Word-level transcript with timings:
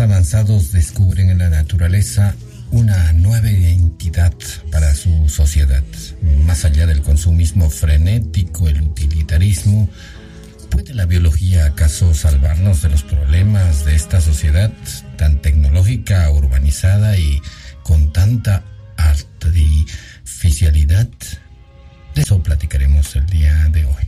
Avanzados 0.00 0.72
descubren 0.72 1.30
en 1.30 1.38
la 1.38 1.50
naturaleza 1.50 2.34
una 2.70 3.12
nueva 3.12 3.50
identidad 3.50 4.32
para 4.70 4.94
su 4.94 5.28
sociedad. 5.28 5.82
Más 6.46 6.64
allá 6.64 6.86
del 6.86 7.02
consumismo 7.02 7.70
frenético, 7.70 8.68
el 8.68 8.82
utilitarismo, 8.82 9.88
¿puede 10.70 10.94
la 10.94 11.06
biología 11.06 11.66
acaso 11.66 12.14
salvarnos 12.14 12.82
de 12.82 12.90
los 12.90 13.02
problemas 13.02 13.84
de 13.84 13.94
esta 13.94 14.20
sociedad 14.20 14.72
tan 15.16 15.40
tecnológica, 15.40 16.30
urbanizada 16.30 17.16
y 17.16 17.40
con 17.82 18.12
tanta 18.12 18.64
artificialidad? 18.96 21.08
De 22.14 22.22
eso 22.22 22.42
platicaremos 22.42 23.16
el 23.16 23.26
día 23.26 23.68
de 23.70 23.84
hoy. 23.84 24.07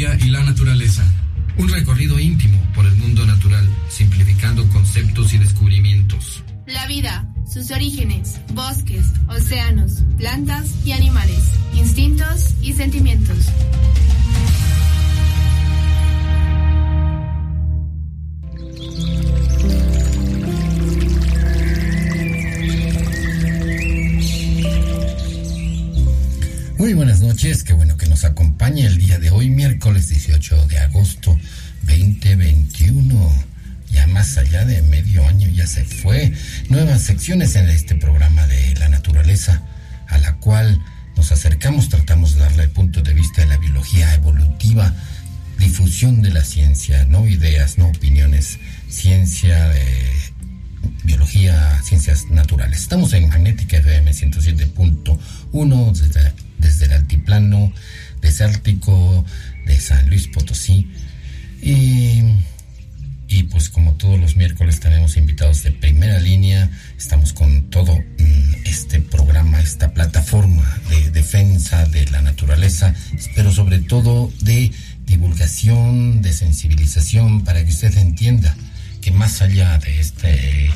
Y 0.00 0.30
la 0.30 0.42
naturaleza. 0.42 1.04
Un 1.58 1.68
recorrido 1.68 2.18
íntimo 2.18 2.58
por 2.74 2.86
el 2.86 2.96
mundo 2.96 3.26
natural, 3.26 3.68
simplificando 3.90 4.66
conceptos 4.70 5.34
y 5.34 5.38
descubrimientos. 5.38 6.42
La 6.66 6.86
vida, 6.86 7.28
sus 7.46 7.70
orígenes, 7.70 8.40
bosques, 8.54 9.04
océanos, 9.28 10.02
plantas 10.16 10.70
y 10.86 10.92
animales, 10.92 11.50
instintos 11.74 12.54
y 12.62 12.72
sentimientos. 12.72 13.36
Muy 26.80 26.94
buenas 26.94 27.20
noches, 27.20 27.62
qué 27.62 27.74
bueno 27.74 27.98
que 27.98 28.06
nos 28.06 28.24
acompañe 28.24 28.86
el 28.86 28.96
día 28.96 29.18
de 29.18 29.30
hoy, 29.30 29.50
miércoles 29.50 30.08
18 30.08 30.66
de 30.66 30.78
agosto 30.78 31.38
2021. 31.82 33.44
Ya 33.92 34.06
más 34.06 34.38
allá 34.38 34.64
de 34.64 34.80
medio 34.80 35.28
año 35.28 35.46
ya 35.50 35.66
se 35.66 35.84
fue. 35.84 36.32
Nuevas 36.70 37.02
secciones 37.02 37.54
en 37.54 37.68
este 37.68 37.96
programa 37.96 38.46
de 38.46 38.76
la 38.76 38.88
naturaleza, 38.88 39.62
a 40.08 40.16
la 40.16 40.36
cual 40.36 40.80
nos 41.18 41.30
acercamos, 41.32 41.90
tratamos 41.90 42.32
de 42.32 42.40
darle 42.40 42.62
el 42.62 42.70
punto 42.70 43.02
de 43.02 43.12
vista 43.12 43.42
de 43.42 43.48
la 43.48 43.58
biología 43.58 44.14
evolutiva, 44.14 44.94
difusión 45.58 46.22
de 46.22 46.30
la 46.30 46.44
ciencia, 46.44 47.04
no 47.04 47.28
ideas, 47.28 47.76
no 47.76 47.88
opiniones, 47.88 48.58
ciencia 48.88 49.68
de 49.68 49.84
biología, 51.04 51.78
ciencias 51.82 52.30
naturales. 52.30 52.80
Estamos 52.80 53.12
en 53.12 53.28
Magnética 53.28 53.76
FM 53.76 54.12
107.1 54.12 55.92
desde 55.92 56.49
desde 56.60 56.86
el 56.86 56.92
altiplano 56.92 57.72
desértico 58.20 59.24
de 59.66 59.80
San 59.80 60.08
Luis 60.08 60.28
Potosí. 60.28 60.90
Y, 61.62 62.22
y, 63.28 63.42
pues 63.44 63.68
como 63.68 63.94
todos 63.94 64.18
los 64.18 64.36
miércoles 64.36 64.80
tenemos 64.80 65.16
invitados 65.16 65.62
de 65.62 65.72
primera 65.72 66.18
línea, 66.20 66.70
estamos 66.98 67.32
con 67.32 67.70
todo 67.70 67.94
mm, 67.96 68.54
este 68.64 69.00
programa, 69.00 69.60
esta 69.60 69.92
plataforma 69.92 70.80
de 70.88 71.10
defensa 71.10 71.84
de 71.86 72.06
la 72.06 72.22
naturaleza, 72.22 72.94
pero 73.34 73.52
sobre 73.52 73.78
todo 73.80 74.32
de 74.40 74.72
divulgación, 75.06 76.22
de 76.22 76.32
sensibilización, 76.32 77.44
para 77.44 77.64
que 77.64 77.70
usted 77.70 77.96
entienda 77.98 78.56
que 79.00 79.10
más 79.10 79.42
allá 79.42 79.78
de 79.78 80.00
este 80.00 80.70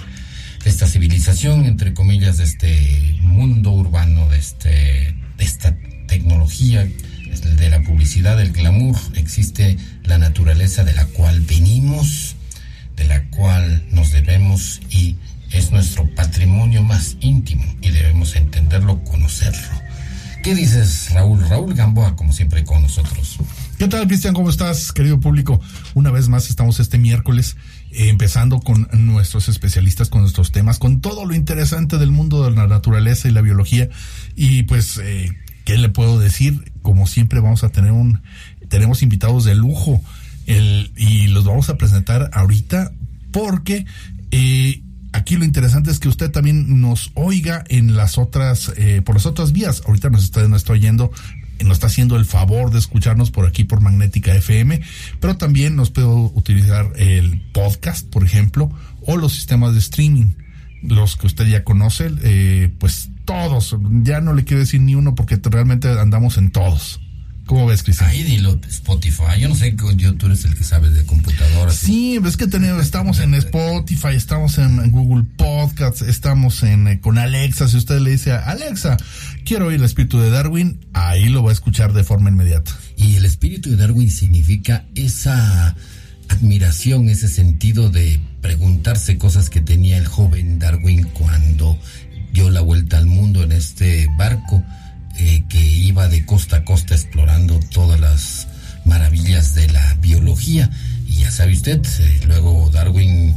de 0.65 0.71
esta 0.71 0.87
civilización, 0.87 1.67
entre 1.67 1.93
comillas, 1.93 2.39
de 2.39 2.45
este 2.45 3.17
mundo 3.21 3.71
urbano, 3.73 4.29
de 4.31 4.39
este 4.39 5.15
de 5.37 5.45
esta 5.45 5.77
tecnología, 6.07 6.87
de 7.57 7.69
la 7.69 7.83
publicidad, 7.83 8.37
del 8.37 8.53
glamour, 8.53 8.97
existe 9.15 9.77
la 10.05 10.19
naturaleza 10.19 10.85
de 10.85 10.95
la 10.95 11.07
cual 11.07 11.41
venimos, 11.41 12.37
de 12.97 13.05
la 13.05 13.25
cual 13.31 13.85
nos 13.91 14.13
debemos 14.13 14.81
y 14.91 15.17
es 15.51 15.71
nuestro 15.71 16.09
patrimonio 16.15 16.83
más 16.83 17.17
íntimo 17.21 17.65
y 17.81 17.91
debemos 17.91 18.37
entenderlo, 18.37 19.03
conocerlo. 19.05 19.83
¿Qué 20.43 20.55
dices, 20.55 21.11
Raúl? 21.13 21.49
Raúl 21.49 21.75
Gamboa, 21.75 22.17
como 22.17 22.33
siempre, 22.33 22.65
con 22.65 22.83
nosotros. 22.83 23.39
¿Qué 23.79 23.89
tal, 23.89 24.07
Cristian? 24.07 24.35
¿Cómo 24.35 24.51
estás, 24.51 24.93
querido 24.93 25.19
público? 25.19 25.61
Una 25.95 26.11
vez 26.11 26.29
más 26.29 26.51
estamos 26.51 26.81
este 26.81 26.99
miércoles 26.99 27.57
eh, 27.95 28.09
empezando 28.09 28.61
con 28.61 28.89
nuestros 28.93 29.49
especialistas, 29.49 30.09
con 30.09 30.23
nuestros 30.23 30.53
temas, 30.53 30.79
con 30.79 31.01
todo 31.01 31.25
lo 31.25 31.35
interesante 31.35 31.97
del 31.97 32.11
mundo 32.11 32.45
de 32.45 32.51
la 32.51 32.67
naturaleza 32.67 33.29
y 33.29 33.33
la 33.33 33.41
biología. 33.41 33.89
Y 34.35 34.65
pues, 34.65 34.99
eh, 34.99 35.33
¿qué 35.65 35.79
le 35.79 35.89
puedo 35.89 36.19
decir? 36.19 36.73
Como 36.83 37.07
siempre 37.07 37.41
vamos 37.41 37.65
a 37.65 37.71
tener 37.71 37.93
un, 37.93 38.21
tenemos 38.69 39.03
invitados 39.03 39.45
de 39.45 39.55
lujo 39.55 40.03
el, 40.47 40.93
y 40.97 41.29
los 41.29 41.45
vamos 41.45 41.69
a 41.71 41.79
presentar 41.79 42.31
ahorita 42.33 42.93
porque 43.31 43.87
eh, 44.31 44.83
aquí 45.13 45.37
lo 45.37 45.45
interesante 45.45 45.91
es 45.91 46.01
que 46.01 46.09
usted 46.09 46.31
también 46.31 46.81
nos 46.81 47.13
oiga 47.15 47.65
en 47.69 47.97
las 47.97 48.19
otras, 48.19 48.73
eh, 48.77 49.03
por 49.05 49.15
las 49.15 49.27
otras 49.27 49.53
vías. 49.53 49.83
Ahorita 49.87 50.11
nos 50.11 50.25
está, 50.25 50.47
nos 50.49 50.63
está 50.63 50.73
oyendo 50.73 51.13
nos 51.63 51.75
está 51.75 51.87
haciendo 51.87 52.17
el 52.17 52.25
favor 52.25 52.71
de 52.71 52.79
escucharnos 52.79 53.31
por 53.31 53.47
aquí 53.47 53.65
por 53.65 53.81
Magnética 53.81 54.35
FM, 54.35 54.81
pero 55.21 55.37
también 55.37 55.77
nos 55.77 55.91
puede 55.91 56.07
utilizar 56.07 56.93
el 56.97 57.41
podcast, 57.53 58.09
por 58.09 58.25
ejemplo, 58.25 58.71
o 59.03 59.17
los 59.17 59.33
sistemas 59.33 59.75
de 59.75 59.81
streaming, 59.81 60.35
los 60.83 61.17
que 61.17 61.27
usted 61.27 61.47
ya 61.47 61.65
conoce, 61.65 62.11
eh, 62.23 62.71
pues 62.79 63.11
todos, 63.25 63.77
ya 64.03 64.21
no 64.21 64.35
le 64.35 64.45
quiero 64.45 64.61
decir 64.61 64.81
ni 64.81 64.95
uno 64.95 65.15
porque 65.15 65.39
realmente 65.43 65.89
andamos 65.89 66.37
en 66.37 66.51
todos. 66.51 67.01
¿Cómo 67.47 67.67
ves, 67.67 67.83
Cristian? 67.83 68.09
Ahí 68.09 68.23
dilo, 68.23 68.59
Spotify. 68.69 69.39
Yo 69.39 69.51
no 69.51 69.55
sé, 69.55 69.77
yo, 69.97 70.15
tú 70.15 70.27
eres 70.27 70.47
el 70.47 70.55
que 70.55 70.65
sabes 70.65 70.95
de 70.95 71.05
computadoras. 71.05 71.75
Sí, 71.75 72.19
es 72.25 72.37
que 72.39 72.47
tenemos, 72.47 72.83
estamos 72.83 73.21
en 73.21 73.35
Spotify, 73.35 74.15
estamos 74.15 74.57
en 74.57 74.91
Google 74.91 75.25
Podcasts, 75.37 76.01
estamos 76.01 76.63
en 76.63 76.89
eh, 76.89 77.01
con 77.01 77.19
Alexa. 77.19 77.69
Si 77.69 77.77
usted 77.77 78.01
le 78.01 78.13
dice 78.13 78.33
a 78.33 78.39
Alexa, 78.39 78.97
quiero 79.45 79.67
oír 79.67 79.79
el 79.79 79.85
espíritu 79.85 80.19
de 80.19 80.31
Darwin, 80.31 80.81
ahí 80.93 81.29
lo 81.29 81.43
va 81.43 81.51
a 81.51 81.53
escuchar 81.53 81.93
de 81.93 82.05
forma 82.05 82.31
inmediata. 82.31 82.77
Y 82.97 83.17
el 83.17 83.25
espíritu 83.25 83.71
de 83.71 83.77
Darwin 83.77 84.11
significa 84.11 84.87
esa 84.95 85.77
admiración, 86.29 87.09
ese 87.09 87.29
sentido 87.29 87.91
de 87.91 88.19
preguntarse 88.41 89.19
cosas 89.19 89.51
que 89.51 89.61
tenía 89.61 89.99
el 89.99 90.07
joven 90.07 90.59
Darwin 90.59 91.05
cuando 91.13 91.79
dio 92.33 92.51
la 92.51 92.63
vuelta 92.63 92.99
al 92.99 93.07
mundo 93.07 93.43
en 93.43 93.53
este 93.53 94.09
barco 94.17 94.65
eh, 95.19 95.45
que 95.49 95.61
iba 95.63 96.09
de 96.09 96.25
costa 96.25 96.57
a 96.57 96.65
costa 96.65 96.95
explorando 96.95 97.61
todas 97.71 98.01
las 98.01 98.49
maravillas 98.85 99.55
de 99.55 99.69
la 99.69 99.95
biología. 100.01 100.71
Y 101.07 101.19
ya 101.19 101.31
sabe 101.31 101.53
usted, 101.53 101.81
eh, 102.01 102.21
luego 102.27 102.71
Darwin 102.71 103.35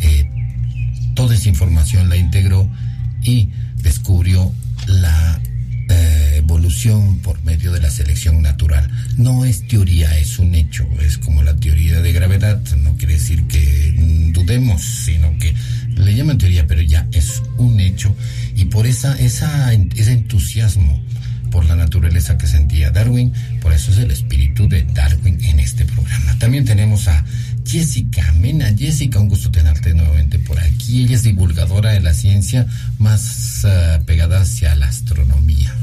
eh, 0.00 0.30
toda 1.14 1.34
esa 1.34 1.48
información 1.48 2.08
la 2.08 2.16
integró 2.16 2.68
y 3.22 3.50
descubrió 3.76 4.52
la 4.86 5.40
evolución 6.36 7.18
por 7.18 7.42
medio 7.44 7.72
de 7.72 7.80
la 7.80 7.90
selección 7.90 8.42
natural. 8.42 8.90
No 9.16 9.44
es 9.44 9.66
teoría, 9.66 10.16
es 10.18 10.38
un 10.38 10.54
hecho, 10.54 10.86
es 11.00 11.18
como 11.18 11.42
la 11.42 11.56
teoría 11.56 12.00
de 12.00 12.12
gravedad, 12.12 12.60
no 12.76 12.96
quiere 12.96 13.14
decir 13.14 13.46
que 13.46 13.94
dudemos, 14.32 14.82
sino 14.82 15.36
que 15.38 15.54
le 15.96 16.14
llaman 16.14 16.38
teoría, 16.38 16.66
pero 16.66 16.82
ya 16.82 17.06
es 17.12 17.42
un 17.58 17.80
hecho 17.80 18.14
y 18.56 18.66
por 18.66 18.86
esa, 18.86 19.18
esa, 19.18 19.72
ese 19.72 20.12
entusiasmo 20.12 21.02
por 21.50 21.64
la 21.64 21.76
naturaleza 21.76 22.38
que 22.38 22.46
sentía 22.46 22.90
Darwin, 22.90 23.32
por 23.60 23.72
eso 23.72 23.90
es 23.90 23.98
el 23.98 24.10
espíritu 24.10 24.68
de 24.68 24.84
Darwin 24.84 25.42
en 25.44 25.60
este 25.60 25.84
programa. 25.84 26.38
También 26.38 26.64
tenemos 26.64 27.08
a 27.08 27.24
Jessica 27.66 28.32
Mena. 28.34 28.72
Jessica, 28.76 29.18
un 29.18 29.28
gusto 29.28 29.50
tenerte 29.50 29.94
nuevamente 29.94 30.38
por 30.38 30.58
aquí. 30.60 31.04
Ella 31.04 31.16
es 31.16 31.22
divulgadora 31.22 31.90
de 31.90 32.00
la 32.00 32.14
ciencia 32.14 32.66
más 32.98 33.64
uh, 33.64 34.04
pegada 34.04 34.40
hacia 34.40 34.74
la 34.76 34.86
astronomía. 34.86 35.74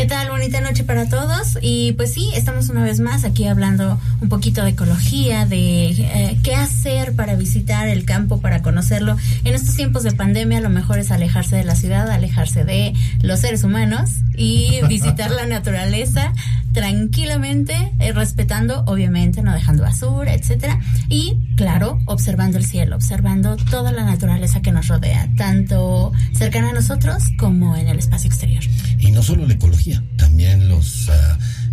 ¿Qué 0.00 0.06
tal? 0.06 0.30
Bonita 0.30 0.62
noche 0.62 0.82
para 0.82 1.10
todos. 1.10 1.58
Y 1.60 1.92
pues 1.92 2.14
sí, 2.14 2.30
estamos 2.34 2.70
una 2.70 2.82
vez 2.82 3.00
más 3.00 3.24
aquí 3.24 3.46
hablando 3.46 4.00
un 4.22 4.30
poquito 4.30 4.64
de 4.64 4.70
ecología, 4.70 5.44
de 5.44 5.88
eh, 5.90 6.38
qué 6.42 6.54
hacer 6.54 7.14
para 7.14 7.34
visitar 7.36 7.86
el 7.86 8.06
campo, 8.06 8.40
para 8.40 8.62
conocerlo. 8.62 9.18
En 9.44 9.54
estos 9.54 9.76
tiempos 9.76 10.02
de 10.02 10.12
pandemia 10.12 10.62
lo 10.62 10.70
mejor 10.70 11.00
es 11.00 11.10
alejarse 11.10 11.56
de 11.56 11.64
la 11.64 11.74
ciudad, 11.74 12.10
alejarse 12.10 12.64
de 12.64 12.94
los 13.20 13.40
seres 13.40 13.62
humanos 13.62 14.12
y 14.34 14.80
visitar 14.88 15.30
la 15.32 15.44
naturaleza 15.46 16.32
tranquilamente, 16.72 17.74
eh, 17.98 18.12
respetando, 18.12 18.84
obviamente, 18.86 19.42
no 19.42 19.52
dejando 19.52 19.82
basura, 19.82 20.34
etcétera. 20.34 20.80
Y 21.08 21.36
claro, 21.56 21.98
observando 22.06 22.58
el 22.58 22.64
cielo, 22.64 22.96
observando 22.96 23.56
toda 23.56 23.92
la 23.92 24.04
naturaleza 24.04 24.62
que 24.62 24.72
nos 24.72 24.88
rodea, 24.88 25.28
tanto 25.36 26.12
cercana 26.34 26.70
a 26.70 26.72
nosotros 26.72 27.24
como 27.38 27.76
en 27.76 27.88
el 27.88 27.98
espacio 27.98 28.28
exterior. 28.28 28.62
Y 28.98 29.10
no 29.10 29.22
solo 29.22 29.46
la 29.46 29.54
ecología, 29.54 30.02
también 30.16 30.68
los 30.68 31.08
uh, 31.08 31.12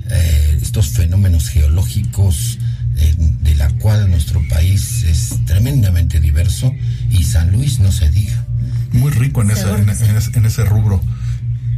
eh, 0.09 0.59
estos 0.61 0.89
fenómenos 0.89 1.49
geológicos 1.49 2.57
eh, 2.97 3.15
de 3.17 3.55
la 3.55 3.69
cual 3.77 4.09
nuestro 4.09 4.41
país 4.47 5.03
es 5.03 5.45
tremendamente 5.45 6.19
diverso 6.19 6.73
y 7.09 7.23
San 7.23 7.51
Luis 7.51 7.79
no 7.79 7.91
se 7.91 8.09
diga. 8.09 8.45
Muy 8.93 9.11
rico 9.11 9.41
en, 9.41 9.51
ese, 9.51 9.69
en, 9.69 9.89
en, 9.89 10.17
en 10.33 10.45
ese 10.45 10.63
rubro. 10.63 11.01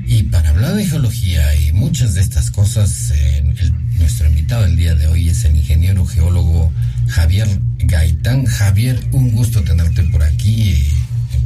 Y 0.10 0.24
para 0.24 0.50
hablar 0.50 0.74
de 0.74 0.86
geología 0.86 1.56
y 1.56 1.72
muchas 1.72 2.16
de 2.16 2.22
estas 2.22 2.50
cosas, 2.50 3.12
eh, 3.12 3.44
el, 3.60 3.74
nuestro 4.00 4.28
invitado 4.28 4.66
el 4.66 4.76
día 4.76 4.96
de 4.96 5.06
hoy 5.06 5.30
es 5.30 5.46
el 5.46 5.56
ingeniero 5.56 6.04
geólogo 6.04 6.74
Javier 7.10 7.48
Gaitán. 7.78 8.46
Javier, 8.46 9.00
un 9.12 9.32
gusto 9.34 9.62
tenerte 9.62 10.02
por 10.06 10.24
aquí. 10.24 10.84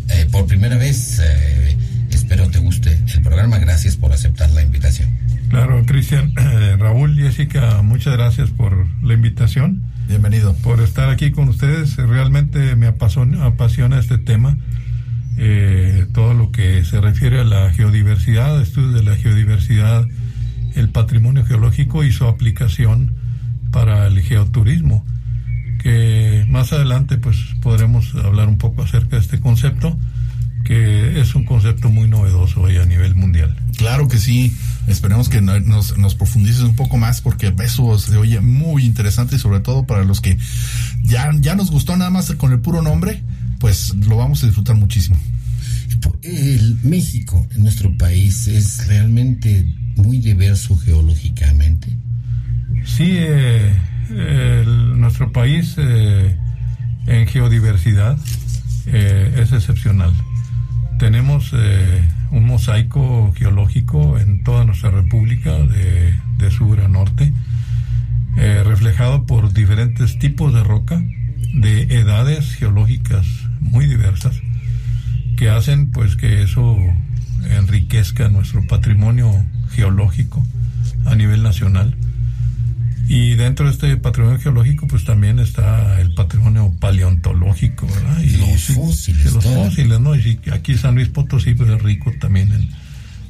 Eh, 0.08 0.28
por 0.32 0.46
primera 0.46 0.78
vez, 0.78 1.20
eh, 1.22 1.76
espero 2.10 2.50
te 2.52 2.60
guste 2.60 2.98
el 3.14 3.22
programa. 3.22 3.58
Gracias 3.58 3.98
por 3.98 4.14
aceptar 4.14 4.50
la 4.52 4.62
invitación. 4.62 5.10
Claro, 5.50 5.84
Cristian. 5.86 6.34
Raúl, 6.80 7.18
Jessica, 7.18 7.82
muchas 7.82 8.14
gracias 8.14 8.50
por 8.50 8.88
la 9.04 9.14
invitación. 9.14 9.84
Bienvenido. 10.08 10.54
Por 10.64 10.80
estar 10.80 11.10
aquí 11.10 11.32
con 11.32 11.50
ustedes. 11.50 11.98
Realmente 11.98 12.78
me 12.78 12.88
apasiona, 12.88 13.44
apasiona 13.44 14.00
este 14.00 14.18
tema 14.18 14.58
eh, 15.38 16.06
todo 16.14 16.34
lo 16.34 16.52
que 16.52 16.86
se 16.86 17.02
refiere 17.02 17.40
a 17.40 17.44
la 17.44 17.72
geodiversidad, 17.72 18.62
estudios 18.62 18.94
de 18.94 19.04
la 19.04 19.16
geodiversidad, 19.16 20.08
el 20.76 20.90
patrimonio 20.90 21.46
geológico 21.46 22.04
y 22.04 22.12
su 22.12 22.26
aplicación 22.26 23.16
para 23.72 24.08
el 24.08 24.22
geoturismo, 24.22 25.06
que 25.82 26.46
más 26.50 26.72
adelante 26.74 27.18
pues 27.18 27.38
podremos 27.62 28.14
hablar 28.16 28.48
un 28.48 28.58
poco 28.58 28.84
acerca 28.84 29.16
de 29.16 29.22
este 29.22 29.40
concepto, 29.40 29.98
que 30.64 31.20
es 31.20 31.36
un 31.36 31.44
concepto 31.44 31.90
muy 31.90 32.08
novedoso 32.08 32.62
hoy 32.62 32.78
a 32.78 32.86
nivel 32.86 33.16
mundial. 33.16 33.56
Claro 33.78 34.08
que 34.08 34.18
sí, 34.18 34.56
esperemos 34.88 35.28
que 35.28 35.42
nos, 35.42 35.98
nos 35.98 36.16
profundices 36.16 36.62
un 36.62 36.76
poco 36.76 36.98
más 36.98 37.22
porque 37.22 37.54
eso 37.64 37.98
se 37.98 38.16
oye 38.16 38.40
muy 38.40 38.86
interesante 38.86 39.36
y 39.36 39.40
sobre 39.40 39.60
todo 39.60 39.86
para 39.86 40.04
los 40.04 40.22
que 40.22 40.38
ya, 41.02 41.32
ya 41.40 41.56
nos 41.56 41.72
gustó 41.72 41.98
nada 41.98 42.12
más 42.12 42.32
con 42.34 42.52
el 42.52 42.60
puro 42.60 42.82
nombre, 42.82 43.22
pues 43.64 43.96
lo 43.96 44.18
vamos 44.18 44.44
a 44.44 44.48
disfrutar 44.48 44.76
muchísimo. 44.76 45.18
El 46.22 46.80
México, 46.84 47.48
nuestro 47.56 47.98
país, 47.98 48.46
es 48.48 48.88
realmente 48.88 49.66
muy 49.96 50.18
diverso 50.18 50.78
geológicamente. 50.78 51.88
Sí, 52.84 53.08
eh, 53.10 53.74
el, 54.10 55.00
nuestro 55.00 55.32
país 55.32 55.76
eh, 55.78 56.38
en 57.08 57.26
geodiversidad 57.26 58.18
eh, 58.88 59.34
es 59.38 59.54
excepcional. 59.54 60.12
Tenemos 61.00 61.52
eh, 61.54 62.04
un 62.32 62.46
mosaico 62.46 63.32
geológico 63.32 64.20
en 64.20 64.44
toda 64.44 64.66
nuestra 64.66 64.92
república, 64.92 65.58
de, 65.58 66.14
de 66.38 66.52
sur 66.52 66.82
a 66.82 66.90
norte, 66.90 67.32
reflejado 68.36 69.26
por 69.26 69.54
diferentes 69.54 70.20
tipos 70.20 70.54
de 70.54 70.66
roca, 70.66 71.02
de 71.54 71.84
edades 71.84 72.56
geológicas 72.56 73.26
muy 73.74 73.88
diversas 73.88 74.36
que 75.36 75.50
hacen 75.50 75.92
pues 75.92 76.16
que 76.16 76.44
eso 76.44 76.78
enriquezca 77.50 78.30
nuestro 78.30 78.66
patrimonio 78.68 79.44
geológico 79.72 80.46
a 81.06 81.16
nivel 81.16 81.44
nacional. 81.44 81.96
Y 83.08 83.36
dentro 83.36 83.66
de 83.66 83.74
este 83.74 83.98
patrimonio 83.98 84.40
geológico 84.40 84.88
pues 84.88 85.04
también 85.04 85.40
está 85.40 86.00
el 86.00 86.14
patrimonio 86.14 86.74
paleontológico 86.80 87.86
¿verdad? 87.88 88.22
y 88.22 88.30
los 88.38 88.62
sí, 88.62 88.74
fósiles 88.74 89.34
los 89.34 89.44
fósiles 89.44 90.00
no 90.00 90.16
y 90.16 90.40
aquí 90.54 90.78
San 90.78 90.96
Luis 90.96 91.10
Potosí 91.10 91.54
pues, 91.54 91.70
es 91.70 91.82
rico 91.82 92.14
también 92.22 92.50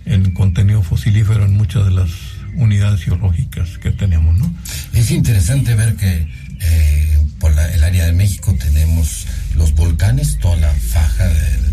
en, 0.05 0.13
en 0.13 0.31
contenido 0.33 0.83
fosilífero 0.83 1.45
en 1.45 1.57
muchas 1.57 1.85
de 1.85 1.91
las 1.91 2.11
unidades 2.53 3.01
geológicas 3.01 3.79
que 3.79 3.89
tenemos 3.89 4.37
no 4.37 4.53
es 4.93 5.09
interesante 5.09 5.73
ver 5.73 5.95
que 5.95 6.27
eh, 6.63 7.19
por 7.39 7.53
la, 7.53 7.71
el 7.73 7.83
área 7.83 8.05
de 8.05 8.13
México 8.13 8.55
tenemos 8.59 9.27
los 9.55 9.73
volcanes, 9.73 10.37
toda 10.39 10.57
la 10.57 10.73
faja 10.73 11.29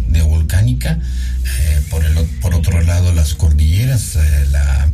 neovolcánica, 0.09 0.99
eh, 1.45 1.81
por, 1.91 2.05
el, 2.05 2.15
por 2.41 2.55
otro 2.55 2.81
lado 2.83 3.13
las 3.13 3.35
cordilleras, 3.35 4.17
eh, 4.17 4.47
la, 4.51 4.91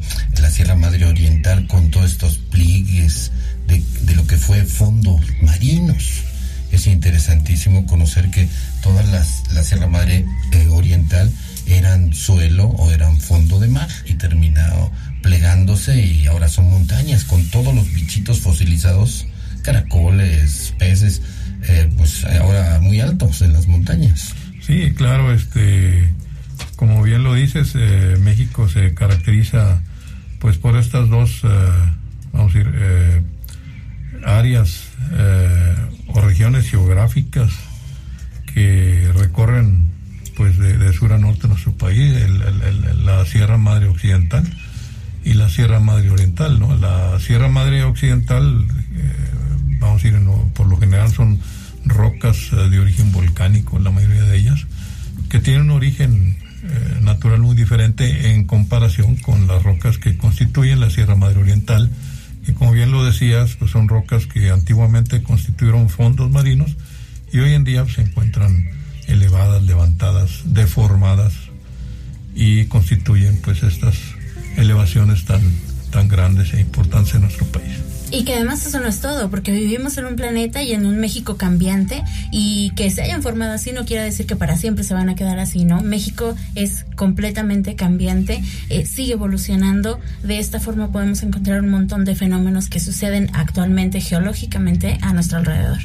Sierra 0.50 0.76
Madre 0.76 1.04
Oriental 1.04 1.66
con 1.66 1.90
todos 1.90 2.12
estos 2.12 2.38
pliegues 2.38 3.30
de, 3.66 3.82
de, 4.02 4.14
lo 4.14 4.26
que 4.26 4.38
fue 4.38 4.64
fondos 4.64 5.20
marinos. 5.42 6.22
Es 6.72 6.86
interesantísimo 6.86 7.84
conocer 7.84 8.30
que 8.30 8.48
toda 8.82 9.02
las, 9.02 9.42
la 9.52 9.62
Sierra 9.62 9.86
Madre 9.86 10.24
Oriental 10.70 11.30
eran 11.66 12.14
suelo 12.14 12.68
o 12.68 12.90
eran 12.90 13.20
fondo 13.20 13.58
de 13.58 13.68
mar 13.68 13.88
y 14.06 14.14
terminado 14.14 14.90
plegándose 15.22 16.00
y 16.00 16.26
ahora 16.26 16.48
son 16.48 16.70
montañas 16.70 17.24
con 17.24 17.44
todos 17.50 17.74
los 17.74 17.92
bichitos 17.92 18.40
fosilizados, 18.40 19.26
caracoles, 19.66 20.72
peces, 20.78 21.20
eh, 21.68 21.90
pues 21.96 22.24
ahora 22.24 22.78
muy 22.80 23.00
altos 23.00 23.42
en 23.42 23.52
las 23.52 23.66
montañas. 23.66 24.32
Sí, 24.62 24.92
claro, 24.96 25.32
este, 25.32 26.08
como 26.76 27.02
bien 27.02 27.24
lo 27.24 27.34
dices, 27.34 27.72
eh, 27.74 28.16
México 28.20 28.68
se 28.68 28.94
caracteriza 28.94 29.82
pues 30.38 30.56
por 30.56 30.76
estas 30.76 31.08
dos, 31.08 31.40
eh, 31.42 31.48
vamos 32.32 32.54
a 32.54 32.58
decir, 32.58 32.72
eh, 32.76 33.22
áreas 34.24 34.84
o 36.08 36.20
regiones 36.20 36.68
geográficas 36.68 37.52
que 38.52 39.10
recorren 39.14 39.88
pues 40.36 40.58
de, 40.58 40.92
sur 40.92 41.12
a 41.12 41.18
norte 41.18 41.48
nuestro 41.48 41.72
país, 41.72 42.16
el, 42.16 43.04
la 43.04 43.24
Sierra 43.24 43.56
Madre 43.56 43.86
Occidental 43.86 44.44
y 45.24 45.34
la 45.34 45.48
Sierra 45.48 45.80
Madre 45.80 46.10
Oriental, 46.10 46.58
¿no? 46.58 46.76
La 46.76 47.18
Sierra 47.20 47.48
Madre 47.48 47.84
Occidental, 47.84 48.66
vamos 49.86 50.04
a 50.04 50.08
decir, 50.08 50.20
por 50.54 50.66
lo 50.66 50.76
general 50.76 51.12
son 51.12 51.38
rocas 51.84 52.52
uh, 52.52 52.68
de 52.68 52.78
origen 52.78 53.12
volcánico, 53.12 53.78
la 53.78 53.90
mayoría 53.90 54.22
de 54.22 54.36
ellas, 54.36 54.66
que 55.28 55.40
tienen 55.40 55.62
un 55.62 55.70
origen 55.70 56.36
eh, 56.62 56.98
natural 57.00 57.40
muy 57.40 57.54
diferente 57.54 58.32
en 58.32 58.44
comparación 58.44 59.16
con 59.16 59.46
las 59.46 59.62
rocas 59.62 59.98
que 59.98 60.16
constituyen 60.16 60.80
la 60.80 60.90
Sierra 60.90 61.14
Madre 61.14 61.40
Oriental, 61.40 61.90
que 62.44 62.54
como 62.54 62.72
bien 62.72 62.90
lo 62.90 63.04
decías, 63.04 63.56
pues 63.56 63.70
son 63.70 63.88
rocas 63.88 64.26
que 64.26 64.50
antiguamente 64.50 65.22
constituyeron 65.22 65.88
fondos 65.88 66.30
marinos 66.30 66.76
y 67.32 67.38
hoy 67.38 67.54
en 67.54 67.64
día 67.64 67.84
se 67.88 68.02
encuentran 68.02 68.70
elevadas, 69.06 69.62
levantadas, 69.62 70.42
deformadas 70.44 71.34
y 72.34 72.66
constituyen 72.66 73.40
pues 73.42 73.62
estas 73.62 73.96
elevaciones 74.56 75.24
tan, 75.24 75.42
tan 75.96 76.08
grandes 76.08 76.52
e 76.52 76.60
importantes 76.60 77.14
en 77.14 77.22
nuestro 77.22 77.46
país. 77.46 77.72
Y 78.10 78.24
que 78.24 78.34
además 78.34 78.64
eso 78.66 78.78
no 78.80 78.86
es 78.86 79.00
todo, 79.00 79.30
porque 79.30 79.50
vivimos 79.50 79.96
en 79.96 80.04
un 80.04 80.14
planeta 80.14 80.62
y 80.62 80.72
en 80.72 80.84
un 80.84 80.98
México 81.00 81.38
cambiante 81.38 82.04
y 82.30 82.70
que 82.76 82.90
se 82.90 83.00
hayan 83.00 83.22
formado 83.22 83.54
así 83.54 83.72
no 83.72 83.86
quiere 83.86 84.04
decir 84.04 84.26
que 84.26 84.36
para 84.36 84.58
siempre 84.58 84.84
se 84.84 84.92
van 84.92 85.08
a 85.08 85.14
quedar 85.14 85.38
así, 85.38 85.64
¿no? 85.64 85.80
México 85.80 86.36
es 86.54 86.84
completamente 86.96 87.76
cambiante, 87.76 88.44
eh, 88.68 88.84
sigue 88.84 89.14
evolucionando, 89.14 89.98
de 90.22 90.38
esta 90.38 90.60
forma 90.60 90.92
podemos 90.92 91.22
encontrar 91.22 91.62
un 91.62 91.70
montón 91.70 92.04
de 92.04 92.14
fenómenos 92.14 92.68
que 92.68 92.78
suceden 92.78 93.30
actualmente 93.32 94.02
geológicamente 94.02 94.98
a 95.00 95.14
nuestro 95.14 95.38
alrededor. 95.38 95.78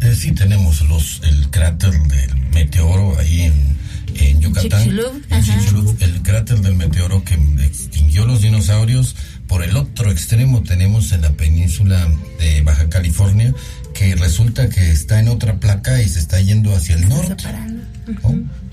Eh, 0.00 0.14
sí, 0.16 0.32
tenemos 0.32 0.80
los 0.88 1.20
el 1.24 1.50
cráter 1.50 1.92
del 1.92 2.36
meteoro 2.54 3.18
ahí 3.18 3.42
en, 3.42 3.79
en 4.16 4.40
Yucatán, 4.40 4.84
Chicxulub, 4.84 5.22
en 5.30 5.42
Chicxulub, 5.42 5.96
el 6.00 6.22
cráter 6.22 6.60
del 6.60 6.76
meteoro 6.76 7.22
que 7.24 7.34
extinguió 7.34 8.26
los 8.26 8.42
dinosaurios 8.42 9.16
por 9.46 9.62
el 9.62 9.76
otro 9.76 10.10
extremo. 10.10 10.62
Tenemos 10.62 11.12
en 11.12 11.22
la 11.22 11.30
península 11.32 12.08
de 12.38 12.62
Baja 12.62 12.88
California, 12.88 13.54
que 13.94 14.14
resulta 14.14 14.68
que 14.68 14.90
está 14.90 15.20
en 15.20 15.28
otra 15.28 15.58
placa 15.58 16.00
y 16.02 16.08
se 16.08 16.18
está 16.18 16.40
yendo 16.40 16.74
hacia 16.74 16.96
el 16.96 17.08
norte. 17.08 17.44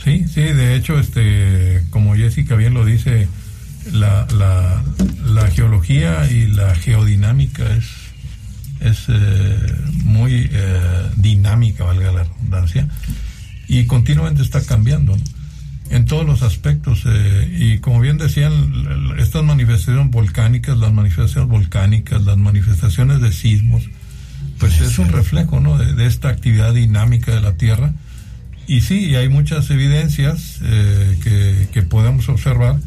Sí, 0.03 0.25
sí, 0.31 0.41
de 0.41 0.75
hecho, 0.75 0.99
este, 0.99 1.83
como 1.89 2.15
Jessica 2.15 2.55
bien 2.55 2.73
lo 2.73 2.85
dice, 2.85 3.27
la, 3.91 4.27
la, 4.37 4.83
la 5.25 5.47
geología 5.51 6.29
y 6.29 6.47
la 6.47 6.75
geodinámica 6.75 7.63
es, 7.75 7.85
es 8.79 9.05
eh, 9.09 9.57
muy 10.03 10.49
eh, 10.51 11.09
dinámica, 11.17 11.83
valga 11.83 12.11
la 12.11 12.23
redundancia, 12.23 12.87
y 13.67 13.85
continuamente 13.85 14.41
está 14.41 14.61
cambiando 14.61 15.17
en 15.89 16.05
todos 16.05 16.25
los 16.25 16.41
aspectos. 16.41 17.03
Eh, 17.05 17.55
y 17.59 17.77
como 17.79 17.99
bien 17.99 18.17
decían, 18.17 18.53
estas 19.17 19.43
manifestaciones 19.43 20.09
volcánicas, 20.11 20.77
las 20.77 20.93
manifestaciones 20.93 21.49
volcánicas, 21.49 22.23
las 22.23 22.37
manifestaciones 22.37 23.21
de 23.21 23.31
sismos, 23.31 23.83
pues 24.59 24.81
es 24.81 24.97
un 24.99 25.09
reflejo 25.09 25.59
¿no? 25.59 25.77
de, 25.77 26.05
esta 26.05 26.29
actividad 26.29 26.73
dinámica 26.73 27.33
de 27.33 27.41
la 27.41 27.53
Tierra. 27.53 27.93
Y 28.67 28.81
sí, 28.81 29.15
hay 29.15 29.29
muchas 29.29 29.69
evidencias 29.69 30.59
que, 31.23 31.69
que 31.71 31.81
podemos 31.83 32.27
observar 32.27 32.77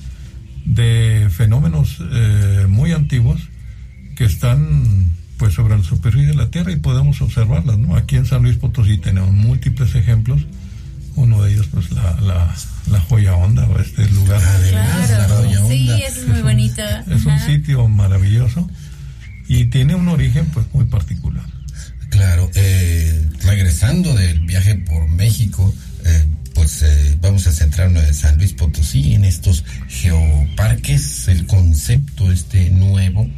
de 0.65 1.29
fenómenos 1.31 1.99
eh, 2.13 2.67
muy 2.69 2.93
antiguos 2.93 3.41
que 4.17 4.25
están 4.25 5.13
pues 5.39 5.55
sobre 5.55 5.77
la 5.77 5.83
superficie 5.83 6.29
de 6.29 6.35
la 6.35 6.51
Tierra 6.51 6.71
y 6.71 6.77
podemos 6.77 7.23
observarlas, 7.23 7.79
¿no? 7.79 7.97
Aquí 7.97 8.17
en 8.17 8.27
San 8.27 8.43
Luis 8.43 8.57
Potosí 8.57 8.99
tenemos 8.99 9.33
múltiples 9.33 9.95
ejemplos, 9.95 10.47
uno 11.17 11.43
de 11.43 11.53
ellos 11.53 11.69
pues 11.73 11.91
la, 11.93 12.19
la, 12.21 12.55
la 12.91 13.01
joya 13.01 13.35
onda 13.35 13.67
o 13.67 13.79
este 13.79 14.07
lugar. 14.09 14.41
Claro, 14.71 15.69
sí, 15.69 15.91
es 16.03 16.27
muy 16.27 16.43
bonito. 16.43 16.83
Es 17.09 17.25
un 17.25 17.39
sitio 17.41 17.89
maravilloso 17.89 18.69
y 19.49 19.65
tiene 19.67 19.95
un 19.95 20.09
origen 20.09 20.47
pues 20.47 20.67
muy 20.73 20.85
particular. 20.87 21.45
Claro, 22.11 22.51
eh, 22.55 23.29
regresando 23.43 24.15
del 24.15 24.41
viaje 24.41 24.77
por 24.77 25.09
México, 25.09 25.75
eh, 26.05 26.25
pues 26.55 26.83
eh, 26.83 27.17
vamos 27.21 27.47
a 27.47 27.53
centrarnos 27.53 28.05
en 28.05 28.15
San 28.15 28.37
Luis 28.37 28.53
Potosí, 28.53 29.15
en 29.15 29.25
estos 29.25 29.65
geoparques, 29.89 31.29
el 31.29 31.47
concepto 31.47 32.31
este 32.31 32.71
nuevo, 32.71 33.29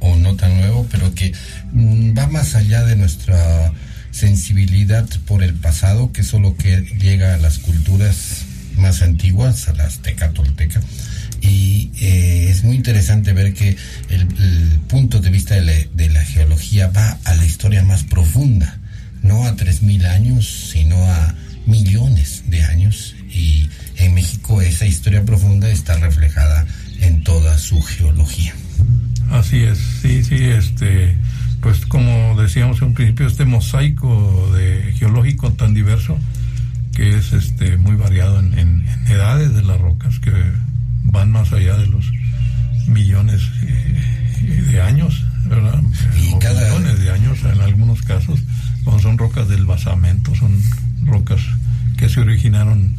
o 0.00 0.16
no 0.16 0.36
tan 0.36 0.56
nuevo, 0.58 0.86
pero 0.90 1.14
que 1.14 1.32
mm, 1.72 2.16
va 2.16 2.26
más 2.28 2.54
allá 2.54 2.84
de 2.84 2.96
nuestra 2.96 3.72
sensibilidad 4.10 5.08
por 5.26 5.42
el 5.42 5.54
pasado, 5.54 6.12
que 6.12 6.22
es 6.22 6.32
lo 6.32 6.56
que 6.56 6.82
llega 6.98 7.34
a 7.34 7.38
las 7.38 7.58
culturas 7.58 8.44
más 8.76 9.02
antiguas, 9.02 9.68
a 9.68 9.74
la 9.74 9.84
azteca, 9.84 10.30
tolteca. 10.30 10.80
Y 11.40 11.90
eh, 12.00 12.48
es 12.50 12.64
muy 12.64 12.76
interesante 12.76 13.32
ver 13.32 13.54
que 13.54 13.76
el, 14.08 14.26
punto 14.88 15.20
de 15.20 15.30
vista 15.30 15.54
de 15.54 15.90
de 15.94 16.08
la 16.08 16.24
geología 16.24 16.88
va 16.88 17.18
a 17.24 17.34
la 17.34 17.44
historia 17.44 17.84
más 17.84 18.04
profunda, 18.04 18.78
no 19.22 19.44
a 19.44 19.54
3.000 19.54 20.06
años, 20.06 20.70
sino 20.72 20.96
a 21.04 21.34
millones 21.66 22.44
de 22.46 22.64
años 22.64 23.14
y 23.30 23.68
en 23.96 24.14
México 24.14 24.62
esa 24.62 24.86
historia 24.86 25.24
profunda 25.24 25.68
está 25.68 25.96
reflejada 25.98 26.66
en 27.00 27.22
toda 27.22 27.58
su 27.58 27.82
geología. 27.82 28.54
Así 29.30 29.58
es, 29.58 29.78
sí, 30.00 30.24
sí, 30.24 30.44
este, 30.44 31.14
pues 31.60 31.86
como 31.86 32.40
decíamos 32.40 32.80
en 32.80 32.88
un 32.88 32.94
principio, 32.94 33.26
este 33.26 33.44
mosaico 33.44 34.50
de 34.54 34.92
geológico 34.96 35.52
tan 35.52 35.74
diverso 35.74 36.18
que 36.94 37.16
es 37.16 37.32
este 37.32 37.76
muy 37.76 37.96
variado 37.96 38.40
en, 38.40 38.86
edades 39.08 39.54
de 39.54 39.62
las 39.62 39.80
rocas 39.80 40.18
que 40.18 40.32
van 41.04 41.32
más 41.32 41.52
allá 41.52 41.76
de 41.76 41.86
los 41.86 42.10
millones 42.86 43.40
eh, 43.62 44.64
de 44.70 44.82
años, 44.82 45.24
¿verdad? 45.46 45.80
Y 46.16 46.34
millones 46.34 47.00
de 47.00 47.10
años 47.10 47.38
en 47.44 47.60
algunos 47.60 48.02
casos, 48.02 48.40
cuando 48.84 49.02
son 49.02 49.16
rocas 49.16 49.48
del 49.48 49.64
basamento, 49.64 50.34
son 50.34 50.60
rocas 51.04 51.40
que 51.96 52.08
se 52.08 52.20
originaron 52.20 52.96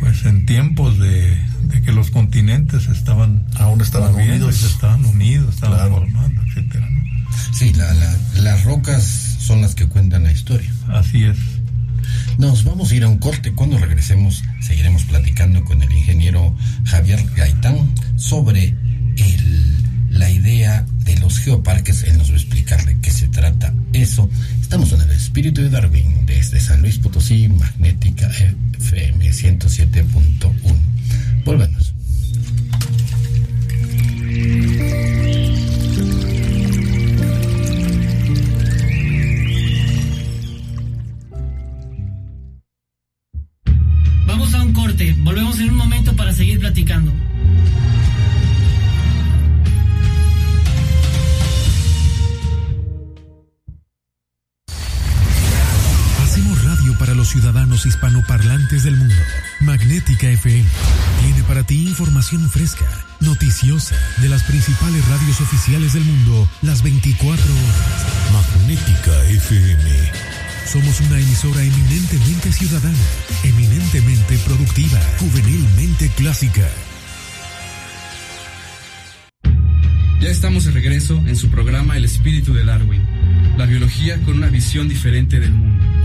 pues 0.00 0.24
en 0.24 0.46
tiempos 0.46 0.98
de, 0.98 1.38
que 1.84 1.92
los 1.92 2.10
continentes 2.10 2.88
estaban 2.88 3.44
aún 3.58 3.80
estaban 3.80 4.14
unidos. 4.14 4.62
estaban 4.62 5.04
unidos 5.04 5.54
estaban 5.54 5.90
formando 5.90 6.42
etcétera 6.42 6.88
sí 7.58 7.72
las 7.74 8.64
rocas 8.64 9.04
son 9.38 9.60
las 9.62 9.74
que 9.74 9.86
cuentan 9.86 10.24
la 10.24 10.32
historia 10.32 10.70
así 10.88 11.24
es 11.24 11.38
nos 12.38 12.64
vamos 12.64 12.90
a 12.92 12.94
ir 12.94 13.04
a 13.04 13.08
un 13.08 13.18
corte 13.18 13.52
cuando 13.52 13.78
regresemos 13.78 14.42
seguiremos 14.60 15.04
platicando 15.04 15.64
con 15.64 15.82
el 15.82 15.92
ingeniero 15.92 16.54
Javier 16.84 17.24
Gaitán 17.34 17.78
sobre 18.16 18.74
el 19.16 19.76
la 20.18 20.30
idea 20.30 20.86
de 21.04 21.16
los 21.18 21.38
geoparques, 21.38 22.04
él 22.04 22.18
nos 22.18 22.30
va 22.30 22.34
a 22.34 22.38
explicar 22.38 22.84
de 22.84 22.98
qué 22.98 23.10
se 23.10 23.28
trata 23.28 23.72
eso. 23.92 24.28
Estamos 24.60 24.92
en 24.92 25.02
el 25.02 25.10
espíritu 25.10 25.62
de 25.62 25.70
Darwin 25.70 26.26
desde 26.26 26.60
San 26.60 26.82
Luis 26.82 26.98
Potosí, 26.98 27.48
Magnética 27.48 28.28
FM 28.28 29.30
107.1. 29.30 30.54
Volvemos. 31.44 31.92
Hispanoparlantes 57.84 58.84
del 58.84 58.96
mundo. 58.96 59.14
Magnética 59.60 60.30
FM 60.30 60.64
tiene 61.22 61.42
para 61.42 61.64
ti 61.64 61.82
información 61.88 62.48
fresca, 62.48 62.86
noticiosa, 63.20 63.96
de 64.22 64.28
las 64.28 64.44
principales 64.44 65.06
radios 65.08 65.40
oficiales 65.40 65.92
del 65.92 66.04
mundo, 66.04 66.48
las 66.62 66.82
24 66.82 67.44
horas. 67.44 68.32
Magnética 68.32 69.24
FM. 69.24 69.90
Somos 70.66 71.00
una 71.00 71.18
emisora 71.18 71.62
eminentemente 71.62 72.52
ciudadana, 72.52 72.98
eminentemente 73.44 74.38
productiva, 74.38 74.98
juvenilmente 75.18 76.08
clásica. 76.16 76.68
Ya 80.20 80.28
estamos 80.28 80.64
de 80.64 80.70
regreso 80.72 81.22
en 81.26 81.36
su 81.36 81.50
programa 81.50 81.96
El 81.96 82.04
espíritu 82.04 82.54
de 82.54 82.64
Darwin, 82.64 83.02
la 83.56 83.66
biología 83.66 84.20
con 84.22 84.38
una 84.38 84.48
visión 84.48 84.88
diferente 84.88 85.38
del 85.38 85.52
mundo. 85.52 85.95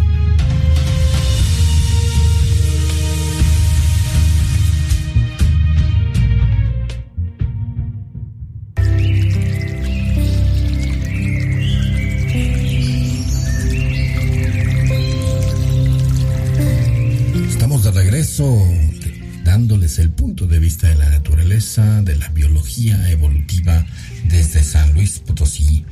Dándoles 19.43 19.99
el 19.99 20.09
punto 20.11 20.47
de 20.47 20.59
vista 20.59 20.87
de 20.87 20.95
la 20.95 21.09
naturaleza, 21.09 22.01
de 22.01 22.15
la 22.15 22.29
biología 22.29 23.09
evolutiva 23.09 23.85
desde 24.25 24.63
San 24.63 24.93
Luis 24.93 25.19
Potosí. 25.19 25.83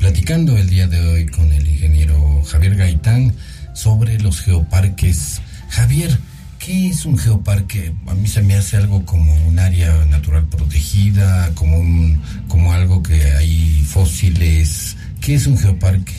Platicando 0.00 0.56
el 0.56 0.68
día 0.68 0.88
de 0.88 1.00
hoy 1.00 1.26
con 1.26 1.52
el 1.52 1.68
ingeniero 1.68 2.42
Javier 2.42 2.74
Gaitán 2.74 3.32
sobre 3.74 4.18
los 4.18 4.40
geoparques. 4.40 5.40
Javier, 5.68 6.18
¿qué 6.58 6.88
es 6.88 7.04
un 7.06 7.16
geoparque? 7.16 7.92
A 8.06 8.14
mí 8.14 8.26
se 8.26 8.42
me 8.42 8.54
hace 8.54 8.76
algo 8.76 9.04
como 9.04 9.32
un 9.46 9.58
área 9.58 10.04
natural 10.06 10.46
protegida, 10.46 11.54
como, 11.54 11.78
un, 11.78 12.20
como 12.48 12.72
algo 12.72 13.02
que 13.02 13.22
hay 13.32 13.82
fósiles. 13.86 14.96
¿Qué 15.20 15.34
es 15.36 15.46
un 15.46 15.56
geoparque? 15.56 16.14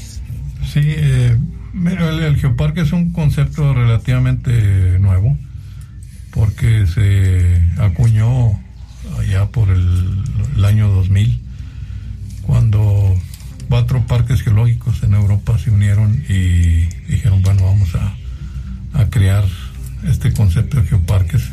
Sí, 0.72 0.82
eh, 0.84 1.36
el, 1.74 2.38
geoparque 2.38 2.82
es 2.82 2.92
un 2.92 3.12
concepto 3.12 3.74
relativamente 3.74 5.00
nuevo 5.00 5.38
porque 6.32 6.86
se 6.88 7.62
acuñó 7.78 8.60
allá 9.20 9.48
por 9.48 9.70
el, 9.70 10.66
año 10.66 10.90
2000 10.90 11.42
cuando 12.44 13.18
cuatro 13.68 14.06
parques 14.06 14.44
geológicos 14.44 15.02
en 15.04 15.16
Europa 15.16 15.58
se 15.58 15.72
unieron 15.72 16.24
y 16.30 16.86
dijeron 17.10 17.42
bueno 17.42 17.66
vamos 17.66 17.90
a, 17.96 18.16
crear 19.10 19.44
este 20.08 20.32
concepto 20.32 20.80
de 20.80 20.88
geoparques 20.88 21.52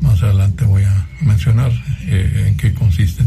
más 0.00 0.22
adelante 0.22 0.64
voy 0.64 0.82
a 0.82 1.06
mencionar 1.20 1.70
eh, 2.06 2.46
en 2.48 2.56
qué 2.56 2.74
consisten. 2.74 3.26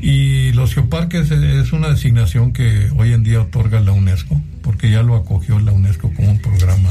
Y 0.00 0.52
los 0.52 0.74
geoparques 0.74 1.30
es 1.30 1.72
una 1.72 1.88
designación 1.88 2.52
que 2.52 2.90
hoy 2.96 3.12
en 3.12 3.22
día 3.22 3.40
otorga 3.40 3.80
la 3.80 3.92
UNESCO 3.92 4.40
porque 4.66 4.90
ya 4.90 5.04
lo 5.04 5.14
acogió 5.14 5.60
la 5.60 5.70
UNESCO 5.70 6.12
como 6.12 6.32
un 6.32 6.40
programa 6.40 6.90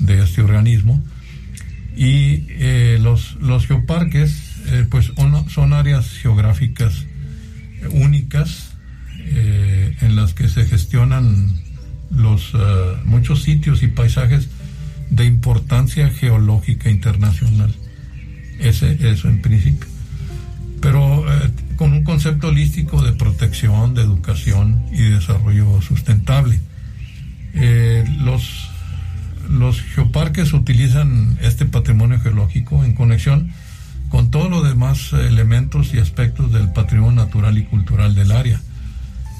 de 0.00 0.22
este 0.22 0.40
organismo 0.40 1.04
y 1.94 2.46
eh, 2.48 2.98
los, 3.00 3.34
los 3.34 3.66
geoparques 3.66 4.56
eh, 4.68 4.86
pues 4.90 5.12
son 5.48 5.72
áreas 5.74 6.08
geográficas 6.08 7.04
únicas 7.90 8.70
eh, 9.18 9.94
en 10.00 10.16
las 10.16 10.32
que 10.32 10.48
se 10.48 10.64
gestionan 10.64 11.52
los 12.10 12.54
muchos 13.04 13.42
sitios 13.42 13.82
y 13.82 13.88
paisajes 13.88 14.48
de 15.10 15.26
importancia 15.26 16.08
geológica 16.08 16.88
internacional. 16.88 17.74
Ese, 18.58 19.10
eso 19.10 19.28
en 19.28 19.42
principio. 19.42 19.86
Pero 20.80 21.26
con 21.76 21.92
un 21.92 22.04
concepto 22.04 22.48
holístico 22.48 23.02
de 23.02 23.12
protección, 23.12 23.94
de 23.94 24.02
educación 24.02 24.86
y 24.92 25.02
desarrollo 25.02 25.82
sustentable. 25.82 26.58
Los 28.20 28.70
los 29.48 29.80
geoparques 29.80 30.52
utilizan 30.52 31.38
este 31.40 31.66
patrimonio 31.66 32.20
geológico 32.20 32.84
en 32.84 32.94
conexión 32.94 33.50
con 34.08 34.30
todos 34.30 34.50
los 34.50 34.64
demás 34.64 35.12
elementos 35.12 35.92
y 35.94 35.98
aspectos 35.98 36.52
del 36.52 36.72
patrimonio 36.72 37.24
natural 37.24 37.58
y 37.58 37.64
cultural 37.64 38.14
del 38.14 38.32
área, 38.32 38.60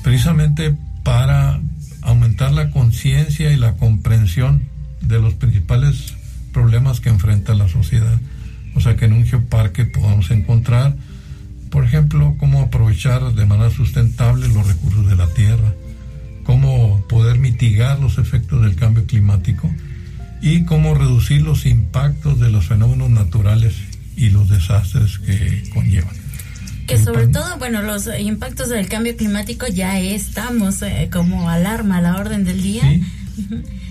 precisamente 0.03 0.77
para 1.03 1.61
aumentar 2.03 2.53
la 2.53 2.71
conciencia 2.71 3.53
y 3.53 3.57
la 3.57 3.75
comprensión 3.77 4.65
de 5.01 5.21
los 5.21 5.35
principales 5.35 6.15
problemas 6.53 7.01
que 7.01 7.11
enfrenta 7.11 7.55
la 7.55 7.69
sociedad. 7.69 8.19
O 8.75 8.81
sea 8.81 8.97
que 8.97 9.07
en 9.07 9.13
un 9.13 9.25
geoparque 9.25 9.85
podamos 9.85 10.31
encontrar, 10.31 10.97
por 11.71 11.85
ejemplo, 11.85 12.35
cómo 12.39 12.61
aprovechar 12.61 13.35
de 13.35 13.47
manera 13.47 13.71
sustentable 13.71 14.49
los 14.49 14.67
recursos 14.67 15.09
de 15.09 15.17
la 15.17 15.29
tierra, 15.29 15.73
cómo 16.47 17.05
poder 17.09 17.39
mitigar 17.39 17.99
los 17.99 18.19
efectos 18.19 18.63
del 18.63 18.77
cambio 18.77 19.05
climático, 19.05 19.71
y 20.41 20.65
cómo 20.65 20.95
reducir 20.95 21.43
los 21.43 21.67
impactos 21.67 22.39
de 22.39 22.51
los 22.51 22.67
fenómenos 22.67 23.11
naturales 23.11 23.75
y 24.17 24.31
los 24.31 24.49
desastres 24.49 25.19
que 25.19 25.69
conllevan. 25.73 26.15
Que 26.87 26.99
sobre 26.99 27.27
todo, 27.27 27.59
bueno, 27.59 27.83
los 27.83 28.09
impactos 28.19 28.69
del 28.69 28.89
cambio 28.89 29.17
climático 29.17 29.67
ya 29.67 29.99
estamos 29.99 30.83
eh, 30.83 31.09
como 31.13 31.51
alarma 31.51 31.97
a 31.97 32.01
la 32.01 32.17
orden 32.17 32.45
del 32.45 32.63
día. 32.63 32.85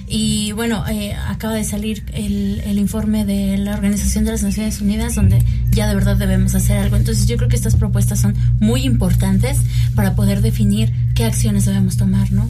Y 0.07 0.51
bueno, 0.51 0.85
eh, 0.87 1.13
acaba 1.13 1.55
de 1.55 1.63
salir 1.63 2.03
el, 2.13 2.61
el, 2.65 2.77
informe 2.77 3.25
de 3.25 3.57
la 3.57 3.73
Organización 3.73 4.23
de 4.23 4.31
las 4.31 4.43
Naciones 4.43 4.79
Unidas 4.79 5.15
donde 5.15 5.43
ya 5.71 5.87
de 5.87 5.95
verdad 5.95 6.15
debemos 6.15 6.53
hacer 6.53 6.77
algo. 6.77 6.95
Entonces 6.95 7.27
yo 7.27 7.37
creo 7.37 7.49
que 7.49 7.55
estas 7.55 7.75
propuestas 7.75 8.21
son 8.21 8.35
muy 8.59 8.83
importantes 8.83 9.59
para 9.95 10.15
poder 10.15 10.41
definir 10.41 10.93
qué 11.15 11.25
acciones 11.25 11.65
debemos 11.65 11.97
tomar, 11.97 12.31
¿no? 12.31 12.47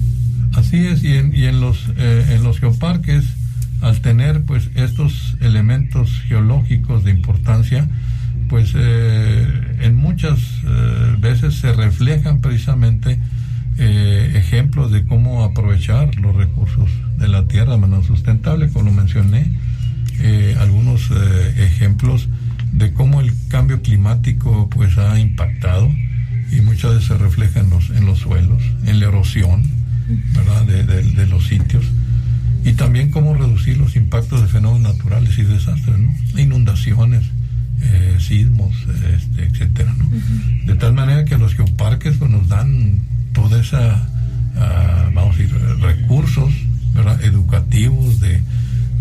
Así 0.54 0.86
es, 0.86 1.04
y 1.04 1.14
en, 1.16 1.60
los, 1.60 1.78
eh, 1.98 2.26
en 2.32 2.44
los 2.44 2.60
geoparques 2.60 3.26
al 3.82 4.00
tener 4.02 4.44
pues 4.44 4.70
estos 4.76 5.36
elementos 5.42 6.10
geológicos 6.28 7.04
de 7.04 7.12
importancia, 7.12 7.88
pues 8.50 8.72
eh, 8.76 9.48
en 9.82 9.96
muchas 9.96 10.40
eh, 10.66 11.16
veces 11.20 11.56
se 11.56 11.74
reflejan 11.74 12.42
precisamente 12.42 13.20
eh, 13.78 14.34
ejemplos 14.36 14.92
de 14.92 15.06
cómo 15.06 15.44
aprovechar 15.44 16.16
los 16.16 16.36
recursos 16.36 16.90
de 17.18 17.28
la 17.28 17.48
tierra 17.48 17.74
de 17.74 17.80
manera 17.80 18.04
sustentable, 18.04 18.70
como 18.70 18.86
lo 18.86 18.92
mencioné, 18.92 19.46
algunos 20.60 21.12
ejemplos 21.58 22.30
de 22.72 22.94
cómo 22.94 23.22
el 23.22 23.32
cambio 23.50 23.82
climático 23.82 24.70
pues 24.70 24.98
ha 24.98 25.20
impactado 25.20 25.92
y 26.52 26.62
muchas 26.62 26.94
veces 26.94 27.08
se 27.10 27.18
refleja 27.18 27.60
en 27.60 27.70
los, 27.70 27.90
en 27.92 28.06
los 28.06 28.20
suelos, 28.20 28.64
en 28.86 29.00
la 29.02 29.08
erosión, 29.08 29.64
¿verdad? 30.34 30.64
de 30.66 31.28
los 31.28 31.48
sitios 31.48 31.86
y 32.66 32.74
también 32.74 33.12
cómo 33.12 33.36
reducir 33.36 33.78
los 33.78 33.96
impactos 33.96 34.42
de 34.42 34.48
fenómenos 34.48 34.96
naturales 34.96 35.38
y 35.38 35.44
desastres, 35.44 36.00
¿no? 36.00 36.40
inundaciones, 36.40 37.24
eh, 37.82 38.18
sismos, 38.20 38.76
este, 39.16 39.46
etcétera, 39.46 39.94
¿no? 39.94 40.10
De 40.66 40.74
tal 40.74 40.94
manera 40.94 41.26
que 41.26 41.38
los 41.38 41.54
geoparques 41.54 42.18
pues, 42.18 42.32
nos 42.32 42.48
dan 42.48 43.02
toda 43.36 43.62
esa, 43.62 44.02
ah, 44.56 45.12
vamos 45.14 45.36
a 45.36 45.38
decir, 45.38 45.56
recursos 45.82 46.52
educativos, 47.22 48.20
de, 48.22 48.42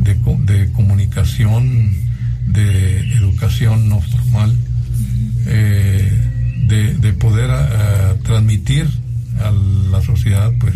de, 0.00 0.70
comunicación, 0.72 1.94
de 2.48 3.00
educación 3.14 3.88
no 3.88 4.00
formal, 4.00 4.54
eh, 5.46 6.12
de, 6.66 6.94
de, 6.94 7.12
poder 7.12 7.50
ah, 7.50 8.14
transmitir 8.24 8.86
a 9.40 9.50
la 9.90 10.02
sociedad 10.02 10.52
pues 10.58 10.74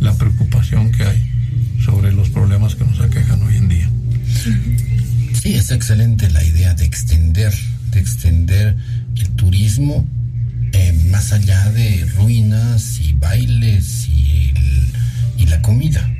la 0.00 0.14
preocupación 0.14 0.92
que 0.92 1.04
hay 1.04 1.32
sobre 1.84 2.12
los 2.12 2.30
problemas 2.30 2.74
que 2.76 2.84
nos 2.84 3.00
aquejan 3.00 3.42
hoy 3.42 3.56
en 3.56 3.68
día. 3.68 3.90
Sí, 5.42 5.54
es 5.54 5.70
excelente 5.72 6.30
la 6.30 6.44
idea 6.44 6.74
de 6.74 6.84
extender, 6.84 7.52
de 7.90 8.00
extender 8.00 8.76
el 9.16 9.28
turismo 9.30 10.06
más 11.22 11.32
allá 11.34 11.70
de 11.70 12.04
ruinas 12.16 12.98
y 12.98 13.12
bailes 13.12 14.08
y, 14.08 14.52
la 15.46 15.62
comida. 15.62 16.10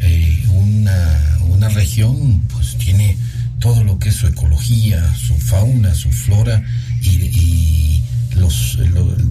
Eh, 0.00 0.42
una, 0.50 1.38
una 1.42 1.68
región 1.68 2.42
pues 2.52 2.76
tiene 2.76 3.16
todo 3.60 3.84
lo 3.84 4.00
que 4.00 4.08
es 4.08 4.16
su 4.16 4.26
ecología, 4.26 5.14
su 5.14 5.36
fauna, 5.36 5.94
su 5.94 6.10
flora 6.10 6.60
y, 7.02 8.02
los, 8.34 8.78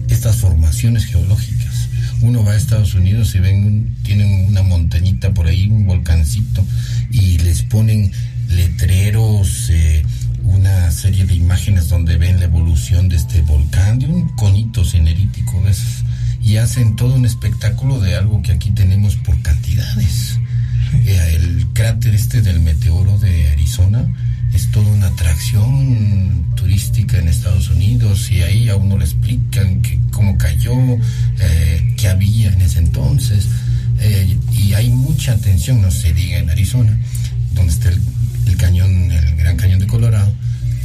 estas 0.08 0.36
formaciones 0.36 1.04
geológicas 1.04 1.88
uno 2.22 2.44
va 2.44 2.52
a 2.52 2.56
Estados 2.56 2.94
Unidos 2.94 3.34
y 3.34 3.40
ven, 3.40 3.96
tienen 4.04 4.46
una 4.46 4.62
montañita 4.62 5.34
por 5.34 5.48
ahí, 5.48 5.66
un 5.66 5.86
volcancito, 5.86 6.64
y 7.10 7.36
les 7.38 7.62
ponen 7.62 8.12
letreros, 8.48 9.68
eh, 9.70 10.04
una 10.54 10.90
serie 10.90 11.24
de 11.24 11.34
imágenes 11.34 11.88
donde 11.88 12.16
ven 12.16 12.38
la 12.38 12.44
evolución 12.44 13.08
de 13.08 13.16
este 13.16 13.42
volcán, 13.42 13.98
de 13.98 14.06
un 14.06 14.28
conito 14.30 14.84
cenerítico 14.84 15.60
de 15.62 15.70
esos, 15.70 16.04
y 16.42 16.56
hacen 16.56 16.96
todo 16.96 17.14
un 17.14 17.24
espectáculo 17.24 18.00
de 18.00 18.14
algo 18.16 18.42
que 18.42 18.52
aquí 18.52 18.70
tenemos 18.70 19.16
por 19.16 19.40
cantidades. 19.42 20.38
Eh, 21.04 21.36
el 21.36 21.66
cráter 21.72 22.14
este 22.14 22.42
del 22.42 22.60
meteoro 22.60 23.18
de 23.18 23.48
Arizona, 23.48 24.06
es 24.52 24.70
toda 24.70 24.88
una 24.88 25.06
atracción 25.06 26.52
turística 26.54 27.18
en 27.18 27.28
Estados 27.28 27.70
Unidos 27.70 28.30
y 28.30 28.42
ahí 28.42 28.68
a 28.68 28.76
uno 28.76 28.98
le 28.98 29.04
explican 29.04 29.80
que, 29.80 29.98
cómo 30.10 30.36
cayó, 30.36 30.74
eh, 31.40 31.94
qué 31.96 32.08
había 32.08 32.52
en 32.52 32.60
ese 32.60 32.80
entonces. 32.80 33.48
Eh, 34.00 34.36
y 34.52 34.74
hay 34.74 34.90
mucha 34.90 35.32
atención, 35.32 35.80
no 35.80 35.90
se 35.90 36.12
diga 36.12 36.38
en 36.38 36.50
Arizona, 36.50 36.98
donde 37.52 37.72
está 37.72 37.88
el, 37.88 38.00
cañón, 38.56 39.10
el 39.10 39.36
Gran 39.36 39.56
Cañón 39.56 39.80
de 39.80 39.86
Colorado, 39.86 40.32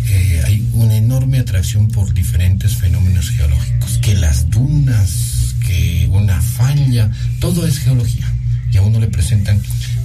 eh, 0.09 0.41
hay 0.45 0.67
una 0.73 0.95
enorme 0.95 1.39
atracción 1.39 1.87
por 1.89 2.13
diferentes 2.13 2.75
fenómenos 2.75 3.29
geológicos, 3.29 3.97
que 3.99 4.15
las 4.15 4.49
dunas, 4.49 5.55
que 5.65 6.07
una 6.11 6.41
falla, 6.41 7.11
todo 7.39 7.67
es 7.67 7.79
geología. 7.79 8.31
Y 8.71 8.77
a 8.77 8.81
uno 8.81 8.99
le 8.99 9.07
presentan 9.07 9.61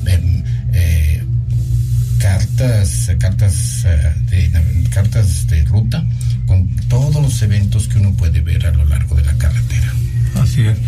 em, 0.06 0.42
cartas, 2.18 3.10
cartas 3.18 3.84
eh, 3.84 4.14
de 4.30 4.88
cartas 4.90 5.46
de 5.48 5.64
ruta 5.64 6.04
con 6.46 6.68
todos 6.88 7.20
los 7.22 7.42
eventos 7.42 7.88
que 7.88 7.98
uno 7.98 8.12
puede 8.12 8.40
ver 8.40 8.66
a 8.66 8.70
lo 8.72 8.84
largo 8.84 9.16
de 9.16 9.24
la 9.24 9.34
carretera. 9.34 9.92
Así 10.34 10.62
es. 10.62 10.78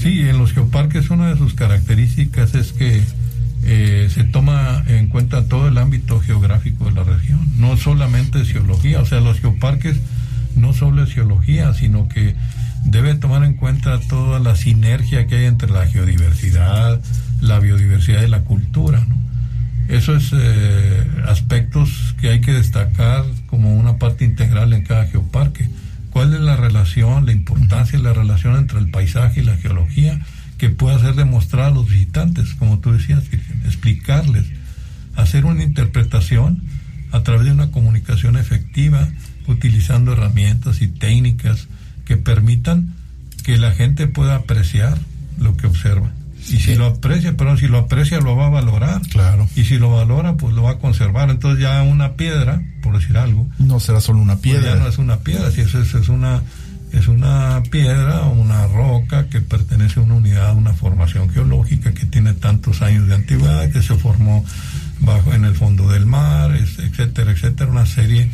Sí, 0.00 0.20
en 0.20 0.38
los 0.38 0.52
geoparques 0.52 1.10
una 1.10 1.30
de 1.30 1.36
sus 1.36 1.54
características 1.54 2.54
es 2.54 2.72
que 2.72 3.02
eh, 3.66 4.08
se 4.12 4.24
toma 4.24 4.82
en 4.88 5.08
cuenta 5.08 5.46
todo 5.48 5.68
el 5.68 5.78
ámbito 5.78 6.20
geográfico 6.20 6.84
de 6.84 6.92
la 6.92 7.04
región, 7.04 7.40
no 7.58 7.76
solamente 7.76 8.44
geología, 8.44 9.00
o 9.00 9.06
sea, 9.06 9.20
los 9.20 9.40
geoparques 9.40 9.96
no 10.56 10.72
solo 10.72 11.02
es 11.02 11.12
geología, 11.12 11.72
sino 11.74 12.08
que 12.08 12.34
debe 12.84 13.14
tomar 13.14 13.42
en 13.44 13.54
cuenta 13.54 13.98
toda 14.00 14.38
la 14.38 14.56
sinergia 14.56 15.26
que 15.26 15.36
hay 15.36 15.44
entre 15.46 15.70
la 15.70 15.86
geodiversidad, 15.86 17.00
la 17.40 17.58
biodiversidad 17.58 18.22
y 18.22 18.28
la 18.28 18.40
cultura, 18.40 19.04
¿no? 19.08 19.16
Esos 19.88 20.32
eh, 20.34 21.06
aspectos 21.26 22.14
que 22.20 22.30
hay 22.30 22.40
que 22.40 22.52
destacar 22.52 23.24
como 23.46 23.76
una 23.76 23.98
parte 23.98 24.24
integral 24.24 24.72
en 24.72 24.82
cada 24.82 25.06
geoparque. 25.06 25.68
¿Cuál 26.10 26.32
es 26.32 26.40
la 26.40 26.56
relación, 26.56 27.26
la 27.26 27.32
importancia 27.32 27.98
de 27.98 28.04
la 28.04 28.14
relación 28.14 28.56
entre 28.56 28.78
el 28.78 28.90
paisaje 28.90 29.40
y 29.40 29.44
la 29.44 29.56
geología 29.56 30.20
que 30.58 30.70
pueda 30.70 30.98
ser 30.98 31.14
demostrada 31.14 31.68
a 31.68 31.72
los 31.72 31.88
visitantes, 31.88 32.54
como 32.54 32.78
tú 32.78 32.92
decías, 32.92 33.24
explicarles, 33.64 34.46
hacer 35.16 35.44
una 35.44 35.62
interpretación 35.62 36.62
a 37.12 37.22
través 37.22 37.46
de 37.46 37.52
una 37.52 37.70
comunicación 37.70 38.36
efectiva, 38.36 39.08
utilizando 39.46 40.12
herramientas 40.12 40.82
y 40.82 40.88
técnicas 40.88 41.68
que 42.04 42.16
permitan 42.16 42.94
que 43.44 43.58
la 43.58 43.72
gente 43.72 44.06
pueda 44.06 44.36
apreciar 44.36 44.98
lo 45.38 45.56
que 45.56 45.66
observa. 45.66 46.10
Y 46.48 46.60
si 46.60 46.74
lo 46.74 46.86
aprecia, 46.86 47.36
pero 47.36 47.56
si 47.56 47.68
lo 47.68 47.78
aprecia 47.78 48.20
lo 48.20 48.36
va 48.36 48.46
a 48.46 48.50
valorar. 48.50 49.00
Claro. 49.08 49.48
Y 49.56 49.64
si 49.64 49.78
lo 49.78 49.90
valora, 49.90 50.36
pues 50.36 50.54
lo 50.54 50.62
va 50.62 50.72
a 50.72 50.78
conservar. 50.78 51.30
Entonces 51.30 51.62
ya 51.62 51.82
una 51.82 52.14
piedra, 52.14 52.62
por 52.82 52.98
decir 52.98 53.16
algo. 53.16 53.48
No 53.58 53.80
será 53.80 54.00
solo 54.00 54.18
una 54.18 54.36
piedra. 54.36 54.62
Pues 54.62 54.74
ya 54.74 54.80
no 54.80 54.88
es 54.88 54.98
una 54.98 55.18
piedra, 55.18 55.50
si 55.50 55.62
es, 55.62 55.74
es, 55.74 56.08
una 56.08 56.42
es 56.94 57.08
una 57.08 57.62
piedra 57.70 58.22
o 58.22 58.32
una 58.32 58.66
roca 58.66 59.28
que 59.28 59.40
pertenece 59.40 60.00
a 60.00 60.02
una 60.04 60.14
unidad, 60.14 60.50
a 60.50 60.52
una 60.52 60.72
formación 60.72 61.28
geológica 61.30 61.92
que 61.92 62.06
tiene 62.06 62.34
tantos 62.34 62.82
años 62.82 63.08
de 63.08 63.14
antigüedad, 63.14 63.70
que 63.70 63.82
se 63.82 63.94
formó 63.96 64.44
bajo 65.00 65.32
en 65.34 65.44
el 65.44 65.54
fondo 65.54 65.88
del 65.88 66.06
mar, 66.06 66.56
etcétera, 66.56 67.32
etcétera, 67.32 67.70
una 67.70 67.86
serie 67.86 68.30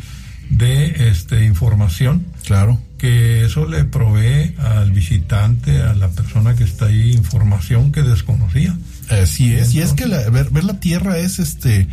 de 0.49 1.09
este 1.09 1.45
información. 1.45 2.25
Claro. 2.45 2.79
Que 2.97 3.45
eso 3.45 3.65
le 3.65 3.83
provee 3.83 4.55
al 4.59 4.91
visitante, 4.91 5.81
a 5.81 5.93
la 5.95 6.09
persona 6.09 6.55
que 6.55 6.63
está 6.63 6.85
ahí, 6.85 7.13
información 7.13 7.91
que 7.91 8.03
desconocía. 8.03 8.77
Así 9.09 9.53
es. 9.53 9.73
y 9.73 9.81
es 9.81 9.93
que 9.93 10.05
la, 10.05 10.29
ver, 10.29 10.51
ver 10.51 10.63
la 10.63 10.79
Tierra 10.79 11.17
es 11.17 11.39
este 11.39 11.87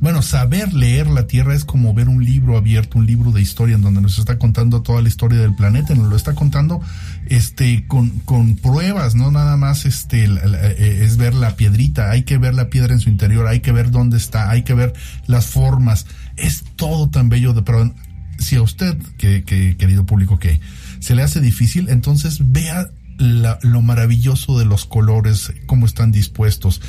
bueno, 0.00 0.22
saber 0.22 0.72
leer 0.72 1.08
la 1.08 1.26
Tierra 1.26 1.54
es 1.54 1.64
como 1.66 1.92
ver 1.92 2.08
un 2.08 2.24
libro 2.24 2.56
abierto, 2.56 2.98
un 2.98 3.06
libro 3.06 3.32
de 3.32 3.42
historia 3.42 3.76
en 3.76 3.82
donde 3.82 4.00
nos 4.00 4.18
está 4.18 4.38
contando 4.38 4.80
toda 4.80 5.02
la 5.02 5.08
historia 5.08 5.38
del 5.38 5.54
planeta, 5.54 5.94
nos 5.94 6.08
lo 6.08 6.16
está 6.16 6.34
contando 6.34 6.80
este 7.26 7.86
con, 7.86 8.08
con 8.20 8.56
pruebas, 8.56 9.14
no 9.14 9.30
nada 9.30 9.58
más 9.58 9.84
este 9.84 10.24
eh, 10.24 11.00
es 11.04 11.18
ver 11.18 11.34
la 11.34 11.54
piedrita, 11.54 12.10
hay 12.10 12.22
que 12.22 12.38
ver 12.38 12.54
la 12.54 12.70
piedra 12.70 12.94
en 12.94 13.00
su 13.00 13.10
interior, 13.10 13.46
hay 13.46 13.60
que 13.60 13.72
ver 13.72 13.90
dónde 13.90 14.16
está, 14.16 14.50
hay 14.50 14.62
que 14.62 14.72
ver 14.72 14.94
las 15.26 15.46
formas, 15.46 16.06
es 16.36 16.64
todo 16.76 17.10
tan 17.10 17.28
bello 17.28 17.52
de 17.52 17.62
pero 17.62 17.94
si 18.38 18.56
a 18.56 18.62
usted, 18.62 18.96
que, 19.18 19.44
que 19.44 19.76
querido 19.76 20.06
público, 20.06 20.38
que 20.38 20.60
se 21.00 21.14
le 21.14 21.22
hace 21.22 21.42
difícil, 21.42 21.90
entonces 21.90 22.38
vea 22.52 22.88
lo 23.18 23.82
maravilloso 23.82 24.58
de 24.58 24.64
los 24.64 24.86
colores, 24.86 25.52
cómo 25.66 25.84
están 25.84 26.10
dispuestos 26.10 26.80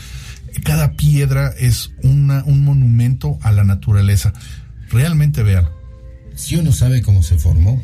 cada 0.64 0.94
piedra 0.94 1.54
es 1.58 1.92
una, 2.04 2.44
un 2.44 2.64
monumento 2.64 3.40
a 3.42 3.52
la 3.52 3.64
naturaleza. 3.64 4.34
Realmente 4.90 5.44
vean. 5.44 5.70
Si 6.36 6.56
uno 6.56 6.72
sabe 6.72 7.02
cómo 7.02 7.24
se 7.24 7.38
formó, 7.38 7.82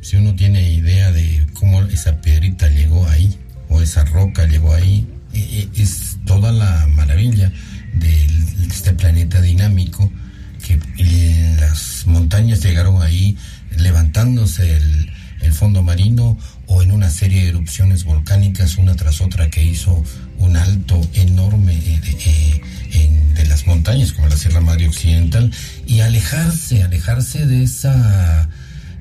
si 0.00 0.16
uno 0.16 0.34
tiene 0.34 0.72
idea 0.72 1.12
de 1.12 1.46
cómo 1.54 1.82
esa 1.82 2.20
piedrita 2.20 2.68
llegó 2.68 3.06
ahí, 3.08 3.36
o 3.68 3.80
esa 3.80 4.04
roca 4.04 4.46
llegó 4.46 4.74
ahí, 4.74 5.06
e, 5.32 5.38
e, 5.76 5.82
es 5.82 6.18
toda 6.24 6.52
la 6.52 6.86
maravilla 6.88 7.52
de 7.94 8.26
este 8.66 8.92
planeta 8.92 9.40
dinámico 9.40 10.10
que 10.66 10.78
las 11.60 12.06
montañas 12.06 12.62
llegaron 12.62 13.02
ahí 13.02 13.36
levantándose 13.76 14.76
el, 14.76 15.10
el 15.40 15.52
fondo 15.52 15.82
marino 15.82 16.38
o 16.66 16.82
en 16.82 16.92
una 16.92 17.10
serie 17.10 17.42
de 17.42 17.48
erupciones 17.50 18.04
volcánicas 18.04 18.76
una 18.76 18.94
tras 18.94 19.20
otra 19.20 19.50
que 19.50 19.62
hizo 19.62 20.04
un 20.38 20.56
alto 20.56 21.00
enorme 21.14 21.74
eh, 21.74 22.00
eh, 22.24 22.60
en, 22.92 23.34
de 23.34 23.46
las 23.46 23.66
montañas 23.66 24.12
como 24.12 24.28
la 24.28 24.36
Sierra 24.36 24.60
Madre 24.60 24.88
Occidental 24.88 25.50
y 25.86 26.00
alejarse, 26.00 26.82
alejarse 26.82 27.46
de 27.46 27.62
esa, 27.62 28.48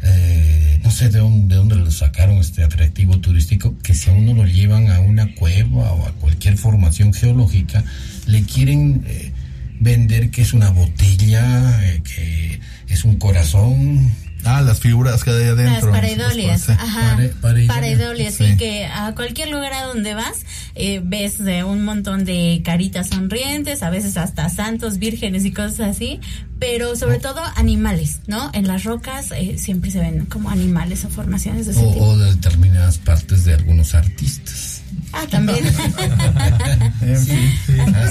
eh, 0.03 0.79
no 0.83 0.91
sé 0.91 1.09
de 1.09 1.19
dónde, 1.19 1.55
de 1.55 1.55
dónde 1.55 1.75
lo 1.75 1.91
sacaron 1.91 2.37
este 2.37 2.63
atractivo 2.63 3.19
turístico, 3.19 3.75
que 3.83 3.93
si 3.93 4.09
a 4.09 4.13
uno 4.13 4.33
lo 4.33 4.45
llevan 4.45 4.89
a 4.91 4.99
una 4.99 5.33
cueva 5.35 5.91
o 5.93 6.07
a 6.07 6.11
cualquier 6.13 6.57
formación 6.57 7.13
geológica, 7.13 7.83
le 8.25 8.43
quieren 8.43 9.05
vender 9.79 10.31
que 10.31 10.41
es 10.41 10.53
una 10.53 10.69
botella, 10.71 11.79
que 12.03 12.59
es 12.89 13.03
un 13.05 13.17
corazón, 13.17 14.11
Ah, 14.47 14.61
las 14.61 14.79
figuras 14.79 15.23
que 15.23 15.31
hay 15.31 15.43
adentro. 15.43 15.91
Las 15.91 15.99
pareidolias, 15.99 16.69
ajá. 16.69 17.17
pareidolias, 17.41 18.33
sí. 18.33 18.57
que 18.57 18.85
a 18.85 19.13
cualquier 19.13 19.49
lugar 19.49 19.73
a 19.73 19.83
donde 19.83 20.13
vas 20.13 20.45
eh, 20.75 21.01
ves 21.03 21.43
de 21.43 21.63
un 21.63 21.83
montón 21.83 22.23
de 22.23 22.61
caritas 22.63 23.09
sonrientes, 23.09 23.81
a 23.83 23.89
veces 23.89 24.15
hasta 24.15 24.47
santos, 24.49 24.99
vírgenes 24.99 25.43
y 25.43 25.51
cosas 25.51 25.79
así, 25.81 26.19
pero 26.59 26.95
sobre 26.95 27.17
oh. 27.17 27.21
todo 27.21 27.41
animales, 27.55 28.19
¿no? 28.27 28.51
En 28.53 28.67
las 28.67 28.83
rocas 28.83 29.31
eh, 29.31 29.57
siempre 29.57 29.89
se 29.91 29.99
ven 29.99 30.25
como 30.25 30.49
animales 30.49 31.03
o 31.05 31.09
formaciones 31.09 31.65
de 31.65 31.71
ese 31.71 31.83
o, 31.83 31.93
tipo. 31.93 32.05
O 32.05 32.17
de 32.17 32.31
determinadas 32.35 32.99
partes 32.99 33.43
de 33.43 33.55
algunos 33.55 33.95
artistas. 33.95 34.76
Ah, 35.13 35.25
también. 35.29 35.63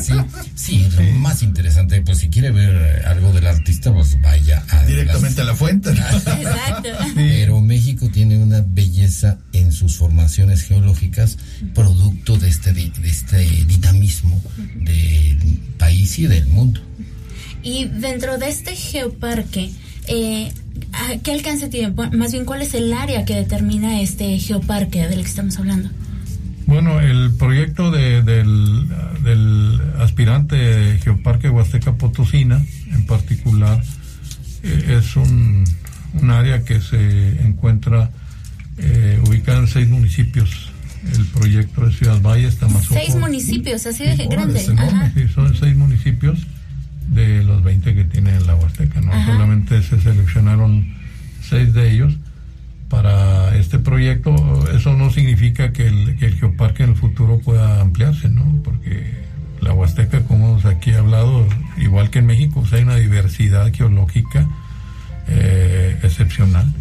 sí, 0.03 0.15
sí, 0.55 0.89
lo 0.97 1.03
más 1.19 1.43
interesante, 1.43 2.01
pues 2.03 2.19
si 2.19 2.29
quiere 2.29 2.51
ver 2.51 3.07
algo 3.07 3.33
del 3.33 3.47
artista, 3.47 3.93
pues 3.93 4.21
vaya 4.21 4.65
a 4.71 4.85
directamente 4.85 5.43
a 5.43 5.45
la 5.45 5.55
fuente. 5.55 5.91
Exacto. 5.91 6.89
Pero 7.15 7.61
México 7.61 8.09
tiene 8.13 8.39
una 8.39 8.65
belleza 8.67 9.39
en 9.53 9.73
sus 9.73 9.97
formaciones 9.97 10.63
geológicas, 10.63 11.39
producto 11.75 12.37
de 12.39 12.49
este, 12.49 12.73
de 12.73 12.91
este 13.05 13.39
dinamismo 13.65 14.41
del 14.75 15.39
país 15.79 16.19
y 16.19 16.27
del 16.27 16.47
mundo. 16.47 16.81
Y 17.63 17.87
dentro 17.87 18.39
de 18.39 18.49
este 18.49 18.77
geoparque, 18.77 19.71
eh, 20.07 20.53
¿qué 21.23 21.33
alcance 21.33 21.69
tiene? 21.69 21.93
Más 22.13 22.33
bien, 22.33 22.45
¿cuál 22.45 22.63
es 22.63 22.75
el 22.75 22.93
área 22.93 23.25
que 23.25 23.35
determina 23.35 24.01
este 24.01 24.39
geoparque 24.39 25.07
del 25.09 25.21
que 25.21 25.29
estamos 25.29 25.59
hablando? 25.59 25.91
Bueno, 26.67 27.01
el 27.01 27.33
proyecto 27.35 27.93
de, 27.93 28.23
del, 28.23 28.89
del, 29.23 29.81
aspirante 30.01 30.99
Geoparque 31.03 31.49
Huasteca 31.49 31.95
Potosina, 31.95 32.61
en 32.93 33.07
particular, 33.07 33.81
eh, 34.65 34.99
es 34.99 35.15
un, 35.15 35.65
un, 36.21 36.31
área 36.31 36.65
que 36.65 36.81
se 36.81 37.41
encuentra 37.47 38.11
eh, 38.79 39.23
ubicada 39.27 39.61
en 39.61 39.69
seis 39.69 39.89
municipios. 39.89 40.73
El 41.15 41.25
proyecto 41.27 41.87
de 41.87 41.93
Ciudad 41.93 42.21
Valle 42.21 42.49
está 42.49 42.67
más 42.67 42.85
Seis 42.87 43.15
municipios, 43.15 43.87
así 43.87 44.05
de 44.05 44.27
grande. 44.27 44.59
Sí, 44.59 45.29
son 45.33 45.55
seis 45.55 45.77
municipios 45.77 46.45
de 47.09 47.45
los 47.45 47.63
20 47.63 47.95
que 47.95 48.05
tiene 48.05 48.41
la 48.41 48.57
Huasteca, 48.57 49.01
¿no? 49.01 49.13
Solamente 49.25 49.81
se 49.83 50.01
seleccionaron 50.01 50.85
seis 51.49 51.73
de 51.73 51.93
ellos 51.93 52.13
para 52.89 53.57
este 53.57 53.79
proyecto, 53.79 54.35
eso 54.75 54.93
no 54.95 55.11
significa 55.11 55.73
que 55.73 55.87
el, 55.87 56.17
que 56.19 56.27
el 56.27 56.35
geoparque 56.39 56.85
en 56.85 56.91
el 56.91 56.97
futuro 56.97 57.39
pueda 57.39 57.81
ampliarse, 57.81 58.29
¿no? 58.29 58.61
Porque 58.63 59.27
la 59.61 59.73
Huasteca, 59.73 60.23
como 60.23 60.51
hemos 60.51 60.65
aquí 60.65 60.93
hablado, 60.93 61.47
igual 61.79 62.11
que 62.11 62.21
en 62.21 62.27
México, 62.27 62.61
pues 62.61 62.73
hay 62.73 62.83
una 62.83 62.97
diversidad 62.97 63.73
geológica 63.73 64.49
eh, 65.29 65.99
excepcional. 66.03 66.73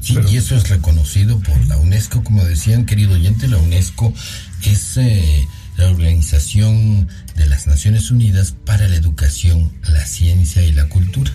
Sí, 0.00 0.16
y 0.30 0.36
eso 0.36 0.56
es 0.56 0.68
reconocido 0.68 1.40
por 1.40 1.66
la 1.66 1.76
UNESCO, 1.78 2.22
como 2.22 2.44
decían, 2.44 2.86
querido 2.86 3.14
oyente, 3.14 3.48
la 3.48 3.58
UNESCO 3.58 4.12
es 4.64 4.96
eh, 4.96 5.46
la 5.76 5.88
Organización 5.90 7.08
de 7.36 7.46
las 7.46 7.66
Naciones 7.66 8.10
Unidas 8.10 8.54
para 8.64 8.88
la 8.88 8.96
Educación, 8.96 9.72
la 9.82 10.04
Ciencia 10.04 10.62
y 10.62 10.72
la 10.72 10.88
Cultura. 10.88 11.32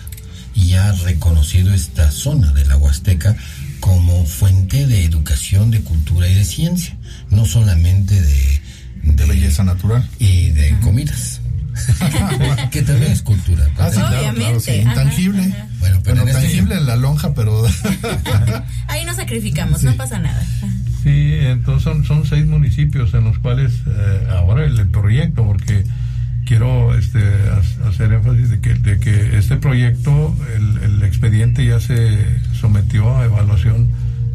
Y 0.54 0.74
ha 0.74 0.92
reconocido 0.92 1.72
esta 1.72 2.10
zona 2.10 2.52
de 2.52 2.66
la 2.66 2.76
Huasteca 2.76 3.36
como 3.82 4.24
fuente 4.26 4.86
de 4.86 5.04
educación, 5.04 5.72
de 5.72 5.80
cultura 5.80 6.28
y 6.28 6.34
de 6.34 6.44
ciencia, 6.44 6.96
no 7.30 7.44
solamente 7.44 8.14
de, 8.20 8.62
de, 9.02 9.26
belleza 9.26 9.64
natural 9.64 10.08
y 10.20 10.50
de 10.50 10.78
comidas. 10.78 11.40
que 12.70 12.82
también 12.82 13.10
es 13.10 13.22
cultura. 13.22 13.68
Ah, 13.78 13.90
sí, 13.90 13.96
claro, 13.96 14.34
claro, 14.36 14.60
sí, 14.60 14.70
intangible. 14.70 15.52
Bueno, 15.80 16.00
pero 16.04 16.20
este 16.20 16.32
tangible 16.32 16.76
en 16.76 16.86
la 16.86 16.94
lonja, 16.94 17.34
pero... 17.34 17.64
Ahí 18.86 19.04
nos 19.04 19.16
sacrificamos, 19.16 19.82
no 19.82 19.92
pasa 19.96 20.20
nada. 20.20 20.46
Sí, 21.02 21.38
entonces 21.40 21.82
son, 21.82 22.04
son 22.04 22.24
seis 22.24 22.46
municipios 22.46 23.12
en 23.14 23.24
los 23.24 23.38
cuales 23.40 23.72
eh, 23.84 24.28
ahora 24.30 24.64
el, 24.64 24.86
proyecto, 24.90 25.44
porque 25.44 25.84
quiero 26.52 26.94
este, 26.94 27.18
hacer 27.88 28.12
énfasis 28.12 28.50
de 28.50 28.60
que, 28.60 29.38
este 29.38 29.56
proyecto, 29.56 30.36
el, 30.54 31.02
expediente 31.02 31.64
ya 31.64 31.80
se 31.80 32.26
sometió 32.52 33.16
a 33.16 33.24
evaluación, 33.24 33.88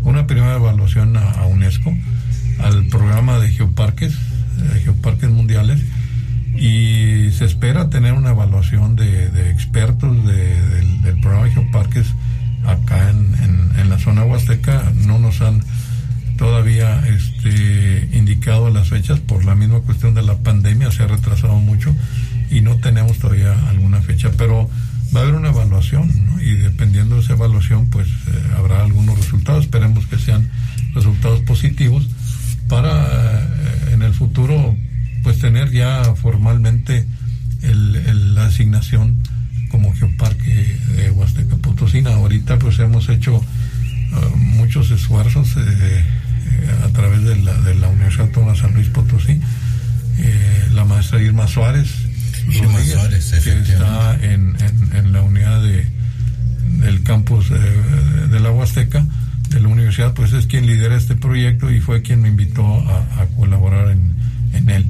una 0.03 0.25
primera 0.25 0.56
evaluación 0.56 1.15
a, 1.15 1.45
UNESCO, 1.45 1.95
al 2.58 2.88
programa 2.88 3.38
de 3.38 3.49
geoparques, 3.49 4.13
eh, 4.13 4.82
geoparques 4.84 5.30
mundiales, 5.30 5.80
y 6.56 7.30
se 7.34 7.45
espera 7.45 7.91
tener 7.91 8.13
una 8.13 8.32
evaluación 8.32 8.95
de, 8.95 9.51
expertos 9.51 10.25
de, 10.25 10.60
del, 11.03 11.21
programa 11.21 11.45
de 11.45 11.51
geoparques 11.51 12.08
acá 12.65 13.12
en, 13.12 13.80
en 13.80 13.89
la 13.89 13.99
zona 13.99 14.23
huasteca. 14.23 14.91
No 15.06 15.19
nos 15.19 15.39
han 15.41 15.62
todavía 16.38 17.04
este, 17.08 18.10
indicado 18.13 18.69
las 18.69 18.89
fechas 18.89 19.19
por 19.19 19.43
la 19.43 19.56
misma 19.56 19.80
cuestión 19.82 20.13
de 20.13 20.21
la 20.21 20.38
pandemia, 20.38 20.91
se 20.91 21.04
ha 21.04 21.08
retrasado 21.08 21.56
mucho 21.56 21.93
y 22.50 22.62
no 22.62 22.78
tenemos 22.78 23.17
todavía 23.17 23.54
alguna 23.69 24.02
fecha, 24.02 24.32
pero 24.38 24.69
va 25.15 25.19
a 25.19 25.23
haber 25.23 25.36
una 25.36 25.50
evaluación 25.50 26.12
y 26.41 26.52
dependiendo 26.52 27.15
de 27.15 27.21
esa 27.21 27.34
evaluación 27.34 27.88
pues 27.88 28.08
eh, 28.08 28.41
habrá 28.58 28.84
algunos 28.84 29.17
resultados, 29.17 29.65
esperemos 29.65 30.06
que 30.06 30.17
sean 30.17 30.50
resultados 30.93 31.41
positivos 31.41 32.08
para 32.67 33.41
eh, 33.41 33.93
en 33.93 34.02
el 34.02 34.13
futuro 34.13 34.76
pues 35.23 35.39
tener 35.39 35.71
ya 35.71 36.15
formalmente 36.15 37.06
el, 37.62 38.36
la 38.36 38.45
asignación 38.45 39.21
como 39.69 39.93
geoparque 39.93 40.80
de 40.95 41.12
Huasteca 41.12 41.58
Potosina. 41.58 42.12
Ahorita 42.12 42.58
pues 42.58 42.80
hemos 42.80 43.10
hecho 43.10 43.36
uh, 43.36 44.38
muchos 44.38 44.91
esfuerzos 44.91 45.56
eh, 45.58 46.04
a 46.84 46.88
través 46.90 47.24
de 47.24 47.36
la, 47.38 47.54
de 47.62 47.76
la 47.76 47.88
Universidad 47.88 48.28
Autónoma 48.28 48.56
San 48.56 48.74
Luis 48.74 48.88
Potosí, 48.90 49.40
eh, 50.20 50.70
la 50.74 50.86
maestra 50.86 51.22
Irma 51.22 51.48
Suárez, 51.48 51.90
Irma 52.50 52.80
Suárez 52.84 53.32
que 53.44 53.52
está 53.52 54.18
en, 54.22 54.56
en, 54.60 54.96
en, 54.96 55.14
la 55.14 55.22
unidad 55.22 55.62
de, 55.62 55.86
del 56.86 57.04
campus 57.04 57.50
de, 57.50 58.40
la 58.40 58.52
Huasteca, 58.52 59.06
de 59.50 59.60
la 59.60 59.68
universidad, 59.68 60.14
pues 60.14 60.34
es 60.34 60.48
quien 60.48 60.66
lidera 60.66 60.96
este 60.96 61.16
proyecto 61.16 61.70
y 61.72 61.80
fue 61.82 62.02
quien 62.02 62.22
me 62.22 62.30
invitó 62.30 62.66
a, 62.90 63.22
a 63.22 63.26
colaborar 63.38 63.92
en, 63.92 64.16
en 64.54 64.70
él. 64.70 64.86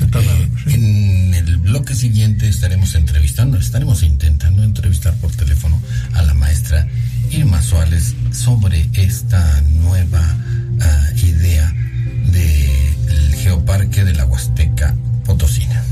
Eh, 0.00 0.48
en 0.66 1.34
el 1.34 1.56
bloque 1.58 1.94
siguiente 1.94 2.48
estaremos 2.48 2.94
entrevistando, 2.94 3.58
estaremos 3.58 4.02
intentando 4.02 4.62
entrevistar 4.62 5.14
por 5.16 5.32
teléfono 5.32 5.80
a 6.14 6.22
la 6.22 6.34
maestra 6.34 6.86
sobre 8.30 8.88
esta 8.94 9.62
nueva 9.82 10.36
ah, 10.80 11.06
idea 11.22 11.72
del 12.32 13.34
geoparque 13.36 14.04
de 14.04 14.14
la 14.14 14.26
Huasteca 14.26 14.94
Potosina. 15.24 15.82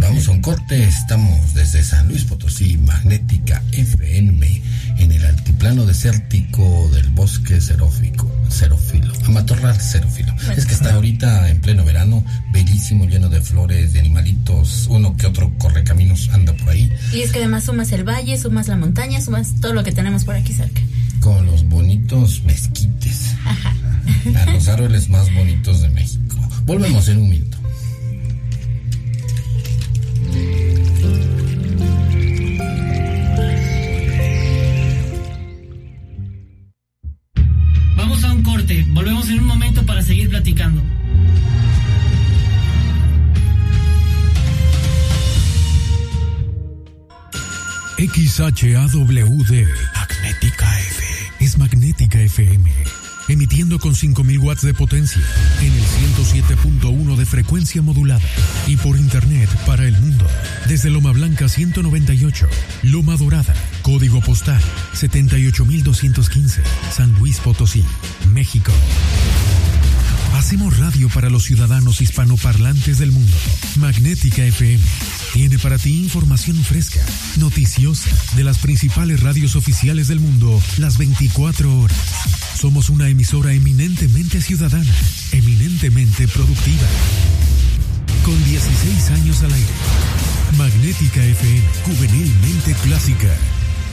Vamos 0.00 0.28
a 0.28 0.30
un 0.32 0.42
corte, 0.42 0.84
estamos 0.84 1.54
desde 1.54 1.82
San 1.82 2.08
Luis 2.08 2.24
Potosí, 2.24 2.76
Magnética 2.78 3.62
FM, 3.72 4.62
en 4.98 5.12
el 5.12 5.24
altiplano 5.24 5.86
desértico 5.86 6.90
del 6.92 7.08
bosque 7.10 7.60
xerófico, 7.60 8.30
xerófilo, 8.50 9.12
matorral 9.30 9.80
xerófilo. 9.80 10.34
Es 10.54 10.66
que 10.66 10.74
está 10.74 10.94
ahorita 10.94 11.48
en 11.48 11.60
pleno 11.60 11.84
verano, 11.84 12.24
bellísimo, 12.52 13.06
lleno 13.06 13.28
de 13.28 13.40
flores, 13.40 13.94
de 13.94 14.00
animalitos, 14.00 14.86
uno 14.88 15.16
que 15.16 15.26
otro 15.26 15.52
correcaminos 15.58 16.28
anda 16.32 16.52
por 16.52 16.70
ahí. 16.70 16.92
Y 17.12 17.22
es 17.22 17.32
que 17.32 17.38
además 17.38 17.64
sumas 17.64 17.90
el 17.92 18.04
valle, 18.04 18.38
sumas 18.38 18.68
la 18.68 18.76
montaña, 18.76 19.20
sumas 19.20 19.54
todo 19.60 19.72
lo 19.72 19.82
que 19.82 19.92
tenemos 19.92 20.24
por 20.24 20.34
aquí 20.34 20.52
cerca. 20.52 20.82
Con 21.20 21.46
los 21.46 21.64
bonitos 21.64 22.42
mezquites. 22.44 23.34
A 24.34 24.52
los 24.52 24.68
árboles 24.68 25.08
más 25.08 25.32
bonitos 25.34 25.82
de 25.82 25.88
México. 25.90 26.36
Volvemos 26.64 27.08
en 27.08 27.18
un 27.18 27.30
minuto. 27.30 27.56
Vamos 37.96 38.24
a 38.24 38.32
un 38.32 38.42
corte. 38.42 38.84
Volvemos 38.90 39.28
en 39.28 39.40
un 39.40 39.46
momento 39.46 39.86
para 39.86 40.02
seguir 40.02 40.28
platicando. 40.28 40.82
XHAWD 47.98 49.66
Magnética 49.94 50.80
F 50.80 51.04
es 51.40 51.56
Magnética 51.56 52.20
FM, 52.20 52.70
emitiendo 53.28 53.78
con 53.78 53.94
5000 53.94 54.38
watts 54.38 54.62
de 54.62 54.74
potencia 54.74 55.22
en 55.60 55.72
el 55.72 55.82
107.1 55.82 57.16
de 57.16 57.26
frecuencia 57.26 57.82
modulada 57.82 58.22
y 58.66 58.76
por 58.76 58.96
internet 58.96 59.48
para 59.66 59.86
el 59.86 59.96
mundo 59.98 60.26
desde 60.68 60.90
Loma 60.90 61.12
Blanca 61.12 61.48
198, 61.48 62.48
Loma 62.82 63.16
Dorada, 63.16 63.54
código 63.82 64.20
postal 64.20 64.60
78215, 64.94 66.62
San 66.94 67.12
Luis 67.18 67.38
Potosí, 67.38 67.84
México. 68.32 68.72
Hacemos 70.34 70.78
radio 70.78 71.08
para 71.08 71.30
los 71.30 71.44
ciudadanos 71.44 72.00
hispanoparlantes 72.00 72.98
del 72.98 73.10
mundo. 73.10 73.36
Magnética 73.76 74.44
FM 74.44 74.82
tiene 75.36 75.58
para 75.58 75.76
ti 75.76 76.02
información 76.02 76.56
fresca, 76.64 77.04
noticiosa, 77.36 78.08
de 78.36 78.42
las 78.42 78.56
principales 78.56 79.20
radios 79.20 79.54
oficiales 79.54 80.08
del 80.08 80.18
mundo 80.18 80.58
las 80.78 80.96
24 80.96 81.78
horas. 81.78 81.98
Somos 82.58 82.88
una 82.88 83.10
emisora 83.10 83.52
eminentemente 83.52 84.40
ciudadana, 84.40 84.90
eminentemente 85.32 86.26
productiva. 86.26 86.86
Con 88.24 88.42
16 88.46 89.10
años 89.10 89.42
al 89.42 89.52
aire. 89.52 89.68
Magnética 90.56 91.22
FM, 91.22 91.62
juvenilmente 91.84 92.74
clásica. 92.82 93.36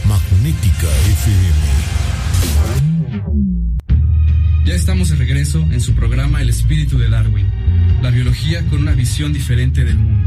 Magnética 0.08 0.88
FM. 1.28 1.50
Ya 4.66 4.76
estamos 4.76 5.10
de 5.10 5.18
regreso 5.18 5.60
en 5.72 5.82
su 5.82 5.94
programa 5.94 6.42
El 6.42 6.48
espíritu 6.48 6.98
de 6.98 7.10
Darwin, 7.10 7.48
la 8.02 8.12
biología 8.12 8.66
con 8.68 8.80
una 8.80 8.94
visión 8.94 9.34
diferente 9.34 9.84
del 9.84 9.98
mundo. 9.98 10.23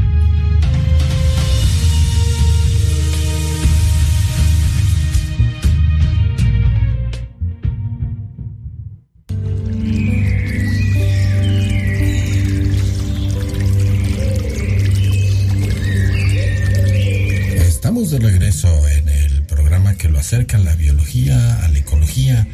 De 17.97 18.19
regreso 18.19 18.87
en 18.89 19.09
el 19.09 19.41
programa 19.41 19.95
que 19.95 20.07
lo 20.07 20.19
acerca 20.19 20.57
a 20.57 20.59
la 20.59 20.75
biología, 20.75 21.65
a 21.65 21.67
la 21.67 21.79
ecología 21.79 22.47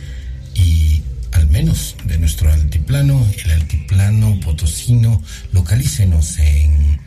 y 0.55 1.01
al 1.33 1.49
menos 1.49 1.97
de 2.05 2.17
nuestro 2.17 2.49
altiplano, 2.49 3.27
el 3.43 3.51
altiplano 3.51 4.39
potosino, 4.39 5.21
localícenos 5.51 6.39
en, 6.39 6.97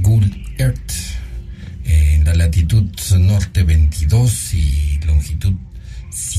Google 0.00 0.30
Earth, 0.56 0.92
en 1.84 2.24
la 2.24 2.32
latitud 2.34 2.90
norte 3.18 3.64
22 3.64 4.54
y 4.54 5.00
longitud 5.06 5.52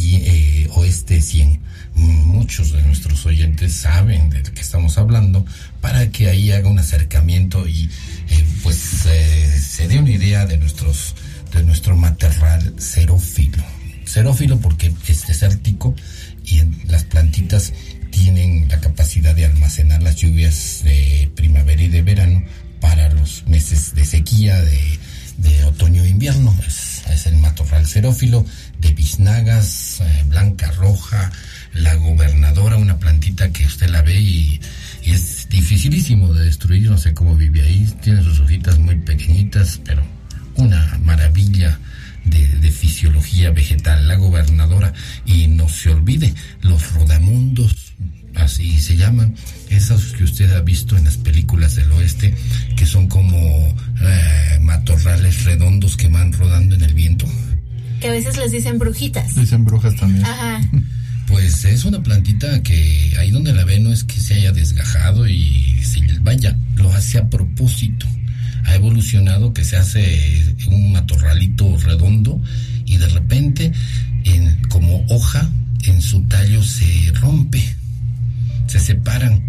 eh, 0.01 0.67
oeste 0.71 1.21
100. 1.21 1.61
Muchos 1.93 2.71
de 2.71 2.81
nuestros 2.81 3.23
oyentes 3.27 3.71
saben 3.75 4.31
de 4.31 4.41
qué 4.41 4.61
estamos 4.61 4.97
hablando 4.97 5.45
para 5.79 6.09
que 6.09 6.27
ahí 6.27 6.51
haga 6.51 6.69
un 6.69 6.79
acercamiento 6.79 7.67
y 7.67 7.89
eh, 8.29 8.45
pues 8.63 9.05
eh, 9.05 9.59
se 9.59 9.87
dé 9.87 9.99
una 9.99 10.09
idea 10.11 10.47
de 10.47 10.57
nuestros 10.57 11.13
de 11.55 11.63
nuestro 11.63 11.95
matorral 11.95 12.75
xerófilo. 12.77 13.63
Xerófilo 14.05 14.59
porque 14.59 14.93
es 15.07 15.25
desértico 15.25 15.95
y 16.45 16.61
las 16.87 17.05
plantitas 17.05 17.73
tienen 18.11 18.67
la 18.69 18.79
capacidad 18.79 19.35
de 19.35 19.45
almacenar 19.45 20.03
las 20.03 20.17
lluvias 20.17 20.81
de 20.83 21.31
primavera 21.35 21.81
y 21.81 21.87
de 21.87 22.01
verano 22.01 22.43
para 22.79 23.09
los 23.13 23.47
meses 23.47 23.95
de 23.95 24.05
sequía 24.05 24.61
de, 24.61 25.63
otoño 25.65 26.03
e 26.03 26.09
invierno. 26.09 26.55
Es, 26.67 27.03
es 27.11 27.25
el 27.25 27.37
matorral 27.37 27.87
xerófilo 27.87 28.45
de 28.79 28.93
biznagas, 28.93 30.01
eh, 30.01 30.23
blanca, 30.27 30.71
roja, 30.71 31.31
la 31.73 31.95
gobernadora, 31.95 32.77
una 32.77 32.99
plantita 32.99 33.51
que 33.51 33.65
usted 33.65 33.89
la 33.89 34.01
ve 34.01 34.19
y, 34.19 34.61
y 35.03 35.11
es 35.11 35.49
dificilísimo 35.49 36.33
de 36.33 36.45
destruir, 36.45 36.89
no 36.89 36.97
sé 36.97 37.13
cómo 37.13 37.35
vive 37.35 37.61
ahí, 37.61 37.91
tiene 38.01 38.23
sus 38.23 38.39
hojitas 38.39 38.77
muy 38.77 38.95
pequeñitas, 38.95 39.81
pero 39.83 40.03
una 40.57 40.99
maravilla 41.03 41.79
de, 42.23 42.47
de 42.47 42.71
fisiología 42.71 43.51
vegetal, 43.51 44.07
la 44.07 44.15
gobernadora, 44.15 44.93
y 45.25 45.47
no 45.47 45.69
se 45.69 45.89
olvide, 45.89 46.33
los 46.61 46.93
rodamundos, 46.93 47.93
así 48.35 48.79
se 48.79 48.97
llaman, 48.97 49.35
esos 49.69 50.13
que 50.13 50.23
usted 50.23 50.51
ha 50.53 50.61
visto 50.61 50.97
en 50.97 51.05
las 51.05 51.17
películas 51.17 51.75
del 51.75 51.91
oeste, 51.91 52.35
que 52.75 52.85
son 52.85 53.07
como 53.07 53.37
eh, 54.01 54.59
matorrales 54.61 55.43
redondos 55.45 55.97
que 55.97 56.07
van 56.07 56.33
rodando 56.33 56.75
en 56.75 56.83
el 56.83 56.93
viento. 56.93 57.25
Que 57.99 58.09
a 58.09 58.11
veces 58.11 58.37
les 58.37 58.51
dicen 58.51 58.77
brujitas. 58.77 59.35
Dicen 59.35 59.65
brujas 59.65 59.95
también. 59.95 60.25
Ajá. 60.25 60.61
Pues 61.27 61.65
es 61.65 61.85
una 61.85 62.03
plantita 62.03 62.61
que 62.61 63.15
ahí 63.17 63.31
donde 63.31 63.51
la 63.51 63.65
ve 63.65 63.79
no 63.79 63.91
es 63.91 64.03
que 64.03 64.19
se 64.19 64.35
haya 64.35 64.51
desgajado 64.51 65.27
y 65.27 65.81
si 65.83 66.01
vaya, 66.21 66.55
lo 66.75 66.93
hace 66.93 67.17
a 67.17 67.27
propósito. 67.27 68.05
Ha 68.65 68.75
evolucionado 68.75 69.53
que 69.53 69.63
se 69.63 69.77
hace 69.77 70.55
un 70.67 70.91
matorralito 70.91 71.77
redondo 71.77 72.41
y 72.85 72.97
de 72.97 73.07
repente, 73.07 73.71
en, 74.25 74.61
como 74.69 75.05
hoja, 75.09 75.49
en 75.83 76.01
su 76.01 76.23
tallo 76.23 76.63
se 76.63 77.11
rompe, 77.13 77.63
se 78.67 78.79
separan. 78.79 79.43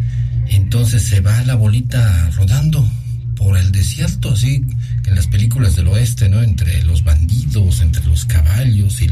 Entonces 0.48 1.02
se 1.02 1.20
va 1.20 1.42
la 1.42 1.54
bolita 1.54 2.30
rodando 2.30 2.88
por 3.34 3.58
el 3.58 3.72
desierto, 3.72 4.32
así 4.32 4.64
en 5.06 5.14
las 5.14 5.26
películas 5.26 5.76
del 5.76 5.88
oeste, 5.88 6.28
¿no? 6.28 6.42
Entre 6.42 6.82
los 6.84 7.04
bandidos, 7.04 7.80
entre 7.80 8.04
los 8.06 8.24
caballos 8.24 9.00
y 9.02 9.08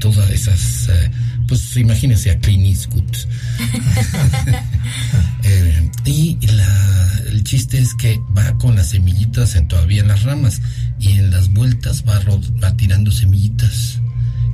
todas 0.00 0.30
esas, 0.30 0.88
eh, 0.88 1.10
pues 1.46 1.76
imagínense 1.76 2.30
a 2.30 2.38
Clint 2.38 2.66
Eastwood. 2.66 3.04
Eh, 5.48 5.90
y 6.04 6.38
la, 6.46 7.12
el 7.30 7.44
chiste 7.44 7.78
es 7.78 7.94
que 7.94 8.20
va 8.36 8.56
con 8.58 8.74
las 8.74 8.88
semillitas 8.90 9.54
en, 9.54 9.68
todavía 9.68 10.00
en 10.00 10.08
las 10.08 10.24
ramas 10.24 10.60
y 10.98 11.12
en 11.12 11.30
las 11.30 11.52
vueltas 11.52 12.02
va, 12.08 12.18
ro- 12.20 12.40
va 12.62 12.76
tirando 12.76 13.12
semillitas. 13.12 14.00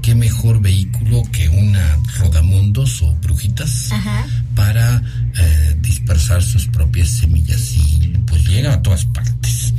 ¿Qué 0.02 0.14
mejor 0.14 0.60
vehículo 0.60 1.22
que 1.32 1.48
una 1.48 1.96
rodamundos 2.18 3.00
o 3.02 3.14
brujitas 3.22 3.90
Ajá. 3.92 4.26
para 4.54 5.02
eh, 5.38 5.76
dispersar 5.80 6.42
sus 6.42 6.66
propias 6.66 7.08
semillas 7.08 7.74
y 7.76 8.08
pues 8.26 8.44
llega 8.44 8.74
a 8.74 8.82
todas 8.82 9.04
partes. 9.06 9.72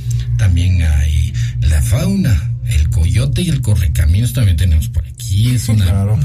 Coyote 3.34 3.42
y 3.42 3.50
el 3.50 3.62
correcaminos 3.62 4.34
también 4.34 4.58
tenemos 4.58 4.90
por 4.90 5.06
aquí. 5.08 5.52
Es 5.52 5.68
una, 5.70 5.86
Claro. 5.86 6.20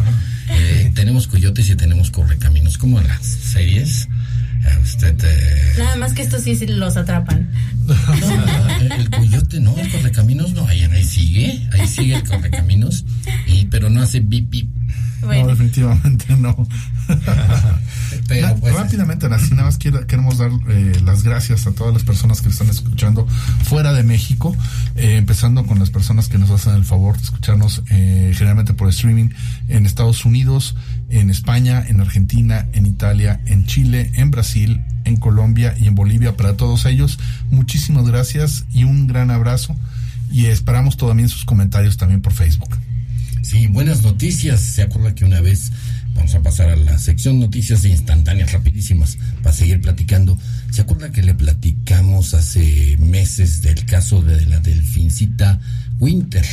eh, 0.51 0.90
tenemos 0.94 1.27
coyotes 1.27 1.68
y 1.71 1.75
tenemos 1.77 2.11
correcaminos 2.11 2.77
como 2.79 3.01
en 3.01 3.09
las 3.09 3.25
series. 3.25 4.09
Usted 4.83 5.16
eh, 5.25 5.75
Nada 5.79 5.97
más 5.97 6.12
que 6.12 6.21
estos 6.23 6.42
sí, 6.42 6.55
sí 6.55 6.66
los 6.66 6.97
atrapan. 6.99 7.49
no, 7.87 8.94
el 8.94 9.09
coyote 9.11 9.61
no, 9.61 9.75
el 9.79 9.90
correcaminos 9.90 10.53
no, 10.53 10.66
ahí, 10.66 10.83
ahí 10.85 11.05
sigue, 11.05 11.66
ahí 11.73 11.88
sigue 11.88 12.16
el 12.16 12.25
correcaminos, 12.25 13.05
y, 13.47 13.64
pero 13.66 13.88
no 13.88 14.03
hace 14.03 14.21
bip 14.21 14.51
bip. 14.51 14.68
No, 15.22 15.46
definitivamente 15.48 16.37
no. 16.38 16.66
Pero 18.28 18.48
La- 18.48 18.54
pues, 18.57 18.74
rápidamente, 18.74 19.26
así 19.26 19.50
nada 19.52 19.64
más 19.64 19.78
quiero- 19.78 20.07
queremos 20.07 20.38
dar 20.38 20.50
eh, 20.68 21.00
las 21.04 21.22
gracias 21.22 21.66
a 21.66 21.72
todas 21.72 21.92
las 21.94 22.02
personas 22.04 22.40
que 22.40 22.48
están 22.48 22.68
escuchando 22.68 23.26
fuera 23.64 23.92
de 23.92 24.02
México, 24.02 24.57
eh, 24.96 25.16
empezando 25.16 25.64
con 25.66 25.78
las 25.78 25.90
personas 25.90 26.28
que 26.28 26.38
nos 26.38 26.50
hacen 26.50 26.74
el 26.74 26.85
favor 26.85 27.16
de 27.16 27.22
escucharnos 27.24 27.83
eh, 27.90 28.33
generalmente 28.35 28.74
por 28.74 28.88
streaming 28.88 29.31
en 29.68 29.87
Estados 29.87 30.24
Unidos, 30.24 30.76
en 31.09 31.31
España, 31.31 31.85
en 31.87 32.00
Argentina, 32.00 32.66
en 32.72 32.87
Italia, 32.87 33.40
en 33.46 33.66
Chile, 33.66 34.12
en 34.14 34.31
Brasil, 34.31 34.83
en 35.04 35.16
Colombia 35.16 35.74
y 35.78 35.87
en 35.87 35.94
Bolivia. 35.94 36.37
Para 36.37 36.57
todos 36.57 36.85
ellos, 36.87 37.18
muchísimas 37.50 38.07
gracias 38.07 38.64
y 38.72 38.85
un 38.85 39.07
gran 39.07 39.31
abrazo 39.31 39.74
y 40.31 40.46
esperamos 40.46 40.96
también 40.98 41.28
sus 41.31 41.44
comentarios 41.44 41.96
también 41.96 42.20
por 42.20 42.33
Facebook. 42.35 42.76
Sí, 43.48 43.66
buenas 43.66 44.02
noticias. 44.02 44.61
¿Se 44.61 44.82
acuerda 44.82 45.14
que 45.14 45.24
una 45.24 45.40
vez 45.40 45.72
vamos 46.14 46.34
a 46.34 46.42
pasar 46.42 46.68
a 46.68 46.76
la 46.76 46.98
sección 46.98 47.40
noticias 47.40 47.82
instantáneas, 47.87 48.52
rapidísimas, 48.52 49.16
para 49.42 49.54
seguir 49.54 49.80
platicando? 49.80 50.38
¿Se 50.70 50.82
acuerda 50.82 51.12
que 51.12 51.22
le 51.22 51.32
platicamos 51.32 52.34
hace 52.34 52.98
meses 52.98 53.62
del 53.62 53.87
caso 53.87 54.20
de 54.20 54.44
la 54.44 54.61
delfincita 54.61 55.61
Winter? 55.98 56.44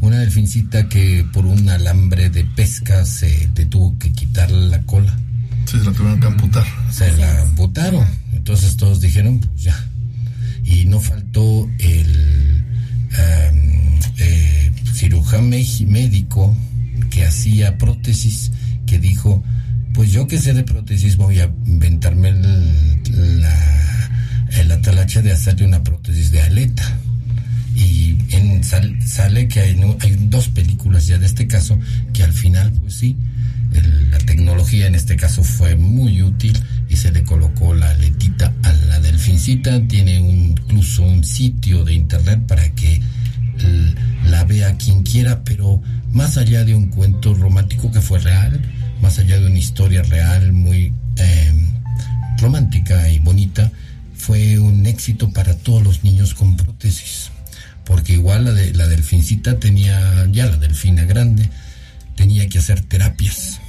Una 0.00 0.18
delfincita 0.18 0.88
que 0.88 1.24
por 1.32 1.46
un 1.46 1.68
alambre 1.68 2.28
de 2.28 2.42
pesca 2.42 3.04
se 3.04 3.48
te 3.54 3.64
tuvo 3.64 3.96
que 4.00 4.10
quitar 4.10 4.50
la 4.50 4.82
cola. 4.82 5.16
Sí, 5.66 5.78
se 5.78 5.84
la 5.84 5.92
tuvieron 5.92 6.18
que 6.18 6.26
amputar. 6.26 6.66
Se 6.90 7.16
la 7.18 7.44
botaron. 7.54 8.04
Entonces 8.32 8.76
todos 8.76 9.00
dijeron, 9.00 9.38
pues 9.38 9.62
ya. 9.62 9.86
Y 10.64 10.86
no 10.86 11.00
faltó 11.00 11.70
el 11.78 12.64
em, 13.18 13.98
eh, 14.18 14.72
cirujano 14.94 15.56
médico 15.86 16.56
que 17.10 17.24
hacía 17.24 17.78
prótesis, 17.78 18.52
que 18.86 18.98
dijo, 18.98 19.42
pues 19.94 20.10
yo 20.12 20.26
que 20.26 20.38
sé 20.38 20.52
de 20.54 20.62
prótesis 20.64 21.16
voy 21.16 21.40
a 21.40 21.50
inventarme 21.66 22.28
el- 22.30 23.40
la, 23.40 24.10
el 24.58 24.70
atalache 24.72 25.22
de 25.22 25.32
hacerle 25.32 25.66
una 25.66 25.82
prótesis 25.82 26.30
de 26.30 26.40
aleta. 26.42 26.98
Y 27.74 28.16
en, 28.30 28.62
sal- 28.64 28.98
sale 29.06 29.48
que 29.48 29.60
hay, 29.60 29.80
hay 30.00 30.16
dos 30.28 30.48
películas 30.48 31.06
ya 31.06 31.18
de 31.18 31.26
este 31.26 31.46
caso 31.46 31.78
que 32.12 32.22
al 32.22 32.32
final, 32.32 32.70
pues 32.80 32.94
sí, 32.96 33.16
la 34.10 34.18
tecnología 34.18 34.86
en 34.86 34.94
este 34.94 35.16
caso 35.16 35.42
fue 35.42 35.76
muy 35.76 36.20
útil 36.22 36.52
y 36.90 36.96
se 36.96 37.10
le 37.10 37.22
colocó 37.24 37.72
la 37.74 37.88
aletita 37.90 38.52
a 38.62 38.72
la 38.72 39.00
delfincita. 39.00 39.80
Tiene 39.88 40.20
un- 40.20 40.41
incluso 40.82 41.04
un 41.04 41.22
sitio 41.22 41.84
de 41.84 41.94
internet 41.94 42.40
para 42.48 42.68
que 42.74 43.00
la 44.26 44.42
vea 44.42 44.76
quien 44.76 45.04
quiera, 45.04 45.44
pero 45.44 45.80
más 46.10 46.36
allá 46.38 46.64
de 46.64 46.74
un 46.74 46.88
cuento 46.88 47.34
romántico 47.34 47.92
que 47.92 48.00
fue 48.00 48.18
real, 48.18 48.60
más 49.00 49.16
allá 49.20 49.38
de 49.38 49.46
una 49.46 49.58
historia 49.60 50.02
real 50.02 50.52
muy 50.52 50.92
eh, 51.18 51.54
romántica 52.38 53.08
y 53.08 53.20
bonita, 53.20 53.70
fue 54.16 54.58
un 54.58 54.84
éxito 54.86 55.32
para 55.32 55.56
todos 55.56 55.84
los 55.84 56.02
niños 56.02 56.34
con 56.34 56.56
prótesis. 56.56 57.30
Porque 57.84 58.14
igual 58.14 58.46
la, 58.46 58.52
de, 58.52 58.74
la 58.74 58.88
delfincita 58.88 59.60
tenía, 59.60 60.26
ya 60.32 60.46
la 60.46 60.56
delfina 60.56 61.04
grande, 61.04 61.48
tenía 62.16 62.48
que 62.48 62.58
hacer 62.58 62.80
terapias. 62.80 63.60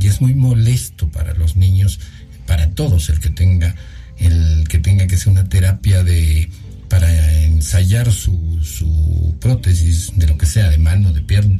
Y 0.00 0.08
es 0.08 0.20
muy 0.20 0.34
molesto 0.34 1.08
para 1.08 1.34
los 1.34 1.54
niños, 1.54 2.00
para 2.46 2.70
todos 2.70 3.10
el 3.10 3.20
que 3.20 3.30
tenga, 3.30 3.76
el 4.18 4.66
que 4.68 4.78
tenga 4.78 5.06
que 5.06 5.16
hacer 5.16 5.28
una 5.28 5.48
terapia 5.48 6.02
de 6.04 6.48
para 6.88 7.42
ensayar 7.44 8.12
su, 8.12 8.58
su 8.62 9.34
prótesis 9.40 10.12
de 10.14 10.26
lo 10.26 10.36
que 10.36 10.44
sea, 10.44 10.68
de 10.68 10.76
mano, 10.76 11.12
de 11.12 11.22
pierna. 11.22 11.58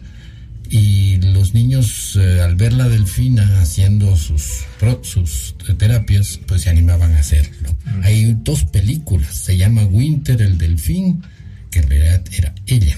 Y 0.68 1.16
los 1.18 1.54
niños, 1.54 2.18
eh, 2.20 2.40
al 2.40 2.56
ver 2.56 2.72
la 2.72 2.88
delfina 2.88 3.60
haciendo 3.60 4.16
sus, 4.16 4.64
sus 5.02 5.54
terapias, 5.78 6.38
pues 6.46 6.62
se 6.62 6.70
animaban 6.70 7.12
a 7.12 7.20
hacerlo. 7.20 7.74
Hay 8.02 8.36
dos 8.42 8.64
películas, 8.64 9.34
se 9.34 9.56
llama 9.56 9.84
Winter 9.84 10.40
el 10.42 10.58
delfín, 10.58 11.22
que 11.70 11.80
en 11.80 11.88
realidad 11.88 12.22
era 12.32 12.54
ella. 12.66 12.96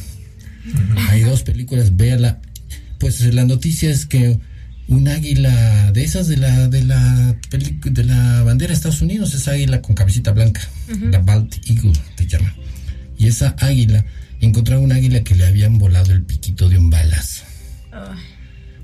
Hay 1.09 1.23
dos 1.23 1.43
películas, 1.43 1.97
véala. 1.97 2.41
Pues 2.99 3.21
la 3.35 3.45
noticia 3.45 3.91
es 3.91 4.07
que 4.07 4.39
un 4.89 5.09
águila 5.09 5.93
de 5.93 6.05
esas 6.05 6.29
de 6.29 6.37
la 6.37 6.69
de 6.69 6.85
la 6.85 7.37
de 7.51 8.05
la 8.05 8.43
bandera 8.43 8.69
de 8.69 8.75
Estados 8.75 9.01
Unidos, 9.03 9.33
esa 9.35 9.53
águila 9.53 9.81
con 9.83 9.95
cabecita 9.95 10.33
blanca, 10.33 10.61
la 11.11 11.19
Bald 11.21 11.53
Eagle 11.69 11.93
te 12.17 12.27
llama. 12.27 12.55
Y 13.19 13.27
esa 13.29 13.55
águila 13.59 14.05
encontraron 14.41 14.85
un 14.85 14.93
águila 14.93 15.23
que 15.25 15.35
le 15.35 15.47
habían 15.47 15.79
volado 15.79 16.13
el 16.13 16.23
piquito 16.23 16.69
de 16.69 16.79
un 16.79 16.91
balazo. 16.91 17.45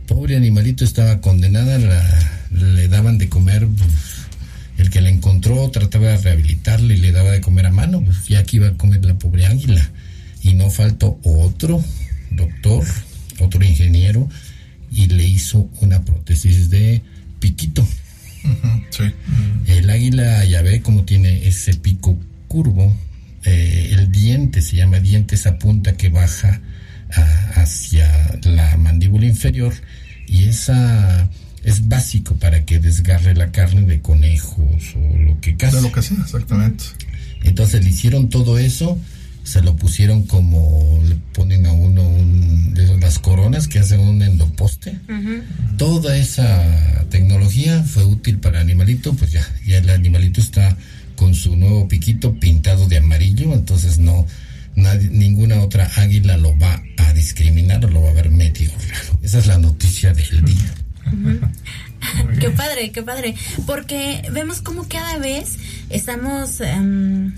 Pobre 0.06 0.36
animalito 0.36 0.84
estaba 0.84 1.20
condenada, 1.20 1.78
la- 1.78 2.32
le 2.50 2.88
daban 2.88 3.18
de 3.18 3.28
comer, 3.28 3.66
pues, 3.68 3.90
el 4.78 4.90
que 4.90 5.00
la 5.00 5.10
encontró 5.10 5.70
trataba 5.70 6.08
de 6.08 6.16
rehabilitarle 6.16 6.94
y 6.94 7.00
le 7.00 7.12
daba 7.12 7.30
de 7.30 7.40
comer 7.40 7.66
a 7.66 7.70
mano, 7.70 8.02
pues 8.02 8.26
ya 8.26 8.42
que 8.42 8.56
iba 8.56 8.68
a 8.68 8.72
comer 8.76 9.04
la 9.04 9.14
pobre 9.18 9.46
águila. 9.46 9.88
Y 10.42 10.54
no 10.54 10.70
faltó 10.70 11.20
otro 11.22 11.84
doctor, 12.30 12.84
otro 13.40 13.62
ingeniero, 13.64 14.28
y 14.90 15.06
le 15.06 15.24
hizo 15.26 15.68
una 15.80 16.02
prótesis 16.04 16.70
de 16.70 17.02
piquito. 17.38 17.86
Sí. 18.90 19.04
El 19.66 19.90
águila, 19.90 20.44
ya 20.44 20.62
ve 20.62 20.80
cómo 20.82 21.04
tiene 21.04 21.46
ese 21.46 21.74
pico 21.74 22.18
curvo. 22.48 22.96
eh, 23.44 23.90
el 23.92 24.12
diente 24.12 24.60
se 24.60 24.76
llama 24.76 25.00
diente, 25.00 25.34
esa 25.34 25.58
punta 25.58 25.96
que 25.96 26.10
baja 26.10 26.60
a- 27.14 27.60
hacia 27.62 28.38
la 28.42 28.76
mandíbula 28.76 29.24
inferior. 29.26 29.72
Y 30.26 30.44
esa 30.44 31.28
es 31.64 31.88
básico 31.88 32.34
para 32.36 32.64
que 32.66 32.78
desgarre 32.78 33.34
la 33.34 33.50
carne 33.50 33.82
de 33.82 34.00
conejos 34.02 34.94
o 34.94 35.16
lo 35.18 35.40
que 35.40 35.56
case. 35.56 35.76
De 35.76 35.82
lo 35.82 35.90
que 35.92 36.02
sea, 36.02 36.18
exactamente. 36.22 36.84
Entonces 37.42 37.82
le 37.82 37.88
hicieron 37.90 38.28
todo 38.28 38.58
eso, 38.58 38.98
se 39.50 39.62
lo 39.62 39.74
pusieron 39.76 40.24
como 40.26 41.00
le 41.08 41.16
ponen 41.32 41.66
a 41.66 41.72
uno 41.72 42.02
un, 42.08 42.74
las 43.00 43.18
coronas 43.18 43.66
que 43.68 43.78
hacen 43.80 44.00
un 44.00 44.22
endoposte. 44.22 44.96
Toda 45.76 46.16
esa 46.16 47.04
tecnología 47.10 47.82
fue 47.82 48.04
útil 48.04 48.38
para 48.38 48.58
el 48.60 48.66
animalito, 48.68 49.12
pues 49.14 49.32
ya, 49.32 49.46
ya 49.66 49.78
el 49.78 49.90
animalito 49.90 50.40
está 50.40 50.76
con 51.16 51.34
su 51.34 51.56
nuevo 51.56 51.88
piquito 51.88 52.34
pintado 52.38 52.86
de 52.88 52.98
amarillo, 52.98 53.52
entonces 53.52 53.98
no, 53.98 54.26
nadie- 54.76 55.10
ninguna 55.10 55.60
otra 55.60 55.90
águila 55.96 56.36
lo 56.36 56.56
va 56.58 56.82
a 56.98 57.12
discriminar 57.12 57.84
o 57.84 57.88
lo 57.90 58.02
va 58.02 58.10
a 58.10 58.14
ver 58.14 58.30
medio 58.30 58.70
raro. 58.88 59.18
Esa 59.22 59.38
es 59.40 59.46
la 59.46 59.58
noticia 59.58 60.12
del 60.14 60.44
día. 60.44 60.74
Qué 62.40 62.50
padre, 62.50 62.92
qué 62.92 63.02
padre. 63.02 63.34
Porque 63.66 64.22
vemos 64.32 64.60
como 64.62 64.88
cada 64.88 65.18
vez 65.18 65.58
estamos 65.90 66.60
em, 66.60 67.34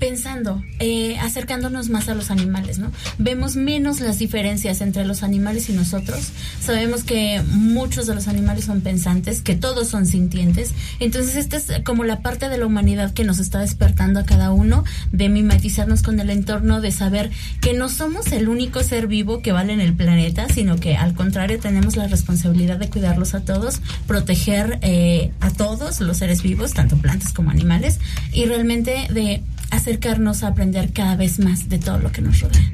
pensando, 0.00 0.64
eh, 0.80 1.18
acercándonos 1.18 1.90
más 1.90 2.08
a 2.08 2.14
los 2.14 2.30
animales, 2.30 2.78
¿no? 2.78 2.90
Vemos 3.18 3.54
menos 3.54 4.00
las 4.00 4.18
diferencias 4.18 4.80
entre 4.80 5.04
los 5.04 5.22
animales 5.22 5.68
y 5.68 5.74
nosotros. 5.74 6.30
Sabemos 6.60 7.04
que 7.04 7.42
muchos 7.52 8.06
de 8.06 8.14
los 8.14 8.26
animales 8.26 8.64
son 8.64 8.80
pensantes, 8.80 9.42
que 9.42 9.54
todos 9.54 9.88
son 9.88 10.06
sintientes. 10.06 10.72
Entonces, 10.98 11.36
esta 11.36 11.58
es 11.58 11.84
como 11.84 12.04
la 12.04 12.20
parte 12.20 12.48
de 12.48 12.56
la 12.56 12.66
humanidad 12.66 13.12
que 13.12 13.24
nos 13.24 13.38
está 13.38 13.60
despertando 13.60 14.20
a 14.20 14.24
cada 14.24 14.50
uno, 14.50 14.84
de 15.12 15.28
mimetizarnos 15.28 16.02
con 16.02 16.18
el 16.18 16.30
entorno, 16.30 16.80
de 16.80 16.92
saber 16.92 17.30
que 17.60 17.74
no 17.74 17.90
somos 17.90 18.32
el 18.32 18.48
único 18.48 18.82
ser 18.82 19.06
vivo 19.06 19.42
que 19.42 19.52
vale 19.52 19.74
en 19.74 19.80
el 19.80 19.94
planeta, 19.94 20.48
sino 20.48 20.76
que 20.76 20.96
al 20.96 21.14
contrario 21.14 21.60
tenemos 21.60 21.96
la 21.96 22.08
responsabilidad 22.08 22.78
de 22.78 22.88
cuidarlos 22.88 23.34
a 23.34 23.44
todos, 23.44 23.82
proteger 24.06 24.78
eh, 24.80 25.30
a 25.40 25.50
todos 25.50 26.00
los 26.00 26.16
seres 26.16 26.42
vivos, 26.42 26.72
tanto 26.72 26.96
plantas 26.96 27.34
como 27.34 27.50
animales, 27.50 27.98
y 28.32 28.46
realmente 28.46 29.06
de 29.12 29.42
acercarnos 29.70 30.42
a 30.42 30.48
aprender 30.48 30.92
cada 30.92 31.16
vez 31.16 31.38
más 31.38 31.68
de 31.68 31.78
todo 31.78 31.98
lo 31.98 32.12
que 32.12 32.22
nos 32.22 32.40
rodea. 32.40 32.72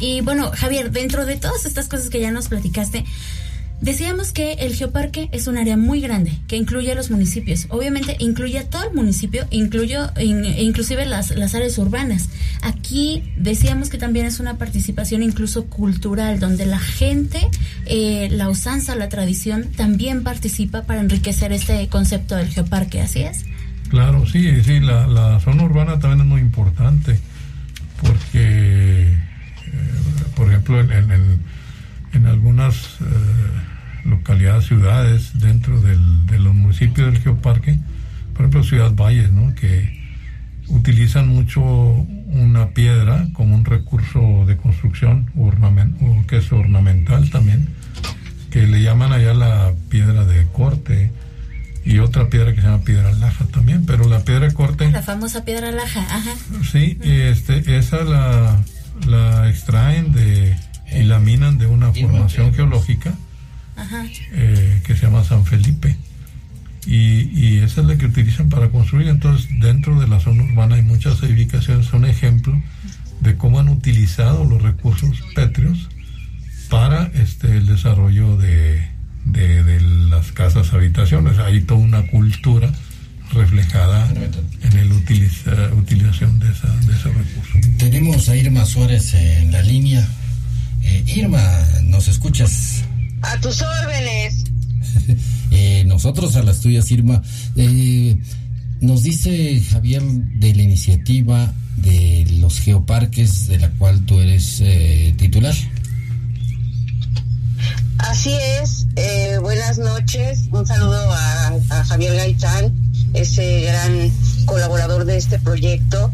Y 0.00 0.20
bueno, 0.20 0.50
Javier, 0.54 0.90
dentro 0.90 1.26
de 1.26 1.36
todas 1.36 1.64
estas 1.66 1.88
cosas 1.88 2.08
que 2.10 2.20
ya 2.20 2.30
nos 2.30 2.48
platicaste, 2.48 3.04
decíamos 3.80 4.32
que 4.32 4.54
el 4.54 4.74
geoparque 4.74 5.28
es 5.32 5.46
un 5.46 5.56
área 5.56 5.76
muy 5.76 6.00
grande 6.00 6.32
que 6.48 6.56
incluye 6.56 6.90
a 6.90 6.94
los 6.94 7.10
municipios. 7.10 7.66
Obviamente 7.68 8.16
incluye 8.18 8.58
a 8.58 8.64
todo 8.68 8.88
el 8.88 8.94
municipio, 8.94 9.46
incluyo, 9.50 10.10
in- 10.20 10.44
inclusive 10.44 11.06
las, 11.06 11.30
las 11.36 11.54
áreas 11.54 11.78
urbanas. 11.78 12.28
Aquí 12.62 13.32
decíamos 13.36 13.88
que 13.90 13.98
también 13.98 14.26
es 14.26 14.40
una 14.40 14.58
participación 14.58 15.22
incluso 15.22 15.66
cultural, 15.66 16.40
donde 16.40 16.66
la 16.66 16.78
gente, 16.80 17.40
eh, 17.86 18.28
la 18.32 18.48
usanza, 18.48 18.96
la 18.96 19.08
tradición 19.08 19.70
también 19.76 20.24
participa 20.24 20.82
para 20.82 21.00
enriquecer 21.00 21.52
este 21.52 21.86
concepto 21.88 22.34
del 22.36 22.48
geoparque. 22.48 23.00
¿Así 23.00 23.20
es? 23.20 23.44
Claro, 23.88 24.26
sí, 24.26 24.62
sí, 24.62 24.80
la, 24.80 25.06
la 25.06 25.40
zona 25.40 25.64
urbana 25.64 25.98
también 25.98 26.20
es 26.20 26.26
muy 26.26 26.40
importante 26.40 27.18
porque, 28.02 29.12
eh, 29.12 29.14
por 30.36 30.48
ejemplo, 30.48 30.80
en, 30.80 31.40
en, 32.12 32.26
algunas 32.26 32.98
eh, 33.00 34.04
localidades, 34.04 34.66
ciudades 34.66 35.40
dentro 35.40 35.80
del, 35.80 36.26
de 36.26 36.38
los 36.38 36.54
municipios 36.54 37.12
del 37.12 37.22
geoparque, 37.22 37.78
por 38.34 38.42
ejemplo, 38.42 38.62
Ciudad 38.62 38.94
Valles, 38.94 39.32
¿no? 39.32 39.54
que 39.54 39.98
utilizan 40.68 41.28
mucho 41.28 41.62
una 41.62 42.68
piedra 42.68 43.26
como 43.32 43.54
un 43.54 43.64
recurso 43.64 44.44
de 44.46 44.56
construcción 44.56 45.30
o 45.34 45.50
que 46.26 46.36
es 46.36 46.52
ornamental 46.52 47.30
también 47.30 47.68
que 48.50 48.66
le 48.66 48.82
llaman 48.82 49.12
allá 49.12 49.34
la 49.34 49.72
piedra 49.88 50.24
de 50.24 50.46
corte 50.46 51.10
y 51.88 52.00
otra 52.00 52.28
piedra 52.28 52.54
que 52.54 52.60
se 52.60 52.66
llama 52.66 52.84
piedra 52.84 53.12
laja 53.12 53.46
también, 53.46 53.86
pero 53.86 54.06
la 54.06 54.20
piedra 54.20 54.52
corte... 54.52 54.90
La 54.90 55.02
famosa 55.02 55.46
piedra 55.46 55.72
laja, 55.72 56.00
ajá. 56.00 56.34
Sí, 56.70 56.98
este, 57.02 57.78
esa 57.78 58.04
la, 58.04 58.62
la 59.06 59.48
extraen 59.48 60.12
de 60.12 60.54
y 60.92 61.02
la 61.04 61.18
minan 61.18 61.56
de 61.56 61.66
una 61.66 61.92
formación 61.94 62.52
geológica 62.52 63.14
eh, 64.32 64.82
que 64.84 64.96
se 64.96 65.06
llama 65.06 65.24
San 65.24 65.46
Felipe. 65.46 65.96
Y, 66.86 67.30
y, 67.32 67.58
esa 67.58 67.80
es 67.80 67.86
la 67.86 67.96
que 67.96 68.06
utilizan 68.06 68.50
para 68.50 68.68
construir. 68.68 69.08
Entonces, 69.08 69.48
dentro 69.58 69.98
de 69.98 70.08
la 70.08 70.20
zona 70.20 70.42
urbana 70.44 70.76
hay 70.76 70.82
muchas 70.82 71.22
edificaciones, 71.22 71.86
son 71.86 72.04
ejemplo 72.04 72.60
de 73.20 73.36
cómo 73.36 73.60
han 73.60 73.68
utilizado 73.68 74.44
los 74.44 74.60
recursos 74.62 75.22
pétreos 75.34 75.88
para 76.68 77.10
este 77.14 77.56
el 77.56 77.66
desarrollo 77.66 78.36
de, 78.36 78.86
de, 79.32 79.80
las 80.10 80.32
casas 80.32 80.72
habitaciones. 80.72 81.38
Hay 81.38 81.60
toda 81.62 81.80
una 81.80 82.06
cultura 82.06 82.72
reflejada 83.32 84.10
en 84.62 84.78
el 84.78 84.92
utilización 84.92 86.38
de, 86.38 86.50
esa, 86.50 86.68
de 86.68 86.92
ese 86.94 87.08
recurso. 87.08 87.58
Tenemos 87.78 88.28
a 88.28 88.36
Irma 88.36 88.64
Suárez 88.64 89.14
en 89.14 89.52
la 89.52 89.62
línea. 89.62 90.08
Eh, 90.82 91.04
Irma, 91.16 91.42
¿nos 91.84 92.08
escuchas? 92.08 92.84
A 93.22 93.38
tus 93.40 93.62
órdenes. 93.62 94.44
Eh, 95.50 95.82
nosotros 95.86 96.36
a 96.36 96.42
las 96.42 96.60
tuyas, 96.60 96.90
Irma. 96.90 97.22
Eh, 97.56 98.18
nos 98.82 99.02
dice 99.02 99.60
Javier 99.70 100.02
de 100.02 100.54
la 100.54 100.62
iniciativa 100.62 101.54
de 101.76 102.26
los 102.38 102.60
geoparques 102.60 103.48
de 103.48 103.58
la 103.58 103.70
cual 103.70 104.04
tú 104.04 104.20
eres 104.20 104.62
titular. 105.16 105.54
Así 107.98 108.32
es, 108.60 108.86
buenas 109.40 109.78
noches, 109.78 110.44
un 110.50 110.66
saludo 110.66 110.98
a 111.12 111.84
Javier 111.84 112.14
Gaitán, 112.16 112.72
ese 113.14 113.62
gran 113.62 114.10
colaborador 114.46 115.04
de 115.04 115.16
este 115.16 115.38
proyecto 115.38 116.10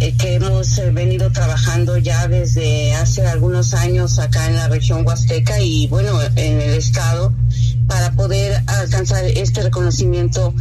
eh, 0.00 0.14
que 0.18 0.34
hemos 0.34 0.76
eh, 0.78 0.90
venido 0.90 1.30
trabajando 1.30 1.96
ya 1.98 2.26
desde 2.26 2.94
hace 2.94 3.26
algunos 3.26 3.74
años 3.74 4.18
acá 4.18 4.46
en 4.46 4.56
la 4.56 4.68
región 4.68 5.06
huasteca 5.06 5.60
y 5.60 5.86
bueno, 5.86 6.20
en 6.34 6.60
el 6.60 6.74
estado 6.74 7.32
para 7.86 8.10
poder 8.12 8.60
alcanzar 8.66 9.24
este 9.24 9.62
reconocimiento 9.62 10.52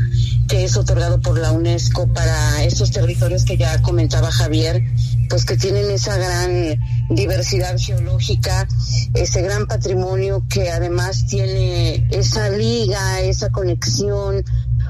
que 0.48 0.64
es 0.64 0.78
otorgado 0.78 1.20
por 1.22 1.38
la 1.40 1.52
UNESCO 1.52 2.08
para 2.08 2.64
estos 2.64 2.92
territorios 2.92 3.46
que 3.46 3.58
ya 3.58 3.82
comentaba 3.82 4.32
Javier, 4.32 4.84
pues 5.30 5.46
que 5.46 5.58
tienen 5.58 5.90
esa 5.92 6.18
gran 6.18 6.80
diversidad 7.10 7.76
geológica, 7.78 8.68
ese 9.14 9.42
gran 9.42 9.68
patrimonio 9.68 10.44
que 10.50 10.70
además 10.70 11.26
tiene 11.28 12.08
esa 12.12 12.50
liga, 12.50 13.22
esa 13.22 13.50
conexión 13.50 14.44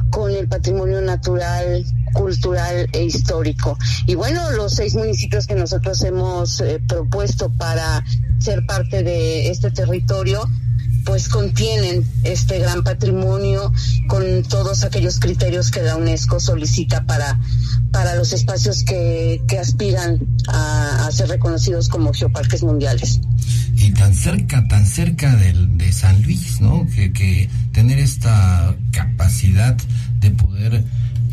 con 0.09 0.31
el 0.31 0.47
patrimonio 0.47 1.01
natural, 1.01 1.85
cultural 2.13 2.87
e 2.93 3.03
histórico. 3.03 3.77
Y 4.05 4.15
bueno, 4.15 4.51
los 4.51 4.73
seis 4.73 4.95
municipios 4.95 5.47
que 5.47 5.55
nosotros 5.55 6.01
hemos 6.03 6.61
eh, 6.61 6.79
propuesto 6.87 7.49
para 7.49 8.03
ser 8.39 8.65
parte 8.65 9.03
de 9.03 9.49
este 9.49 9.71
territorio, 9.71 10.43
pues 11.05 11.27
contienen 11.29 12.05
este 12.23 12.59
gran 12.59 12.83
patrimonio 12.83 13.71
con 14.07 14.43
todos 14.43 14.83
aquellos 14.83 15.19
criterios 15.19 15.71
que 15.71 15.81
la 15.81 15.95
UNESCO 15.95 16.39
solicita 16.39 17.05
para, 17.05 17.39
para 17.91 18.15
los 18.15 18.33
espacios 18.33 18.83
que, 18.83 19.41
que 19.47 19.59
aspiran 19.59 20.19
a, 20.47 21.09
ser 21.11 21.29
reconocidos 21.29 21.89
como 21.89 22.13
geoparques 22.13 22.63
mundiales. 22.63 23.19
Y 23.75 23.91
tan 23.91 24.15
cerca, 24.15 24.67
tan 24.67 24.85
cerca 24.85 25.35
de, 25.35 25.53
de 25.53 25.91
San 25.91 26.21
Luis, 26.23 26.61
¿no? 26.61 26.87
Que, 26.95 27.11
que 27.11 27.49
tener 27.71 27.99
esta 27.99 28.75
capacidad 28.91 29.75
de 30.19 30.31
poder 30.31 30.83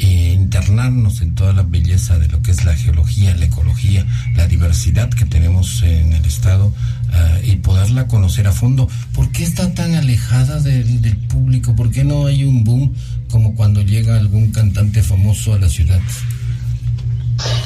eh, 0.01 0.33
internarnos 0.33 1.21
en 1.21 1.35
toda 1.35 1.53
la 1.53 1.63
belleza 1.63 2.19
de 2.19 2.29
lo 2.29 2.43
que 2.43 2.51
es 2.51 2.65
la 2.65 2.75
geología, 2.75 3.35
la 3.37 3.45
ecología, 3.45 4.07
la 4.35 4.47
diversidad 4.47 5.11
que 5.11 5.27
tenemos 5.27 5.83
en 5.83 6.13
el 6.13 6.25
estado 6.25 6.73
eh, 7.13 7.53
y 7.53 7.57
poderla 7.57 8.07
conocer 8.09 8.47
a 8.47 8.53
fondo. 8.53 8.89
¿Por 9.13 9.31
qué 9.31 9.45
está 9.45 9.75
tan 9.75 9.95
alejada 9.95 10.61
del 10.61 11.17
público? 11.29 11.77
¿Por 11.77 11.91
qué 11.91 12.05
no 12.05 12.27
hay 12.27 12.45
un 12.45 12.65
boom 12.65 12.95
como 13.31 13.55
cuando 13.55 13.83
llega 13.83 14.17
algún 14.17 14.51
cantante 14.53 15.03
famoso 15.03 15.55
a 15.55 15.59
la 15.59 15.69
ciudad? 15.69 16.01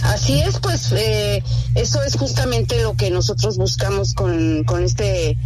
Así 0.03 0.41
es, 0.41 0.59
pues 0.59 0.93
eh, 0.93 1.43
eso 1.75 2.03
es 2.03 2.17
justamente 2.17 2.83
lo 2.83 2.95
que 2.95 3.11
nosotros 3.11 3.57
buscamos 3.57 4.15
con, 4.15 4.65
con 4.65 4.83
este 4.83 5.37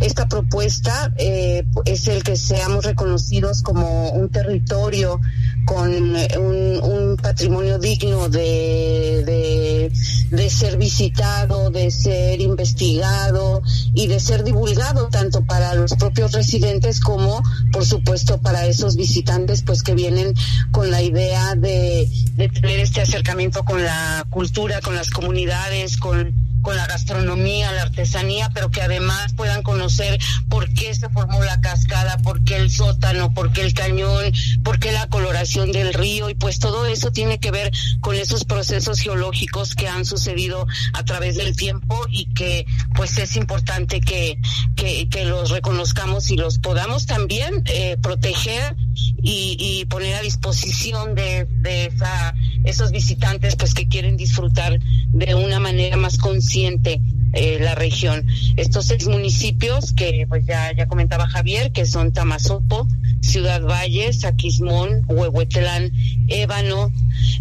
esta 0.00 0.28
propuesta, 0.28 1.12
eh, 1.16 1.64
es 1.84 2.08
el 2.08 2.22
que 2.22 2.36
seamos 2.36 2.84
reconocidos 2.84 3.62
como 3.62 4.10
un 4.10 4.28
territorio 4.28 5.20
con 5.64 5.90
un, 5.90 6.80
un 6.82 7.16
patrimonio 7.16 7.78
digno 7.78 8.28
de, 8.28 9.24
de, 9.26 9.92
de, 10.30 10.50
ser 10.50 10.76
visitado, 10.76 11.70
de 11.70 11.90
ser 11.90 12.40
investigado 12.40 13.62
y 13.92 14.06
de 14.06 14.20
ser 14.20 14.44
divulgado 14.44 15.08
tanto 15.08 15.44
para 15.44 15.74
los 15.74 15.94
propios 15.94 16.32
residentes 16.32 17.00
como, 17.00 17.42
por 17.72 17.84
supuesto, 17.84 18.38
para 18.38 18.66
esos 18.66 18.94
visitantes, 18.94 19.62
pues 19.62 19.82
que 19.82 19.94
vienen 19.94 20.34
con 20.70 20.90
la 20.90 21.02
idea 21.02 21.56
de, 21.56 22.08
de 22.34 22.48
tener 22.48 22.78
este 22.78 23.00
acercamiento 23.00 23.64
con 23.64 23.75
la 23.84 24.26
cultura, 24.30 24.80
con 24.80 24.94
las 24.94 25.10
comunidades, 25.10 25.96
con 25.96 26.46
con 26.66 26.74
la 26.74 26.86
gastronomía, 26.88 27.70
la 27.70 27.82
artesanía, 27.82 28.50
pero 28.52 28.72
que 28.72 28.82
además 28.82 29.32
puedan 29.34 29.62
conocer 29.62 30.18
por 30.48 30.68
qué 30.74 30.92
se 30.96 31.08
formó 31.10 31.44
la 31.44 31.60
cascada, 31.60 32.18
por 32.18 32.42
qué 32.42 32.56
el 32.56 32.72
sótano, 32.72 33.32
por 33.32 33.52
qué 33.52 33.60
el 33.60 33.72
cañón, 33.72 34.32
por 34.64 34.80
qué 34.80 34.90
la 34.90 35.06
coloración 35.08 35.70
del 35.70 35.94
río. 35.94 36.28
Y 36.28 36.34
pues 36.34 36.58
todo 36.58 36.84
eso 36.86 37.12
tiene 37.12 37.38
que 37.38 37.52
ver 37.52 37.70
con 38.00 38.16
esos 38.16 38.44
procesos 38.44 38.98
geológicos 38.98 39.76
que 39.76 39.86
han 39.86 40.04
sucedido 40.04 40.66
a 40.92 41.04
través 41.04 41.36
del 41.36 41.54
tiempo 41.54 42.04
y 42.08 42.34
que 42.34 42.66
pues 42.96 43.16
es 43.18 43.36
importante 43.36 44.00
que, 44.00 44.36
que, 44.74 45.06
los 45.24 45.50
reconozcamos 45.50 46.30
y 46.30 46.36
los 46.36 46.58
podamos 46.58 47.06
también 47.06 47.62
eh, 47.66 47.96
proteger 48.02 48.74
y, 49.22 49.56
y, 49.60 49.84
poner 49.84 50.16
a 50.16 50.20
disposición 50.20 51.14
de, 51.14 51.46
de 51.60 51.86
esa, 51.86 52.34
esos 52.66 52.90
visitantes 52.90 53.56
pues 53.56 53.72
que 53.74 53.88
quieren 53.88 54.16
disfrutar 54.16 54.78
de 55.08 55.34
una 55.34 55.60
manera 55.60 55.96
más 55.96 56.18
consciente 56.18 57.00
eh, 57.32 57.58
la 57.60 57.74
región. 57.74 58.26
Estos 58.56 58.86
seis 58.86 59.06
municipios 59.06 59.92
que 59.92 60.26
pues 60.28 60.44
ya, 60.46 60.72
ya 60.72 60.86
comentaba 60.86 61.28
Javier, 61.28 61.72
que 61.72 61.86
son 61.86 62.12
Tamazopo, 62.12 62.88
Ciudad 63.20 63.62
Valles, 63.62 64.24
Aquismón, 64.24 65.04
Huehuetlán, 65.06 65.92
Ébano 66.28 66.92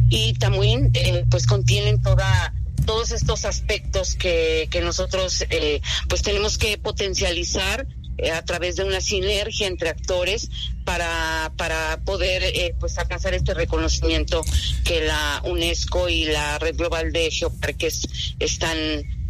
y 0.10 0.34
Tamuín, 0.34 0.92
eh, 0.94 1.26
pues 1.30 1.48
contienen 1.48 2.02
toda 2.02 2.54
todos 2.86 3.12
estos 3.12 3.46
aspectos 3.46 4.16
que, 4.16 4.68
que 4.70 4.82
nosotros 4.82 5.44
eh, 5.50 5.82
pues 6.08 6.22
tenemos 6.22 6.60
que 6.60 6.78
potencializar 6.78 7.88
a 8.34 8.42
través 8.44 8.76
de 8.76 8.84
una 8.84 9.02
sinergia 9.02 9.68
entre 9.68 9.90
actores 9.90 10.50
para, 10.84 11.52
para 11.58 12.02
poder 12.06 12.44
pues 12.80 12.98
alcanzar 12.98 13.34
este 13.34 13.54
reconocimiento 13.54 14.44
que 14.84 15.02
la 15.02 15.42
UNESCO 15.46 16.10
y 16.10 16.26
la 16.26 16.60
Red 16.60 16.78
Global 16.78 17.12
de 17.12 17.32
Geoparques 17.32 18.08
están 18.40 18.78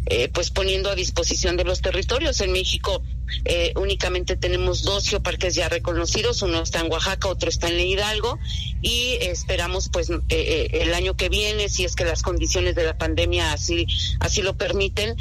eh, 0.08 0.28
pues 0.32 0.50
poniendo 0.50 0.88
a 0.88 0.94
disposición 0.94 1.56
de 1.56 1.64
los 1.64 1.80
territorios. 1.80 2.40
En 2.40 2.52
México 2.52 3.02
eh, 3.44 3.72
únicamente 3.76 4.36
tenemos 4.36 4.82
dos 4.82 5.08
geoparques 5.08 5.54
ya 5.54 5.68
reconocidos, 5.68 6.42
uno 6.42 6.62
está 6.62 6.80
en 6.80 6.90
Oaxaca, 6.90 7.28
otro 7.28 7.48
está 7.48 7.68
en 7.68 7.80
Hidalgo 7.80 8.38
y 8.82 9.18
esperamos 9.20 9.88
pues 9.92 10.10
eh, 10.10 10.20
eh, 10.28 10.68
el 10.72 10.94
año 10.94 11.16
que 11.16 11.28
viene, 11.28 11.68
si 11.68 11.84
es 11.84 11.96
que 11.96 12.04
las 12.04 12.22
condiciones 12.22 12.74
de 12.74 12.84
la 12.84 12.98
pandemia 12.98 13.52
así, 13.52 13.86
así 14.20 14.42
lo 14.42 14.56
permiten, 14.56 15.16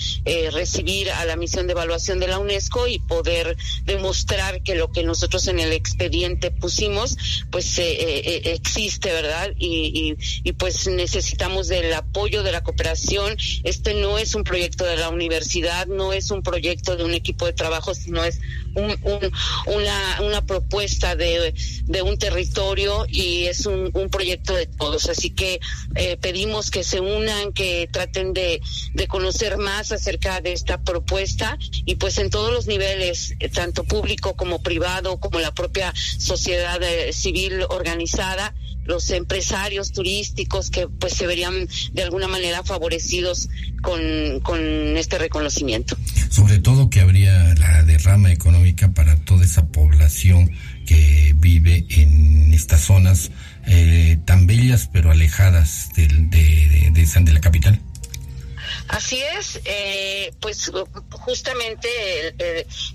recibir 0.52 1.12
a 1.12 1.26
la 1.26 1.36
misión 1.36 1.68
de 1.68 1.74
evaluación 1.74 2.20
de 2.20 2.28
la 2.28 2.40
UNESCO 2.40 2.88
y 2.88 3.00
poder 3.00 3.58
demostrar 3.84 4.62
que 4.64 4.76
lo 4.76 4.92
que 4.92 5.04
nosotros 5.04 5.48
en 5.48 5.60
el 5.60 5.72
expediente 5.72 6.52
pusimos 6.52 7.18
pues 7.52 7.80
existe, 7.80 9.12
¿verdad? 9.12 9.52
Y, 9.58 10.16
y 10.44 10.52
pues 10.54 10.88
necesitamos 10.88 11.68
del 11.68 11.94
apoyo 11.94 12.44
de 12.44 12.52
la 12.52 12.64
cooperación. 12.64 13.38
Este 13.64 13.94
no 13.94 14.18
es 14.18 14.36
un 14.36 14.44
proyecto 14.44 14.86
de 14.86 14.98
la 14.98 15.10
universidad, 15.10 15.88
no 15.88 16.14
es 16.14 16.32
un 16.32 16.44
proyecto 16.44 16.96
de 16.96 17.04
un 17.04 17.14
equipo 17.14 17.46
de 17.46 17.54
trabajo 17.54 17.95
sino 17.96 18.24
es 18.24 18.40
un, 18.76 18.96
una, 19.68 20.22
una 20.22 20.46
propuesta 20.46 21.16
de, 21.16 21.54
de, 21.86 22.02
un 22.02 22.18
territorio 22.18 23.06
y 23.08 23.46
es 23.46 23.66
un, 23.66 23.90
un 23.94 24.10
proyecto 24.10 24.54
de 24.54 24.68
todos. 24.68 25.10
Así 25.10 25.30
que 25.30 25.60
eh, 25.96 26.18
pedimos 26.18 26.72
que 26.72 26.84
se 26.84 27.00
unan, 27.00 27.54
que 27.54 27.88
traten 27.92 28.34
de, 28.34 28.62
de 28.94 29.08
conocer 29.08 29.58
más 29.58 29.92
acerca 29.92 30.42
de 30.42 30.54
esta 30.54 30.82
propuesta 30.82 31.58
y 31.86 31.96
pues 31.96 32.18
en 32.18 32.30
todos 32.30 32.52
los 32.52 32.68
niveles, 32.68 33.34
eh, 33.40 33.50
tanto 33.50 33.84
público 33.84 34.36
como 34.36 34.62
privado, 34.62 35.20
como 35.20 35.40
la 35.40 35.54
propia 35.54 35.94
sociedad 36.18 36.82
eh, 36.84 37.14
civil 37.14 37.66
organizada, 37.70 38.54
los 38.86 39.10
empresarios 39.10 39.92
turísticos 39.92 40.70
que 40.70 40.88
pues 40.88 41.14
se 41.14 41.28
verían 41.28 41.68
de 41.94 42.04
alguna 42.04 42.28
manera 42.28 42.64
favorecidos 42.64 43.50
con, 43.82 44.40
con 44.42 44.98
este 44.98 45.18
reconocimiento. 45.18 45.98
Sobre 46.30 46.60
todo 46.60 46.90
que 46.90 47.02
habría 47.02 47.54
la 47.56 47.84
derrama 47.84 48.32
económica 48.32 48.92
para 48.92 49.16
toda 49.18 49.46
esa 49.46 49.68
población 49.68 50.52
que 50.86 51.34
vive 51.38 51.86
en 51.90 52.54
estas 52.54 52.82
zonas 52.82 53.32
eh, 53.66 54.18
tan 54.26 54.48
bellas 54.48 54.90
pero 54.92 55.12
alejadas 55.12 55.90
de, 55.96 56.08
de, 56.08 56.92
de, 56.92 57.22
de 57.22 57.34
la 57.34 57.42
capital. 57.42 57.80
Así 58.88 59.22
es, 59.22 59.60
eh, 59.66 60.32
pues 60.40 60.72
justamente 61.10 61.90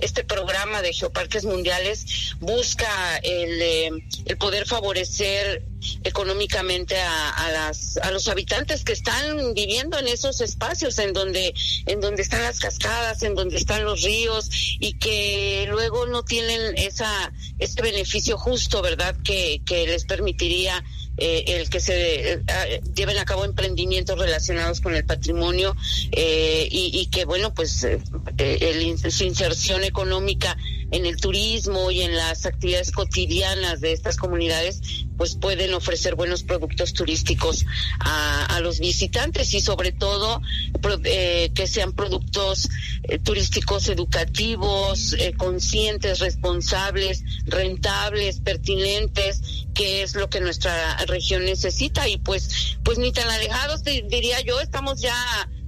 este 0.00 0.24
programa 0.24 0.82
de 0.82 0.92
Geoparques 0.92 1.44
Mundiales 1.44 2.34
busca 2.38 3.18
el, 3.18 3.60
eh, 3.60 3.90
el 4.24 4.38
poder 4.38 4.66
favorecer 4.66 5.64
económicamente 6.04 7.00
a, 7.00 7.30
a, 7.30 7.50
las 7.50 7.96
a 7.98 8.10
los 8.10 8.28
habitantes 8.28 8.84
que 8.84 8.92
están 8.92 9.54
viviendo 9.54 9.98
en 9.98 10.08
esos 10.08 10.40
espacios 10.40 10.98
en 10.98 11.12
donde 11.12 11.54
en 11.86 12.00
donde 12.00 12.22
están 12.22 12.42
las 12.42 12.58
cascadas 12.58 13.22
en 13.22 13.34
donde 13.34 13.56
están 13.56 13.84
los 13.84 14.02
ríos 14.02 14.50
y 14.78 14.94
que 14.98 15.66
luego 15.70 16.06
no 16.06 16.22
tienen 16.22 16.76
esa 16.76 17.32
ese 17.58 17.80
beneficio 17.80 18.36
justo 18.36 18.82
verdad 18.82 19.16
que, 19.24 19.62
que 19.64 19.86
les 19.86 20.04
permitiría 20.04 20.84
eh, 21.20 21.44
el 21.46 21.68
que 21.68 21.80
se 21.80 22.32
eh, 22.32 22.40
lleven 22.94 23.18
a 23.18 23.24
cabo 23.24 23.44
emprendimientos 23.44 24.18
relacionados 24.18 24.80
con 24.80 24.94
el 24.94 25.04
patrimonio 25.04 25.76
eh, 26.12 26.66
y, 26.70 26.90
y, 26.98 27.06
que 27.06 27.26
bueno 27.26 27.52
pues 27.52 27.84
eh, 27.84 28.00
el, 28.38 28.98
su 29.12 29.24
inserción 29.24 29.84
económica 29.84 30.56
en 30.90 31.06
el 31.06 31.16
turismo 31.16 31.90
y 31.90 32.02
en 32.02 32.16
las 32.16 32.46
actividades 32.46 32.90
cotidianas 32.90 33.80
de 33.80 33.92
estas 33.92 34.16
comunidades 34.16 34.80
pues 35.16 35.36
pueden 35.36 35.74
ofrecer 35.74 36.14
buenos 36.14 36.42
productos 36.42 36.94
turísticos 36.94 37.66
a, 37.98 38.58
los 38.62 38.78
visitantes 38.78 39.52
y 39.54 39.60
sobre 39.60 39.92
todo 39.92 40.40
eh, 41.04 41.50
que 41.54 41.66
sean 41.66 41.92
productos 41.92 42.68
eh, 43.04 43.18
turísticos 43.18 43.88
educativos, 43.88 45.14
eh, 45.14 45.32
conscientes, 45.36 46.20
responsables, 46.20 47.22
rentables, 47.46 48.40
pertinentes, 48.40 49.66
que 49.74 50.02
es 50.02 50.14
lo 50.14 50.28
que 50.28 50.40
nuestra 50.40 50.96
región 51.06 51.44
necesita. 51.44 52.08
Y 52.08 52.16
pues 52.18 52.78
pues 52.82 52.98
ni 52.98 53.12
tan 53.12 53.28
alejados 53.30 53.82
diría 53.82 54.40
yo, 54.40 54.60
estamos 54.60 55.00
ya 55.00 55.14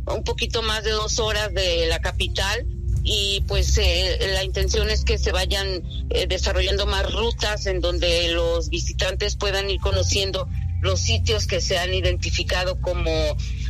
un 0.07 0.25
poquito 0.25 0.63
más 0.63 0.85
de 0.85 0.91
dos 0.91 1.19
horas 1.19 1.53
de 1.55 1.87
la 1.87 2.01
capital 2.01 2.67
y 3.05 3.43
pues 3.49 3.77
eh, 3.79 4.19
la 4.35 4.45
intención 4.45 4.91
es 4.91 5.05
que 5.05 5.19
se 5.19 5.33
vayan 5.33 5.83
eh, 6.11 6.27
desarrollando 6.27 6.87
más 6.87 7.13
rutas 7.13 7.67
en 7.67 7.81
donde 7.81 8.29
los 8.33 8.69
visitantes 8.69 9.37
puedan 9.37 9.69
ir 9.71 9.81
conociendo 9.81 10.49
los 10.81 11.01
sitios 11.01 11.47
que 11.47 11.61
se 11.61 11.79
han 11.79 11.95
identificado 11.95 12.81
como 12.81 13.11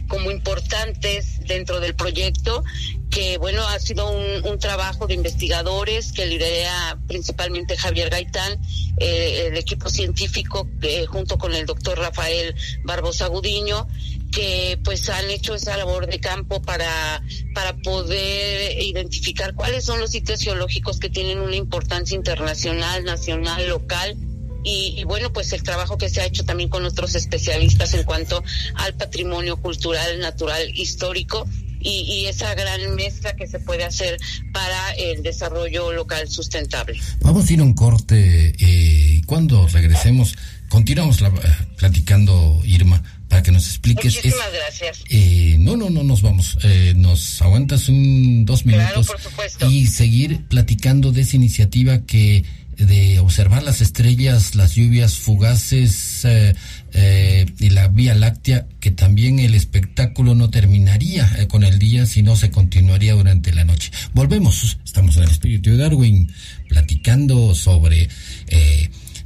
como 0.09 0.31
importantes 0.31 1.41
dentro 1.47 1.81
del 1.81 1.95
proyecto 1.95 2.65
que 3.11 3.39
bueno 3.39 3.67
ha 3.69 3.79
sido 3.79 4.11
un, 4.11 4.45
un 4.47 4.59
trabajo 4.59 5.07
de 5.07 5.15
investigadores 5.15 6.13
que 6.13 6.27
lidera 6.27 6.99
principalmente 7.07 7.77
Javier 7.77 8.11
Gaitán 8.11 8.59
eh, 8.99 9.47
el 9.49 9.57
equipo 9.57 9.89
científico 9.89 10.69
eh, 10.83 11.07
junto 11.07 11.39
con 11.39 11.55
el 11.55 11.67
doctor 11.67 11.99
Rafael 11.99 12.55
Barbosa 12.85 13.27
Gudiño 13.29 13.87
que 14.33 14.81
pues 14.83 15.09
han 15.11 15.31
hecho 15.31 15.55
esa 15.55 15.77
labor 15.77 16.09
de 16.09 16.19
campo 16.19 16.61
para, 16.63 17.23
para 17.55 17.77
poder 17.77 18.83
identificar 18.83 19.55
cuáles 19.55 19.85
son 19.85 20.01
los 20.01 20.11
sitios 20.11 20.41
geológicos 20.41 20.99
que 20.99 21.11
tienen 21.11 21.39
una 21.39 21.55
importancia 21.55 22.17
internacional, 22.17 23.05
nacional, 23.05 23.69
local. 23.69 24.17
Y, 24.65 24.95
y, 24.97 25.05
bueno, 25.05 25.33
pues 25.33 25.53
el 25.53 25.63
trabajo 25.63 25.99
que 25.99 26.09
se 26.09 26.21
ha 26.21 26.25
hecho 26.25 26.45
también 26.45 26.69
con 26.69 26.85
otros 26.85 27.15
especialistas 27.17 27.95
en 27.95 28.05
cuanto 28.05 28.43
al 28.77 28.95
patrimonio 28.95 29.57
cultural, 29.57 30.21
natural, 30.21 30.71
histórico 30.77 31.47
y, 31.81 32.03
y, 32.03 32.27
esa 32.27 32.55
gran 32.55 32.95
mezcla 32.95 33.35
que 33.35 33.47
se 33.47 33.59
puede 33.59 33.85
hacer 33.85 34.19
para 34.53 34.93
el 34.93 35.23
desarrollo 35.23 35.93
local 35.93 36.29
sustentable. 36.29 37.01
Vamos 37.21 37.51
a 37.51 37.53
ir 37.53 37.61
a 37.61 37.65
un 37.65 37.75
corte. 37.75 38.55
Eh, 38.59 39.21
cuando 39.27 39.67
regresemos, 39.67 40.37
continuamos 40.69 41.21
la, 41.21 41.33
platicando, 41.77 42.61
Irma, 42.65 43.03
para 43.33 43.43
que 43.43 43.51
nos 43.51 43.67
expliques. 43.67 44.15
Muchísimas 44.17 44.47
es, 44.49 44.53
gracias. 44.53 45.05
Eh, 45.09 45.57
no, 45.59 45.75
no, 45.75 45.89
no 45.89 46.03
nos 46.03 46.21
vamos. 46.21 46.59
Eh, 46.65 46.93
nos 46.95 47.41
aguantas 47.41 47.89
un 47.89 48.45
dos 48.45 48.67
minutos 48.67 49.07
claro, 49.09 49.73
y 49.73 49.87
seguir 49.87 50.45
platicando 50.49 51.13
de 51.13 51.23
esa 51.23 51.37
iniciativa 51.37 52.03
que 52.03 52.45
de 52.77 53.21
observar 53.21 53.63
las 53.63 53.81
estrellas, 53.81 54.55
las 54.55 54.75
lluvias 54.75 55.15
fugaces 55.15 56.27
eh, 56.27 56.55
eh, 56.93 57.47
y 57.59 57.71
la 57.71 57.89
Vía 57.89 58.15
Láctea, 58.15 58.67
que 58.81 58.91
también 58.91 59.39
el 59.39 59.55
espectáculo 59.55 60.35
no 60.35 60.51
terminaría 60.51 61.35
eh, 61.39 61.47
con 61.47 61.65
el 61.65 61.79
día, 61.79 62.05
sino 62.05 62.37
se 62.37 62.51
continuaría 62.51 63.15
durante 63.15 63.55
la 63.55 63.65
noche. 63.65 63.93
Volvemos, 64.13 64.77
estamos 64.85 65.17
en 65.17 65.23
el 65.23 65.31
espíritu 65.31 65.71
de 65.71 65.79
Darwin, 65.79 66.31
platicando 66.69 67.55
sobre 67.55 68.11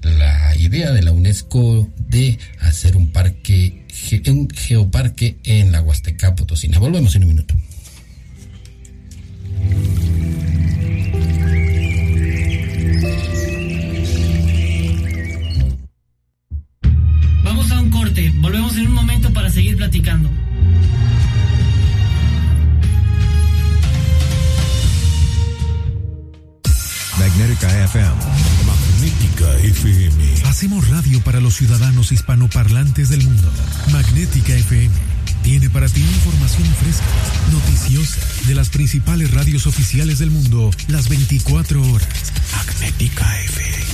la 0.03 0.55
idea 0.57 0.93
de 0.93 1.03
la 1.03 1.11
UNESCO 1.11 1.91
de 2.09 2.39
hacer 2.61 2.97
un 2.97 3.11
parque, 3.11 3.87
un 4.27 4.49
geoparque 4.49 5.39
en 5.45 5.73
la 5.73 5.83
Huasteca 5.83 6.35
Potosina. 6.35 6.79
Volvemos 6.79 7.15
en 7.17 7.23
un 7.23 7.29
minuto. 7.29 7.55
Vamos 17.43 17.71
a 17.71 17.81
un 17.81 17.91
corte, 17.91 18.33
volvemos 18.37 18.77
en 18.77 18.87
un 18.87 18.95
momento 18.95 19.33
para 19.33 19.51
seguir 19.51 19.77
platicando. 19.77 20.31
Magnética 27.19 27.85
FM. 27.85 28.86
Magnética 29.37 29.69
FM. 29.69 30.43
Hacemos 30.47 30.89
radio 30.89 31.21
para 31.21 31.41
los 31.41 31.57
ciudadanos 31.57 32.11
hispanoparlantes 32.11 33.11
del 33.11 33.23
mundo. 33.23 33.51
Magnética 33.93 34.55
FM 34.55 34.91
tiene 35.43 35.69
para 35.69 35.89
ti 35.89 36.01
información 36.01 36.67
fresca, 36.77 37.05
noticiosa, 37.53 38.19
de 38.47 38.55
las 38.55 38.71
principales 38.71 39.31
radios 39.33 39.67
oficiales 39.67 40.21
del 40.21 40.31
mundo, 40.31 40.71
las 40.89 41.11
24 41.11 41.83
horas. 41.93 42.33
Magnética 42.57 43.27
FM. 43.43 43.85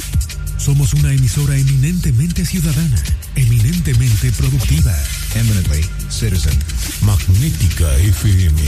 Somos 0.59 0.95
una 0.95 1.13
emisora 1.13 1.57
eminentemente 1.57 2.47
ciudadana, 2.47 3.03
eminentemente 3.35 4.31
productiva. 4.33 4.95
Eminently 5.35 5.85
citizen. 6.09 6.57
Magnética 7.01 7.97
FM. 7.97 8.63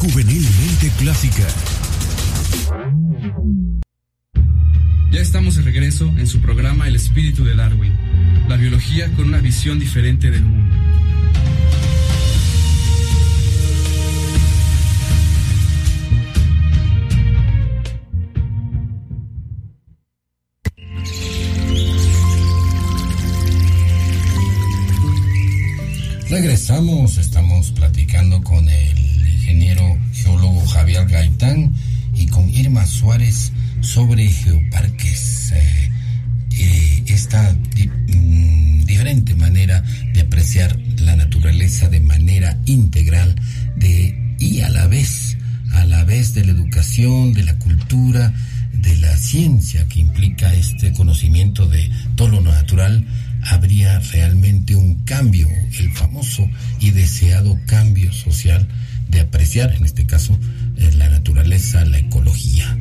Juvenilmente 0.00 0.90
clásica. 0.98 1.46
Ya 5.16 5.22
estamos 5.22 5.54
de 5.54 5.62
regreso 5.62 6.12
en 6.18 6.26
su 6.26 6.42
programa 6.42 6.88
El 6.88 6.94
espíritu 6.94 7.42
de 7.42 7.54
Darwin, 7.56 7.94
la 8.50 8.56
biología 8.58 9.10
con 9.12 9.28
una 9.28 9.38
visión 9.38 9.78
diferente 9.78 10.30
del 10.30 10.42
mundo. 10.42 10.76
Regresamos, 26.28 27.16
estamos 27.16 27.70
platicando 27.70 28.42
con 28.42 28.68
el 28.68 28.98
ingeniero 29.28 29.98
geólogo 30.12 30.60
Javier 30.66 31.06
Gaitán 31.06 31.72
y 32.12 32.26
con 32.26 32.50
Irma 32.50 32.84
Suárez 32.84 33.50
sobre 33.86 34.28
geoparques. 34.28 35.52
Eh, 35.52 35.90
eh, 36.58 37.04
esta 37.06 37.56
mmm, 38.08 38.84
diferente 38.84 39.34
manera 39.34 39.82
de 40.12 40.20
apreciar 40.22 40.76
la 40.98 41.14
naturaleza 41.16 41.88
de 41.88 42.00
manera 42.00 42.58
integral 42.66 43.34
de, 43.76 44.36
y 44.40 44.60
a 44.60 44.68
la 44.70 44.86
vez, 44.88 45.38
a 45.72 45.84
la 45.84 46.04
vez 46.04 46.34
de 46.34 46.44
la 46.44 46.52
educación, 46.52 47.32
de 47.32 47.44
la 47.44 47.58
cultura, 47.58 48.34
de 48.72 48.96
la 48.96 49.16
ciencia 49.16 49.86
que 49.88 50.00
implica 50.00 50.52
este 50.52 50.92
conocimiento 50.92 51.68
de 51.68 51.90
todo 52.16 52.28
lo 52.28 52.40
natural, 52.40 53.06
habría 53.42 54.00
realmente 54.00 54.74
un 54.74 55.04
cambio, 55.04 55.48
el 55.78 55.92
famoso 55.92 56.48
y 56.80 56.90
deseado 56.90 57.58
cambio 57.66 58.12
social 58.12 58.66
de 59.08 59.20
apreciar, 59.20 59.74
en 59.76 59.84
este 59.84 60.06
caso, 60.06 60.36
eh, 60.76 60.90
la 60.96 61.08
naturaleza, 61.08 61.84
la 61.84 61.98
ecología. 61.98 62.76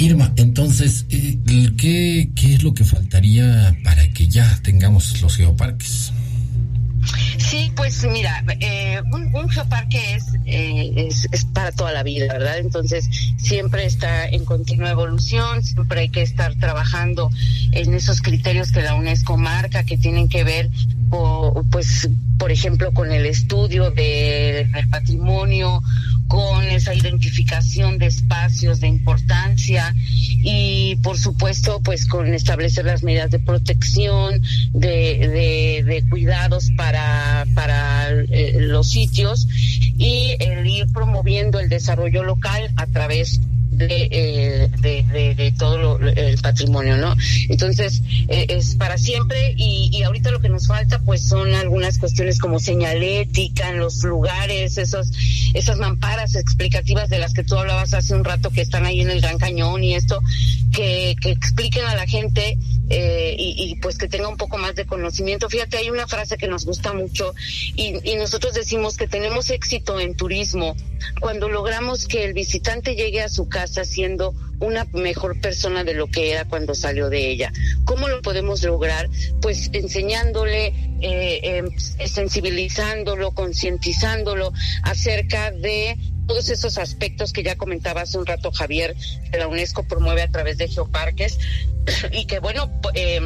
Irma, 0.00 0.32
entonces, 0.36 1.04
eh, 1.10 1.38
¿qué, 1.76 2.30
¿qué 2.34 2.54
es 2.54 2.62
lo 2.62 2.72
que 2.72 2.84
faltaría 2.84 3.76
para 3.84 4.08
que 4.08 4.28
ya 4.28 4.58
tengamos 4.62 5.20
los 5.20 5.36
geoparques? 5.36 6.10
Sí, 7.36 7.70
pues 7.76 8.06
mira, 8.10 8.42
eh, 8.60 9.02
un, 9.12 9.34
un, 9.34 9.50
geoparque 9.50 10.14
es, 10.14 10.24
eh, 10.46 10.92
es, 10.96 11.28
es, 11.32 11.44
para 11.44 11.72
toda 11.72 11.92
la 11.92 12.02
vida, 12.02 12.32
¿verdad? 12.32 12.58
Entonces 12.58 13.10
siempre 13.36 13.84
está 13.84 14.26
en 14.26 14.46
continua 14.46 14.90
evolución, 14.90 15.62
siempre 15.62 16.00
hay 16.00 16.08
que 16.08 16.22
estar 16.22 16.54
trabajando 16.54 17.30
en 17.72 17.92
esos 17.92 18.22
criterios 18.22 18.72
que 18.72 18.80
la 18.80 18.94
UNESCO 18.94 19.36
marca, 19.36 19.84
que 19.84 19.98
tienen 19.98 20.28
que 20.30 20.44
ver, 20.44 20.70
o, 21.10 21.62
pues, 21.70 22.08
por 22.38 22.50
ejemplo, 22.50 22.92
con 22.92 23.12
el 23.12 23.26
estudio 23.26 23.90
de, 23.90 24.66
del 24.72 24.88
patrimonio, 24.88 25.82
con 26.30 26.62
esa 26.62 26.94
identificación 26.94 27.98
de 27.98 28.06
espacios 28.06 28.78
de 28.78 28.86
importancia 28.86 29.92
y 29.96 30.94
por 31.02 31.18
supuesto 31.18 31.80
pues 31.82 32.06
con 32.06 32.32
establecer 32.32 32.84
las 32.84 33.02
medidas 33.02 33.32
de 33.32 33.40
protección, 33.40 34.40
de, 34.72 35.82
de, 35.84 36.04
cuidados 36.08 36.70
para, 36.76 37.46
para 37.52 38.10
eh, 38.10 38.58
los 38.60 38.90
sitios 38.90 39.48
y 39.98 40.36
el 40.38 40.64
ir 40.68 40.86
promoviendo 40.92 41.58
el 41.58 41.68
desarrollo 41.68 42.22
local 42.22 42.70
a 42.76 42.86
través 42.86 43.40
de, 43.86 44.08
eh, 44.10 44.70
de, 44.80 45.34
de, 45.34 45.52
todo 45.52 45.78
lo, 45.78 45.98
el 45.98 46.38
patrimonio, 46.38 46.96
¿no? 46.96 47.14
Entonces, 47.48 48.02
eh, 48.28 48.46
es 48.48 48.74
para 48.76 48.98
siempre 48.98 49.54
y, 49.56 49.90
y, 49.92 50.02
ahorita 50.02 50.30
lo 50.30 50.40
que 50.40 50.48
nos 50.48 50.66
falta 50.66 50.98
pues 51.00 51.26
son 51.26 51.54
algunas 51.54 51.98
cuestiones 51.98 52.38
como 52.38 52.58
señalética 52.58 53.70
en 53.70 53.78
los 53.78 54.02
lugares, 54.04 54.78
esos, 54.78 55.10
esas 55.54 55.78
mamparas 55.78 56.34
explicativas 56.34 57.08
de 57.08 57.18
las 57.18 57.32
que 57.32 57.44
tú 57.44 57.56
hablabas 57.56 57.94
hace 57.94 58.14
un 58.14 58.24
rato 58.24 58.50
que 58.50 58.60
están 58.60 58.86
ahí 58.86 59.00
en 59.00 59.10
el 59.10 59.20
Gran 59.20 59.38
Cañón 59.38 59.82
y 59.82 59.94
esto, 59.94 60.20
que, 60.72 61.16
que 61.20 61.30
expliquen 61.30 61.84
a 61.86 61.94
la 61.94 62.06
gente 62.06 62.58
eh, 62.92 63.36
y, 63.38 63.76
pues 63.76 63.96
que 63.96 64.08
tenga 64.08 64.26
un 64.28 64.36
poco 64.36 64.58
más 64.58 64.74
de 64.74 64.84
conocimiento. 64.84 65.48
Fíjate, 65.48 65.76
hay 65.76 65.90
una 65.90 66.08
frase 66.08 66.36
que 66.36 66.48
nos 66.48 66.66
gusta 66.66 66.92
mucho 66.92 67.32
y, 67.76 67.92
nosotros 68.16 68.52
decimos 68.52 68.96
que 68.96 69.06
tenemos 69.06 69.48
éxito 69.50 70.00
en 70.00 70.14
turismo 70.16 70.76
cuando 71.20 71.48
logramos 71.48 72.06
que 72.06 72.24
el 72.24 72.34
visitante 72.34 72.96
llegue 72.96 73.22
a 73.22 73.28
su 73.28 73.48
casa 73.48 73.84
siendo 73.84 74.34
una 74.58 74.86
mejor 74.92 75.40
persona 75.40 75.84
de 75.84 75.94
lo 75.94 76.08
que 76.08 76.32
era 76.32 76.44
cuando 76.44 76.74
salió 76.74 77.08
de 77.08 77.30
ella. 77.30 77.52
¿Cómo 77.84 78.08
lo 78.08 78.20
podemos 78.22 78.62
lograr? 78.64 79.08
Pues 79.40 79.70
enseñándole, 79.72 80.66
eh, 81.00 81.40
eh, 81.42 81.62
sensibilizándolo, 82.06 83.30
concientizándolo 83.30 84.52
acerca 84.82 85.52
de 85.52 85.96
todos 86.30 86.48
esos 86.48 86.78
aspectos 86.78 87.32
que 87.32 87.42
ya 87.42 87.56
comentaba 87.56 88.02
hace 88.02 88.16
un 88.16 88.24
rato 88.24 88.52
Javier, 88.52 88.94
que 89.32 89.36
la 89.36 89.48
UNESCO 89.48 89.82
promueve 89.82 90.22
a 90.22 90.28
través 90.28 90.58
de 90.58 90.68
geoparques 90.68 91.40
y 92.12 92.26
que 92.26 92.38
bueno, 92.38 92.70
eh, 92.94 93.20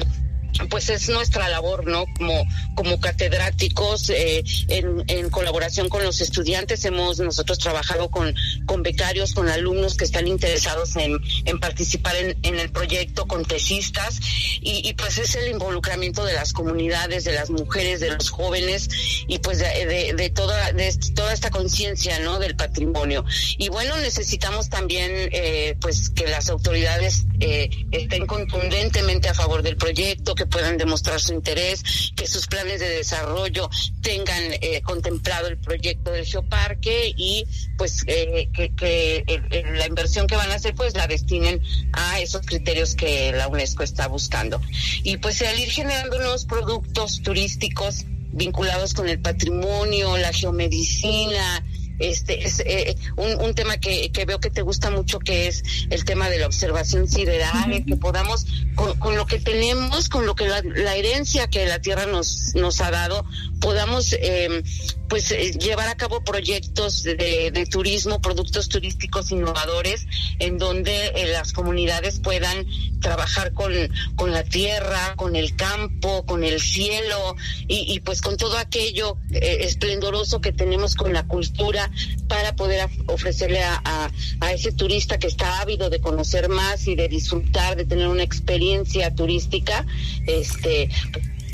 pues 0.70 0.88
es 0.88 1.08
nuestra 1.08 1.48
labor, 1.48 1.86
¿no? 1.86 2.04
Como, 2.16 2.46
como 2.74 3.00
catedráticos, 3.00 4.10
eh, 4.10 4.44
en, 4.68 5.04
en, 5.08 5.30
colaboración 5.30 5.88
con 5.88 6.02
los 6.04 6.20
estudiantes, 6.20 6.84
hemos 6.84 7.18
nosotros 7.18 7.58
trabajado 7.58 8.10
con, 8.10 8.34
con 8.66 8.82
becarios, 8.82 9.32
con 9.32 9.48
alumnos 9.48 9.96
que 9.96 10.04
están 10.04 10.28
interesados 10.28 10.96
en, 10.96 11.18
en 11.44 11.58
participar 11.58 12.14
en, 12.16 12.38
en, 12.42 12.58
el 12.58 12.70
proyecto, 12.70 13.26
con 13.26 13.44
tesistas, 13.44 14.20
y, 14.60 14.92
pues 14.94 15.18
es 15.18 15.34
el 15.34 15.50
involucramiento 15.50 16.24
de 16.24 16.34
las 16.34 16.52
comunidades, 16.52 17.24
de 17.24 17.32
las 17.32 17.50
mujeres, 17.50 18.00
de 18.00 18.10
los 18.10 18.30
jóvenes, 18.30 18.88
y 19.26 19.38
pues 19.38 19.58
de, 19.58 19.86
de, 19.86 20.14
de 20.14 20.30
toda, 20.30 20.72
de 20.72 20.92
toda 21.14 21.32
esta 21.32 21.50
conciencia, 21.50 22.18
¿no? 22.20 22.38
Del 22.38 22.56
patrimonio. 22.56 23.24
Y 23.58 23.68
bueno, 23.68 23.96
necesitamos 23.98 24.68
también, 24.68 25.10
eh, 25.32 25.76
pues 25.80 26.10
que 26.10 26.26
las 26.26 26.48
autoridades 26.48 27.24
eh, 27.40 27.68
estén 27.90 28.26
contundentemente 28.26 29.28
a 29.28 29.34
favor 29.34 29.62
del 29.62 29.76
proyecto, 29.76 30.34
que 30.34 30.43
puedan 30.46 30.76
demostrar 30.76 31.20
su 31.20 31.32
interés, 31.32 31.82
que 32.16 32.26
sus 32.26 32.46
planes 32.46 32.80
de 32.80 32.88
desarrollo 32.88 33.68
tengan 34.02 34.42
eh, 34.60 34.82
contemplado 34.82 35.48
el 35.48 35.58
proyecto 35.58 36.10
del 36.10 36.24
geoparque 36.24 37.12
y 37.16 37.46
pues 37.76 38.04
eh, 38.06 38.48
que, 38.52 38.74
que 38.74 39.24
eh, 39.26 39.64
la 39.72 39.86
inversión 39.86 40.26
que 40.26 40.36
van 40.36 40.50
a 40.50 40.54
hacer 40.54 40.74
pues 40.74 40.94
la 40.94 41.06
destinen 41.06 41.60
a 41.92 42.20
esos 42.20 42.46
criterios 42.46 42.94
que 42.94 43.32
la 43.32 43.48
UNESCO 43.48 43.82
está 43.82 44.08
buscando. 44.08 44.60
Y 45.02 45.16
pues 45.18 45.42
al 45.42 45.58
ir 45.58 45.70
generando 45.70 46.18
nuevos 46.18 46.44
productos 46.44 47.22
turísticos 47.22 48.04
vinculados 48.34 48.94
con 48.94 49.08
el 49.08 49.20
patrimonio, 49.20 50.16
la 50.16 50.32
geomedicina, 50.32 51.64
este 51.98 52.44
es 52.44 52.60
eh, 52.60 52.96
un, 53.16 53.40
un, 53.40 53.54
tema 53.54 53.78
que, 53.78 54.10
que, 54.10 54.24
veo 54.24 54.40
que 54.40 54.50
te 54.50 54.62
gusta 54.62 54.90
mucho 54.90 55.18
que 55.18 55.46
es 55.46 55.62
el 55.90 56.04
tema 56.04 56.28
de 56.28 56.38
la 56.38 56.46
observación 56.46 57.08
sideral 57.08 57.70
uh 57.70 57.74
-huh. 57.74 57.84
que 57.86 57.96
podamos 57.96 58.46
con, 58.74 58.98
con, 58.98 59.16
lo 59.16 59.26
que 59.26 59.38
tenemos 59.38 60.08
con 60.08 60.26
lo 60.26 60.34
que 60.34 60.48
la, 60.48 60.60
la, 60.62 60.96
herencia 60.96 61.46
que 61.48 61.66
la 61.66 61.78
tierra 61.78 62.06
nos 62.06 62.54
nos 62.54 62.80
ha 62.80 62.90
dado 62.90 63.24
podamos 63.64 64.12
eh, 64.12 64.62
pues 65.08 65.30
eh, 65.30 65.52
llevar 65.52 65.88
a 65.88 65.96
cabo 65.96 66.22
proyectos 66.22 67.02
de, 67.02 67.50
de, 67.50 67.66
turismo 67.66 68.20
productos 68.20 68.68
turísticos 68.68 69.30
innovadores 69.32 70.06
en 70.38 70.58
donde 70.58 71.12
eh, 71.14 71.28
las 71.32 71.54
comunidades 71.54 72.20
puedan 72.20 72.66
trabajar 73.00 73.54
con 73.54 73.72
con 74.16 74.32
la 74.32 74.44
tierra 74.44 75.14
con 75.16 75.34
el 75.34 75.56
campo 75.56 76.26
con 76.26 76.44
el 76.44 76.60
cielo 76.60 77.36
y, 77.66 78.00
pues 78.00 78.20
con 78.20 78.36
todo 78.36 78.58
aquello 78.58 79.16
eh, 79.32 79.58
esplendoroso 79.60 80.42
que 80.42 80.52
tenemos 80.52 80.94
con 80.94 81.14
la 81.14 81.26
cultura 81.26 81.90
para 82.28 82.54
poder 82.56 82.86
ofrecerle 83.06 83.62
a, 83.62 84.10
a, 84.40 84.52
ese 84.52 84.72
turista 84.72 85.18
que 85.18 85.26
está 85.26 85.62
ávido 85.62 85.88
de 85.88 86.00
conocer 86.00 86.50
más 86.50 86.86
y 86.86 86.96
de 86.96 87.08
disfrutar, 87.08 87.76
de 87.76 87.86
tener 87.86 88.08
una 88.08 88.22
experiencia 88.22 89.14
turística, 89.14 89.86
este 90.26 90.90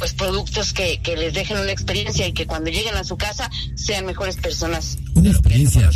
pues 0.01 0.15
productos 0.15 0.73
que, 0.73 0.99
que 1.03 1.15
les 1.15 1.35
dejen 1.35 1.59
una 1.59 1.71
experiencia 1.71 2.27
y 2.27 2.33
que 2.33 2.47
cuando 2.47 2.71
lleguen 2.71 2.95
a 2.97 3.05
su 3.05 3.19
casa 3.19 3.51
sean 3.75 4.07
mejores 4.07 4.37
personas. 4.37 4.97
Una 5.15 5.29
experiencia, 5.29 5.91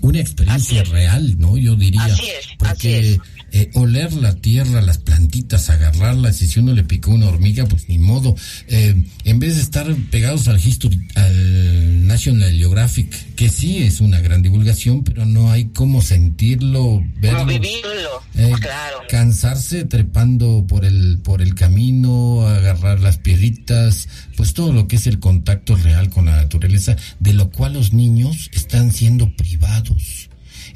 una 0.00 0.20
experiencia 0.20 0.82
real, 0.82 1.38
¿no? 1.38 1.56
Yo 1.56 1.76
diría. 1.76 2.04
Así 2.04 2.28
es, 2.28 2.48
porque 2.58 2.72
así 2.72 2.94
es 2.94 3.20
eh, 3.52 3.70
oler 3.74 4.12
la 4.12 4.34
tierra, 4.34 4.82
las 4.82 4.98
plantitas, 4.98 5.70
agarrarlas, 5.70 6.42
y 6.42 6.48
si 6.48 6.60
uno 6.60 6.72
le 6.72 6.84
picó 6.84 7.10
una 7.10 7.28
hormiga, 7.28 7.66
pues 7.66 7.88
ni 7.88 7.98
modo. 7.98 8.36
Eh, 8.66 9.04
en 9.24 9.38
vez 9.38 9.56
de 9.56 9.62
estar 9.62 9.94
pegados 10.10 10.48
al, 10.48 10.58
History, 10.58 11.00
al 11.14 12.06
National 12.06 12.52
Geographic, 12.52 13.34
que 13.34 13.48
sí 13.48 13.78
es 13.78 14.00
una 14.00 14.20
gran 14.20 14.42
divulgación, 14.42 15.04
pero 15.04 15.24
no 15.24 15.50
hay 15.50 15.66
cómo 15.66 16.02
sentirlo, 16.02 17.02
verlo. 17.20 17.40
No 17.40 17.46
vivirlo, 17.46 18.22
eh, 18.34 18.52
claro. 18.60 18.98
Cansarse 19.08 19.84
trepando 19.84 20.66
por 20.66 20.84
el, 20.84 21.18
por 21.22 21.40
el 21.40 21.54
camino, 21.54 22.46
agarrar 22.46 23.00
las 23.00 23.18
piedritas, 23.18 24.08
pues 24.36 24.52
todo 24.52 24.72
lo 24.72 24.88
que 24.88 24.96
es 24.96 25.06
el 25.06 25.20
contacto 25.20 25.76
real 25.76 26.10
con 26.10 26.26
la 26.26 26.36
naturaleza, 26.36 26.96
de 27.20 27.32
lo 27.32 27.50
cual 27.50 27.74
los 27.74 27.92
niños 27.92 28.50
están 28.52 28.92
siendo 28.92 29.34
privados. 29.36 30.27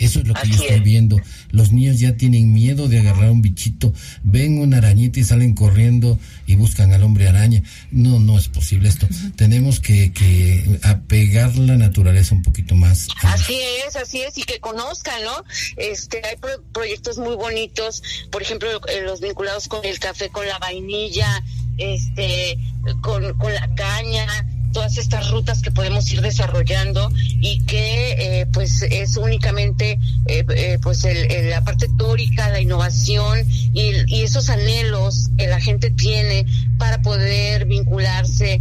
Eso 0.03 0.21
es 0.21 0.27
lo 0.27 0.35
que 0.35 0.41
Así 0.41 0.51
yo 0.51 0.63
estoy 0.63 0.77
es. 0.79 0.83
viendo. 0.83 1.21
Los 1.51 1.73
niños 1.73 1.99
ya 2.01 2.17
tienen 2.17 2.53
miedo 2.53 2.89
de 2.89 2.99
agarrar 3.01 3.31
un 3.31 3.43
bichito, 3.43 3.93
ven 4.23 4.59
una 4.59 4.79
arañita 4.79 5.21
y 5.21 5.25
salen 5.25 5.55
corriendo 5.55 6.19
y 6.47 6.55
buscan 6.57 6.93
al 6.93 7.03
hombre 7.03 7.29
araña. 7.29 7.63
No, 7.91 8.19
no 8.19 8.39
es 8.39 8.49
posible 8.49 8.89
esto. 8.89 9.07
Uh 9.07 9.15
-huh. 9.15 9.37
Tenemos 9.37 9.81
que, 9.81 10.13
que 10.13 10.79
apegar 10.83 11.57
la 11.57 11.77
naturaleza 11.77 12.35
un 12.35 12.43
poquito 12.43 12.75
más. 12.75 13.09
Así 13.23 13.57
es, 13.87 13.97
así 13.97 14.21
es, 14.23 14.37
y 14.39 14.43
que 14.43 14.59
conozcan, 14.61 15.23
¿no? 15.23 15.45
Este, 15.77 16.21
hay 16.27 16.37
pro 16.37 16.51
proyectos 16.73 17.19
muy 17.19 17.37
bonitos, 17.37 18.03
por 18.31 18.43
ejemplo, 18.43 18.69
eh, 18.89 19.03
los 19.05 19.21
vinculados 19.21 19.69
con 19.69 19.85
el 19.85 19.99
café, 19.99 20.29
con 20.31 20.47
la 20.47 20.59
vainilla, 20.59 21.43
este, 21.79 22.59
con, 23.01 23.37
con 23.39 23.53
la 23.55 23.73
caña, 23.75 24.27
todas 24.73 24.99
estas 24.99 25.31
rutas 25.31 25.63
que 25.63 25.71
podemos 25.71 26.11
ir 26.13 26.21
desarrollando 26.21 27.11
y 27.41 27.61
que 27.65 28.13
eh, 28.41 28.47
pues 28.53 28.83
es 28.83 29.17
únicamente 29.17 29.99
eh, 30.27 30.45
eh, 30.49 30.79
pues 30.83 31.05
el, 31.05 31.51
la 31.51 31.63
parte 31.63 31.89
teórica, 31.99 32.49
la 32.49 32.61
innovación 32.61 33.41
y, 33.73 33.93
y, 34.07 34.23
esos 34.23 34.49
anhelos 34.49 35.31
que 35.37 35.47
la 35.47 35.61
gente 35.61 35.91
tiene 35.91 36.47
para 36.79 37.03
poder 37.03 37.67
vincularse 37.67 38.61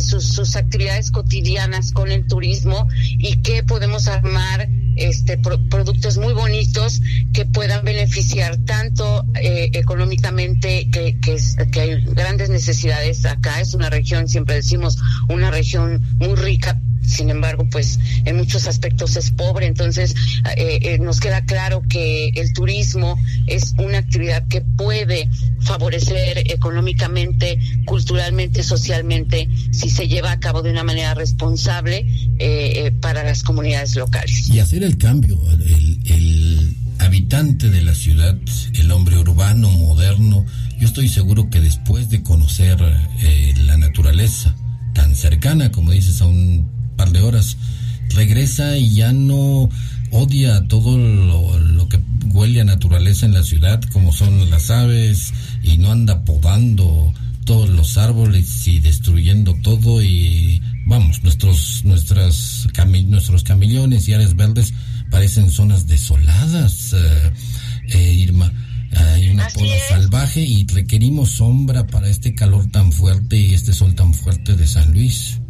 sus, 0.00 0.24
sus, 0.24 0.56
actividades 0.56 1.10
cotidianas 1.10 1.92
con 1.92 2.10
el 2.12 2.26
turismo 2.26 2.88
y 3.18 3.36
que 3.42 3.62
podemos 3.62 4.08
armar 4.08 4.68
este 5.00 5.38
pro, 5.38 5.58
productos 5.68 6.18
muy 6.18 6.32
bonitos 6.32 7.00
que 7.32 7.46
puedan 7.46 7.84
beneficiar 7.84 8.56
tanto 8.58 9.24
económicamente 9.34 10.88
que, 10.90 11.18
que, 11.20 11.36
que 11.72 11.80
hay 11.80 12.04
grandes 12.04 12.50
necesidades 12.50 13.24
acá. 13.24 13.60
Es 13.60 13.74
una 13.74 13.90
región 13.90 14.28
siempre 14.28 14.56
decimos 14.56 14.98
una 15.28 15.50
región 15.50 16.00
muy 16.18 16.34
rica 16.34 16.78
sin 17.10 17.30
embargo, 17.30 17.66
pues 17.70 17.98
en 18.24 18.36
muchos 18.36 18.66
aspectos 18.66 19.16
es 19.16 19.30
pobre. 19.30 19.66
Entonces, 19.66 20.14
eh, 20.56 20.78
eh, 20.82 20.98
nos 20.98 21.20
queda 21.20 21.44
claro 21.44 21.82
que 21.88 22.28
el 22.28 22.52
turismo 22.52 23.18
es 23.46 23.74
una 23.78 23.98
actividad 23.98 24.46
que 24.48 24.60
puede 24.60 25.28
favorecer 25.60 26.50
económicamente, 26.50 27.58
culturalmente, 27.84 28.62
socialmente, 28.62 29.48
si 29.72 29.90
se 29.90 30.08
lleva 30.08 30.32
a 30.32 30.40
cabo 30.40 30.62
de 30.62 30.70
una 30.70 30.84
manera 30.84 31.14
responsable 31.14 32.06
eh, 32.38 32.92
para 33.00 33.24
las 33.24 33.42
comunidades 33.42 33.96
locales. 33.96 34.48
Y 34.48 34.60
hacer 34.60 34.82
el 34.84 34.96
cambio, 34.96 35.38
el, 35.50 36.00
el 36.06 36.76
habitante 36.98 37.68
de 37.70 37.82
la 37.82 37.94
ciudad, 37.94 38.38
el 38.74 38.90
hombre 38.92 39.18
urbano, 39.18 39.70
moderno, 39.70 40.46
yo 40.78 40.86
estoy 40.86 41.08
seguro 41.08 41.50
que 41.50 41.60
después 41.60 42.08
de 42.08 42.22
conocer 42.22 42.80
la 43.58 43.76
naturaleza, 43.76 44.54
tan 44.94 45.14
cercana, 45.14 45.70
como 45.70 45.92
dices, 45.92 46.22
a 46.22 46.26
un 46.26 46.79
par 47.00 47.12
de 47.12 47.22
horas, 47.22 47.56
regresa 48.10 48.76
y 48.76 48.96
ya 48.96 49.14
no 49.14 49.70
odia 50.10 50.68
todo 50.68 50.98
lo, 50.98 51.58
lo, 51.58 51.88
que 51.88 51.98
huele 52.26 52.60
a 52.60 52.64
naturaleza 52.64 53.24
en 53.24 53.32
la 53.32 53.42
ciudad, 53.42 53.80
como 53.90 54.12
son 54.12 54.50
las 54.50 54.68
aves, 54.70 55.32
y 55.62 55.78
no 55.78 55.92
anda 55.92 56.24
podando 56.26 57.10
todos 57.46 57.70
los 57.70 57.96
árboles 57.96 58.68
y 58.68 58.80
destruyendo 58.80 59.54
todo 59.62 60.02
y 60.02 60.60
vamos, 60.84 61.22
nuestros 61.22 61.86
nuestras 61.86 62.68
nuestros 63.06 63.44
camillones 63.44 64.06
y 64.06 64.12
áreas 64.12 64.36
verdes 64.36 64.74
parecen 65.10 65.50
zonas 65.50 65.86
desoladas, 65.86 66.92
eh, 66.92 67.32
eh, 67.94 68.12
Irma. 68.12 68.52
Hay 68.92 69.30
una 69.30 69.48
poda 69.48 69.74
salvaje 69.88 70.42
y 70.42 70.66
requerimos 70.66 71.30
sombra 71.30 71.86
para 71.86 72.08
este 72.10 72.34
calor 72.34 72.66
tan 72.70 72.92
fuerte 72.92 73.38
y 73.38 73.54
este 73.54 73.72
sol 73.72 73.94
tan 73.94 74.12
fuerte 74.12 74.54
de 74.54 74.66
San 74.66 74.92
Luis. 74.92 75.40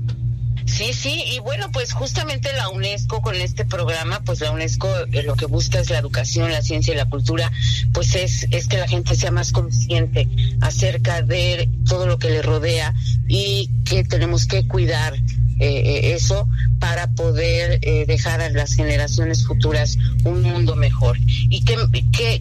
Sí, 0.70 0.92
sí, 0.92 1.24
y 1.26 1.40
bueno, 1.40 1.70
pues 1.72 1.92
justamente 1.92 2.52
la 2.52 2.68
UNESCO 2.68 3.20
con 3.22 3.34
este 3.34 3.64
programa, 3.64 4.20
pues 4.24 4.40
la 4.40 4.52
UNESCO 4.52 4.88
eh, 5.12 5.22
lo 5.24 5.34
que 5.34 5.46
busca 5.46 5.80
es 5.80 5.90
la 5.90 5.98
educación, 5.98 6.52
la 6.52 6.62
ciencia 6.62 6.94
y 6.94 6.96
la 6.96 7.06
cultura, 7.06 7.50
pues 7.92 8.14
es, 8.14 8.46
es 8.50 8.68
que 8.68 8.78
la 8.78 8.86
gente 8.86 9.14
sea 9.16 9.30
más 9.30 9.52
consciente 9.52 10.28
acerca 10.60 11.22
de 11.22 11.68
todo 11.86 12.06
lo 12.06 12.18
que 12.18 12.30
le 12.30 12.40
rodea 12.40 12.94
y 13.28 13.68
que 13.84 14.04
tenemos 14.04 14.46
que 14.46 14.66
cuidar 14.66 15.14
eh, 15.60 15.82
eh, 15.84 16.14
eso 16.14 16.48
para 16.78 17.08
poder 17.08 17.80
eh, 17.82 18.06
dejar 18.06 18.40
a 18.40 18.48
las 18.48 18.72
generaciones 18.72 19.44
futuras 19.46 19.98
un 20.24 20.40
mundo 20.40 20.74
mejor. 20.74 21.18
Y 21.20 21.62
qué, 21.64 21.76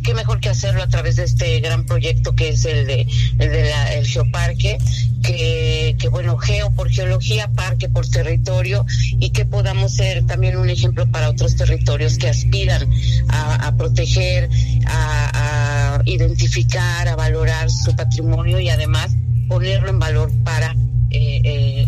qué, 0.02 0.14
mejor 0.14 0.40
que 0.40 0.48
hacerlo 0.48 0.82
a 0.82 0.88
través 0.88 1.18
de 1.18 1.26
este 1.26 1.60
gran 1.60 1.86
proyecto 1.86 2.34
que 2.34 2.50
es 2.50 2.64
el 2.64 2.88
de 2.88 3.06
el, 3.40 3.52
de 3.52 3.70
la, 3.70 3.94
el 3.94 4.08
geoparque, 4.08 4.78
que, 5.22 6.08
bueno, 6.10 6.38
geo 6.38 6.72
por 6.72 6.90
geología, 6.90 7.50
parque 7.50 7.90
por 7.90 8.08
territorio, 8.08 8.86
y 9.20 9.32
que 9.32 9.44
podamos 9.44 9.94
ser 9.96 10.26
también 10.26 10.56
un 10.58 10.70
ejemplo 10.70 11.06
para 11.12 11.30
otros 11.30 11.58
territorios 11.58 12.18
que 12.18 12.30
aspiran 12.30 12.90
a, 13.28 13.76
proteger, 13.78 14.50
a, 14.88 15.98
a 15.98 16.02
identificar, 16.06 17.10
a 17.10 17.18
valorar 17.18 17.70
su 17.70 17.94
patrimonio 17.98 18.62
y 18.62 18.70
además 18.70 19.12
ponerlo 19.50 19.90
en 19.90 20.00
valor 20.00 20.32
para 20.46 20.74
eh, 21.12 21.42
eh, 21.44 21.79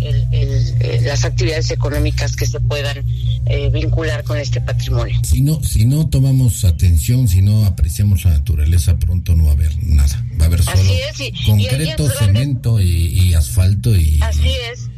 el, 0.81 1.05
las 1.05 1.25
actividades 1.25 1.71
económicas 1.71 2.35
que 2.35 2.45
se 2.45 2.59
puedan 2.59 3.05
eh, 3.45 3.69
vincular 3.71 4.23
con 4.23 4.37
este 4.37 4.61
patrimonio. 4.61 5.19
Si 5.23 5.41
no, 5.41 5.63
si 5.63 5.85
no 5.85 6.07
tomamos 6.09 6.63
atención, 6.65 7.27
si 7.27 7.41
no 7.41 7.65
apreciamos 7.65 8.25
la 8.25 8.31
naturaleza, 8.31 8.97
pronto 8.97 9.35
no 9.35 9.45
va 9.45 9.51
a 9.51 9.53
haber 9.53 9.71
nada. 9.83 10.23
Va 10.39 10.45
a 10.45 10.47
haber 10.47 10.63
solo 10.63 10.79
es, 10.79 11.19
y, 11.19 11.31
concreto, 11.45 12.05
y 12.05 12.25
cemento 12.25 12.81
y, 12.81 12.85
y, 12.85 13.33
asfalto 13.33 13.95
y. 13.95 14.19
Así 14.21 14.49
es. 14.71 14.90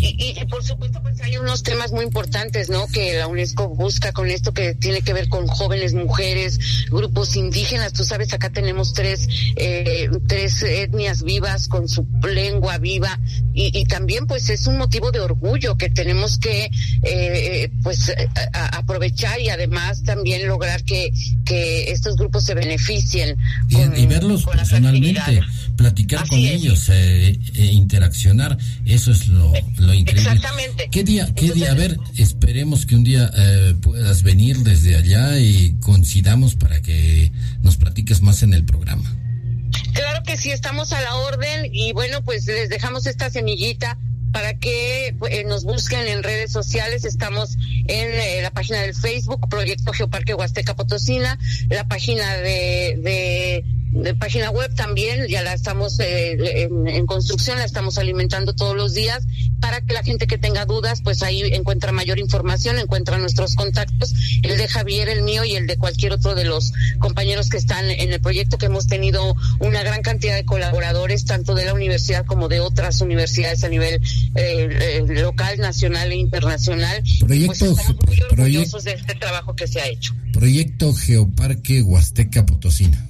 Y, 0.00 0.34
y, 0.40 0.44
por 0.46 0.62
supuesto, 0.64 1.00
pues 1.02 1.20
hay 1.20 1.36
unos 1.36 1.62
temas 1.62 1.92
muy 1.92 2.04
importantes, 2.04 2.70
¿no? 2.70 2.86
Que 2.86 3.18
la 3.18 3.26
UNESCO 3.26 3.68
busca 3.68 4.12
con 4.12 4.28
esto 4.28 4.52
que 4.52 4.74
tiene 4.74 5.02
que 5.02 5.12
ver 5.12 5.28
con 5.28 5.46
jóvenes, 5.46 5.94
mujeres, 5.94 6.58
grupos 6.90 7.36
indígenas. 7.36 7.92
Tú 7.92 8.04
sabes, 8.04 8.32
acá 8.32 8.50
tenemos 8.50 8.92
tres, 8.94 9.28
eh, 9.56 10.08
tres 10.26 10.62
etnias 10.62 11.22
vivas 11.22 11.68
con 11.68 11.88
su 11.88 12.06
lengua 12.22 12.78
viva 12.78 13.18
y, 13.52 13.76
y, 13.76 13.84
también, 13.86 14.26
pues, 14.26 14.48
es 14.50 14.66
un 14.66 14.78
motivo 14.78 15.10
de 15.10 15.20
orgullo 15.20 15.76
que 15.76 15.90
tenemos 15.90 16.38
que, 16.38 16.70
eh, 17.02 17.70
pues, 17.82 18.12
a, 18.52 18.58
a 18.58 18.66
aprovechar 18.78 19.40
y 19.40 19.48
además 19.48 20.04
también 20.04 20.46
lograr 20.46 20.84
que, 20.84 21.12
que 21.44 21.90
estos 21.90 22.16
grupos 22.16 22.44
se 22.44 22.54
beneficien. 22.54 23.36
Con, 23.72 23.96
y, 23.98 24.06
verlos 24.06 24.44
personalmente, 24.44 25.40
platicar 25.76 26.20
Así 26.20 26.30
con 26.30 26.38
es. 26.38 26.52
ellos, 26.52 26.88
eh, 26.90 27.38
interaccionar, 27.72 28.56
eso 28.84 29.10
es 29.10 29.28
lo, 29.28 29.52
lo 29.88 29.94
increíble. 29.94 30.30
Exactamente. 30.32 30.88
¿Qué 30.90 31.02
día, 31.02 31.24
qué 31.34 31.46
Entonces, 31.46 31.54
día? 31.54 31.72
A 31.72 31.74
ver, 31.74 31.98
esperemos 32.16 32.86
que 32.86 32.94
un 32.94 33.04
día 33.04 33.30
eh, 33.36 33.74
puedas 33.80 34.22
venir 34.22 34.58
desde 34.58 34.96
allá 34.96 35.38
y 35.38 35.76
coincidamos 35.80 36.54
para 36.54 36.80
que 36.82 37.32
nos 37.62 37.76
platiques 37.76 38.22
más 38.22 38.42
en 38.42 38.54
el 38.54 38.64
programa. 38.64 39.16
Claro 39.92 40.22
que 40.24 40.36
sí, 40.36 40.50
estamos 40.50 40.92
a 40.92 41.00
la 41.00 41.16
orden 41.16 41.68
y 41.72 41.92
bueno, 41.92 42.22
pues 42.22 42.46
les 42.46 42.68
dejamos 42.68 43.06
esta 43.06 43.30
semillita 43.30 43.98
para 44.32 44.54
que 44.58 45.16
eh, 45.30 45.44
nos 45.44 45.64
busquen 45.64 46.06
en 46.06 46.22
redes 46.22 46.52
sociales. 46.52 47.04
Estamos 47.04 47.56
en 47.86 48.10
eh, 48.12 48.42
la 48.42 48.50
página 48.50 48.80
del 48.82 48.94
Facebook, 48.94 49.48
Proyecto 49.48 49.92
Geoparque 49.92 50.34
Huasteca 50.34 50.76
Potosina, 50.76 51.38
la 51.68 51.88
página 51.88 52.36
de, 52.36 52.98
de 52.98 53.64
de 54.02 54.14
página 54.14 54.50
web 54.50 54.74
también, 54.74 55.26
ya 55.28 55.42
la 55.42 55.52
estamos 55.52 55.98
eh, 56.00 56.62
en, 56.62 56.86
en, 56.86 57.06
construcción, 57.06 57.58
la 57.58 57.64
estamos 57.64 57.98
alimentando 57.98 58.54
todos 58.54 58.76
los 58.76 58.94
días 58.94 59.26
para 59.60 59.80
que 59.80 59.92
la 59.92 60.02
gente 60.02 60.26
que 60.26 60.38
tenga 60.38 60.64
dudas, 60.64 61.00
pues 61.02 61.22
ahí 61.22 61.42
encuentra 61.52 61.92
mayor 61.92 62.18
información, 62.18 62.78
encuentra 62.78 63.18
nuestros 63.18 63.54
contactos, 63.56 64.14
el 64.42 64.56
de 64.56 64.68
Javier, 64.68 65.08
el 65.08 65.22
mío 65.22 65.44
y 65.44 65.56
el 65.56 65.66
de 65.66 65.76
cualquier 65.76 66.12
otro 66.12 66.34
de 66.34 66.44
los 66.44 66.72
compañeros 66.98 67.48
que 67.48 67.56
están 67.56 67.90
en 67.90 68.12
el 68.12 68.20
proyecto, 68.20 68.58
que 68.58 68.66
hemos 68.66 68.86
tenido 68.86 69.34
una 69.58 69.82
gran 69.82 70.02
cantidad 70.02 70.36
de 70.36 70.44
colaboradores, 70.44 71.24
tanto 71.24 71.54
de 71.54 71.64
la 71.64 71.74
universidad 71.74 72.24
como 72.24 72.48
de 72.48 72.60
otras 72.60 73.00
universidades 73.00 73.64
a 73.64 73.68
nivel 73.68 74.00
eh, 74.34 74.68
eh, 74.80 75.04
local, 75.06 75.58
nacional 75.58 76.12
e 76.12 76.16
internacional. 76.16 77.02
Proyecto, 77.20 77.66
pues 77.66 77.78
estamos 77.78 78.06
muy 78.06 78.22
orgullosos 78.22 78.84
de 78.84 78.92
este 78.92 79.14
trabajo 79.14 79.56
que 79.56 79.66
se 79.66 79.80
ha 79.80 79.88
hecho. 79.88 80.14
Proyecto 80.32 80.94
Geoparque 80.94 81.82
Huasteca 81.82 82.46
Potosina. 82.46 83.07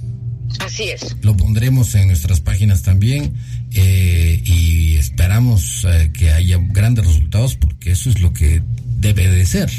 Así 0.60 0.90
es. 0.90 1.16
Lo 1.22 1.36
pondremos 1.36 1.94
en 1.94 2.08
nuestras 2.08 2.40
páginas 2.40 2.82
también 2.82 3.34
eh, 3.72 4.42
y 4.44 4.96
esperamos 4.96 5.86
eh, 5.88 6.10
que 6.12 6.32
haya 6.32 6.58
grandes 6.70 7.06
resultados 7.06 7.54
porque 7.54 7.92
eso 7.92 8.10
es 8.10 8.20
lo 8.20 8.32
que 8.32 8.62
debe 8.98 9.28
de 9.28 9.46
ser. 9.46 9.70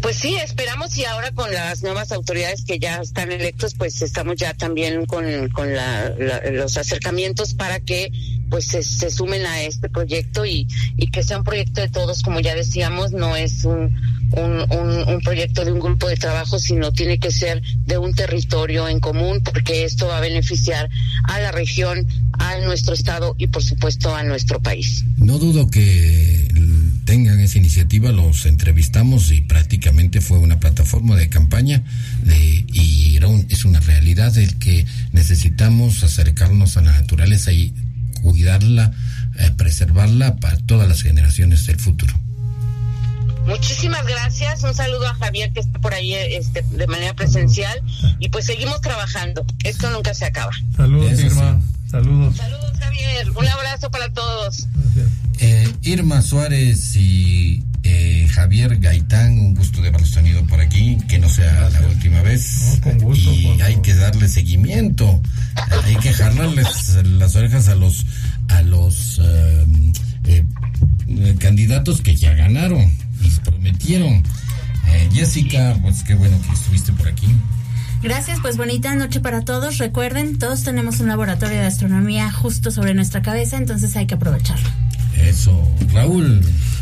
Pues 0.00 0.16
sí, 0.16 0.36
esperamos 0.36 0.96
y 0.96 1.04
ahora 1.04 1.30
con 1.32 1.52
las 1.52 1.82
nuevas 1.82 2.12
autoridades 2.12 2.64
que 2.64 2.78
ya 2.78 3.00
están 3.00 3.32
electos, 3.32 3.74
pues 3.74 4.00
estamos 4.02 4.36
ya 4.36 4.54
también 4.54 5.06
con, 5.06 5.48
con 5.50 5.74
la, 5.74 6.14
los 6.52 6.76
acercamientos 6.76 7.54
para 7.54 7.80
que 7.80 8.10
pues 8.50 8.66
se, 8.66 8.82
se, 8.82 9.10
sumen 9.10 9.46
a 9.46 9.62
este 9.62 9.88
proyecto 9.88 10.44
y, 10.44 10.66
y 10.96 11.10
que 11.10 11.22
sea 11.22 11.38
un 11.38 11.44
proyecto 11.44 11.80
de 11.80 11.88
todos, 11.88 12.22
como 12.22 12.40
ya 12.40 12.54
decíamos, 12.54 13.12
no 13.12 13.36
es 13.36 13.64
un, 13.64 13.96
un, 14.32 15.08
un, 15.08 15.20
proyecto 15.20 15.64
de 15.64 15.72
un 15.72 15.78
grupo 15.78 16.08
de 16.08 16.16
trabajo, 16.16 16.58
sino 16.58 16.92
tiene 16.92 17.18
que 17.18 17.30
ser 17.30 17.62
de 17.86 17.98
un 17.98 18.12
territorio 18.12 18.88
en 18.88 18.98
común, 18.98 19.40
porque 19.42 19.84
esto 19.84 20.08
va 20.08 20.18
a 20.18 20.20
beneficiar 20.20 20.90
a 21.24 21.40
la 21.40 21.52
región, 21.52 22.06
a 22.32 22.58
nuestro 22.58 22.94
estado 22.94 23.36
y 23.38 23.46
por 23.46 23.62
supuesto 23.62 24.14
a 24.14 24.24
nuestro 24.24 24.60
país. 24.60 25.04
No 25.16 25.38
dudo 25.38 25.70
que 25.70 26.48
tengan 27.04 27.40
esa 27.40 27.58
iniciativa, 27.58 28.12
los 28.12 28.46
entrevistamos 28.46 29.30
y 29.30 29.42
prácticamente 29.42 30.20
fue 30.20 30.38
una 30.38 30.60
plataforma 30.60 31.16
de 31.16 31.28
campaña 31.28 31.82
de, 32.22 32.64
y 32.72 33.16
era 33.16 33.28
un, 33.28 33.46
es 33.48 33.64
una 33.64 33.80
realidad 33.80 34.36
el 34.38 34.58
que 34.58 34.86
necesitamos 35.12 36.02
acercarnos 36.04 36.76
a 36.76 36.82
la 36.82 36.92
naturaleza 36.92 37.52
y 37.52 37.74
cuidarla, 38.22 38.92
eh, 39.38 39.50
preservarla 39.56 40.36
para 40.36 40.56
todas 40.58 40.88
las 40.88 41.02
generaciones 41.02 41.66
del 41.66 41.78
futuro. 41.78 42.14
Muchísimas 43.46 44.06
gracias. 44.06 44.62
Un 44.62 44.74
saludo 44.74 45.08
a 45.08 45.14
Javier 45.14 45.52
que 45.52 45.60
está 45.60 45.78
por 45.80 45.94
ahí 45.94 46.14
este, 46.14 46.62
de 46.62 46.86
manera 46.86 47.14
presencial 47.14 47.80
y 48.18 48.28
pues 48.28 48.44
seguimos 48.44 48.80
trabajando. 48.80 49.44
Esto 49.64 49.90
nunca 49.90 50.14
se 50.14 50.26
acaba. 50.26 50.52
Saludos, 50.76 51.18
Irma. 51.18 51.60
Sí. 51.60 51.79
Saludos. 51.90 52.36
Saludos, 52.36 52.72
Javier. 52.78 53.30
Un 53.30 53.48
abrazo 53.48 53.90
para 53.90 54.12
todos. 54.12 54.68
Eh, 55.38 55.72
Irma 55.82 56.22
Suárez 56.22 56.94
y 56.94 57.64
eh, 57.82 58.28
Javier 58.30 58.78
Gaitán, 58.78 59.38
un 59.40 59.54
gusto 59.54 59.80
de 59.82 59.88
haberlos 59.88 60.12
tenido 60.12 60.44
por 60.44 60.60
aquí, 60.60 60.98
que 61.08 61.18
no 61.18 61.28
sea 61.28 61.52
Gracias. 61.52 61.82
la 61.82 61.88
última 61.88 62.22
vez. 62.22 62.76
No, 62.76 62.80
con 62.82 62.98
gusto. 62.98 63.32
Y 63.32 63.60
hay 63.62 63.76
que 63.76 63.94
darle 63.94 64.28
seguimiento. 64.28 65.20
hay 65.84 65.96
que 65.96 66.12
jalarles 66.12 66.94
las 67.04 67.34
orejas 67.36 67.68
a 67.68 67.74
los 67.74 68.06
a 68.48 68.62
los 68.62 69.18
uh, 69.18 69.66
eh, 70.24 70.44
candidatos 71.38 72.02
que 72.02 72.14
ya 72.14 72.34
ganaron 72.34 72.92
y 73.20 73.30
prometieron. 73.44 74.22
Eh, 74.88 75.08
Jessica, 75.12 75.76
pues 75.82 76.02
qué 76.04 76.14
bueno 76.14 76.40
que 76.42 76.52
estuviste 76.52 76.92
por 76.92 77.08
aquí. 77.08 77.28
Gracias, 78.02 78.38
pues 78.40 78.56
bonita 78.56 78.94
noche 78.94 79.20
para 79.20 79.44
todos. 79.44 79.78
Recuerden, 79.78 80.38
todos 80.38 80.62
tenemos 80.62 81.00
un 81.00 81.08
laboratorio 81.08 81.58
de 81.58 81.66
astronomía 81.66 82.32
justo 82.32 82.70
sobre 82.70 82.94
nuestra 82.94 83.20
cabeza, 83.20 83.58
entonces 83.58 83.94
hay 83.96 84.06
que 84.06 84.14
aprovecharlo. 84.14 84.68
Eso, 85.16 85.68
Raúl. 85.92 86.40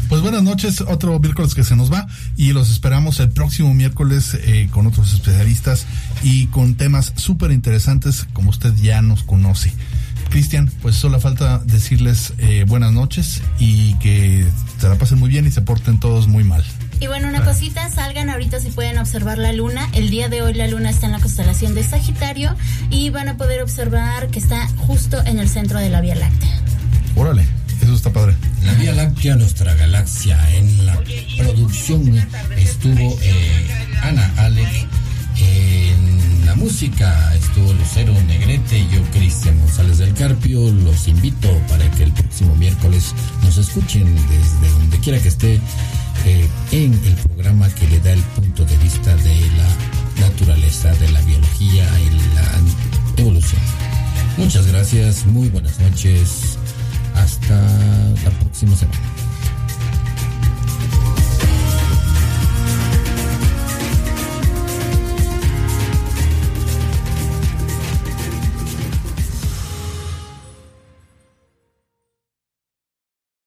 Pues 0.09 0.23
buenas 0.23 0.43
noches, 0.43 0.81
otro 0.81 1.19
miércoles 1.19 1.55
que 1.55 1.64
se 1.64 1.77
nos 1.77 1.93
va 1.93 2.07
y 2.37 2.53
los 2.53 2.71
esperamos 2.71 3.21
el 3.21 3.31
próximo 3.31 3.75
miércoles 3.75 4.39
eh, 4.41 4.69
con 4.71 4.87
otros 4.87 5.12
especialistas 5.12 5.87
y 6.23 6.47
con 6.47 6.77
temas 6.77 7.12
súper 7.16 7.51
interesantes 7.51 8.27
como 8.33 8.51
usted 8.51 8.75
ya 8.77 9.03
nos 9.03 9.23
conoce. 9.23 9.73
Cristian, 10.31 10.71
pues 10.81 10.95
solo 10.95 11.21
falta 11.21 11.59
decirles 11.59 12.33
eh, 12.39 12.64
buenas 12.66 12.93
noches 12.93 13.43
y 13.59 13.95
que 13.95 14.47
se 14.79 14.89
la 14.89 14.95
pasen 14.95 15.19
muy 15.19 15.29
bien 15.29 15.47
y 15.47 15.51
se 15.51 15.62
porten 15.62 15.99
todos 15.99 16.27
muy 16.29 16.45
mal. 16.45 16.64
Y 17.01 17.07
bueno, 17.07 17.28
una 17.28 17.44
cosita, 17.44 17.88
salgan 17.90 18.28
ahorita 18.28 18.59
si 18.61 18.70
pueden 18.70 18.99
observar 18.99 19.38
la 19.38 19.53
luna. 19.53 19.88
El 19.92 20.11
día 20.11 20.28
de 20.28 20.42
hoy 20.42 20.55
la 20.55 20.66
luna 20.66 20.90
está 20.90 21.07
en 21.07 21.12
la 21.12 21.20
constelación 21.20 21.74
de 21.74 21.84
Sagitario 21.84 22.57
y 22.90 23.11
van 23.11 23.28
a 23.28 23.36
poder 23.36 23.62
observar 23.62 24.28
que 24.28 24.40
está 24.40 24.66
justo 24.78 25.24
en 25.24 25.38
el 25.38 25.49
centro 25.49 25.78
de 25.78 25.90
la 25.90 26.01
Vía 26.01 26.16
Láctea. 26.16 26.61
Órale. 27.14 27.46
Eso 27.82 27.94
está 27.94 28.12
padre. 28.12 28.34
La 28.64 28.74
Vía 28.74 28.92
Láctea, 28.92 29.36
nuestra 29.36 29.74
galaxia. 29.74 30.38
En 30.57 30.86
la 30.86 31.01
producción 31.38 32.26
estuvo 32.57 33.18
eh, 33.22 33.66
Ana 34.03 34.32
Alec. 34.38 34.88
En 35.38 36.44
la 36.46 36.57
música 36.57 37.32
estuvo 37.34 37.72
Lucero 37.74 38.12
Negrete 38.26 38.78
y 38.80 38.88
yo, 38.88 39.01
Cristian 39.12 39.59
González 39.61 39.99
del 39.99 40.12
Carpio. 40.14 40.68
Los 40.72 41.07
invito 41.07 41.49
para 41.68 41.88
que 41.92 42.03
el 42.03 42.12
próximo 42.12 42.57
miércoles 42.57 43.14
nos 43.44 43.57
escuchen 43.57 44.12
desde 44.14 44.72
donde 44.72 44.99
quiera 44.99 45.20
que 45.20 45.28
esté 45.28 45.61
eh, 46.27 46.49
en 46.73 46.93
el 46.93 47.14
programa 47.14 47.69
que 47.71 47.87
le 47.89 48.01
da 48.01 48.12
el 48.12 48.23
punto 48.23 48.64
de 48.64 48.77
vista 48.79 49.14
de 49.16 49.41
la 49.57 50.27
naturaleza, 50.27 50.93
de 50.95 51.11
la 51.11 51.21
biología 51.23 51.87
y 52.01 52.35
la 52.35 53.23
evolución. 53.23 53.61
Muchas 54.37 54.66
gracias, 54.66 55.27
muy 55.27 55.49
buenas 55.49 55.79
noches. 55.81 56.59
Hasta 57.14 57.55
la 58.25 58.31
próxima 58.41 58.77
semana. 58.77 59.28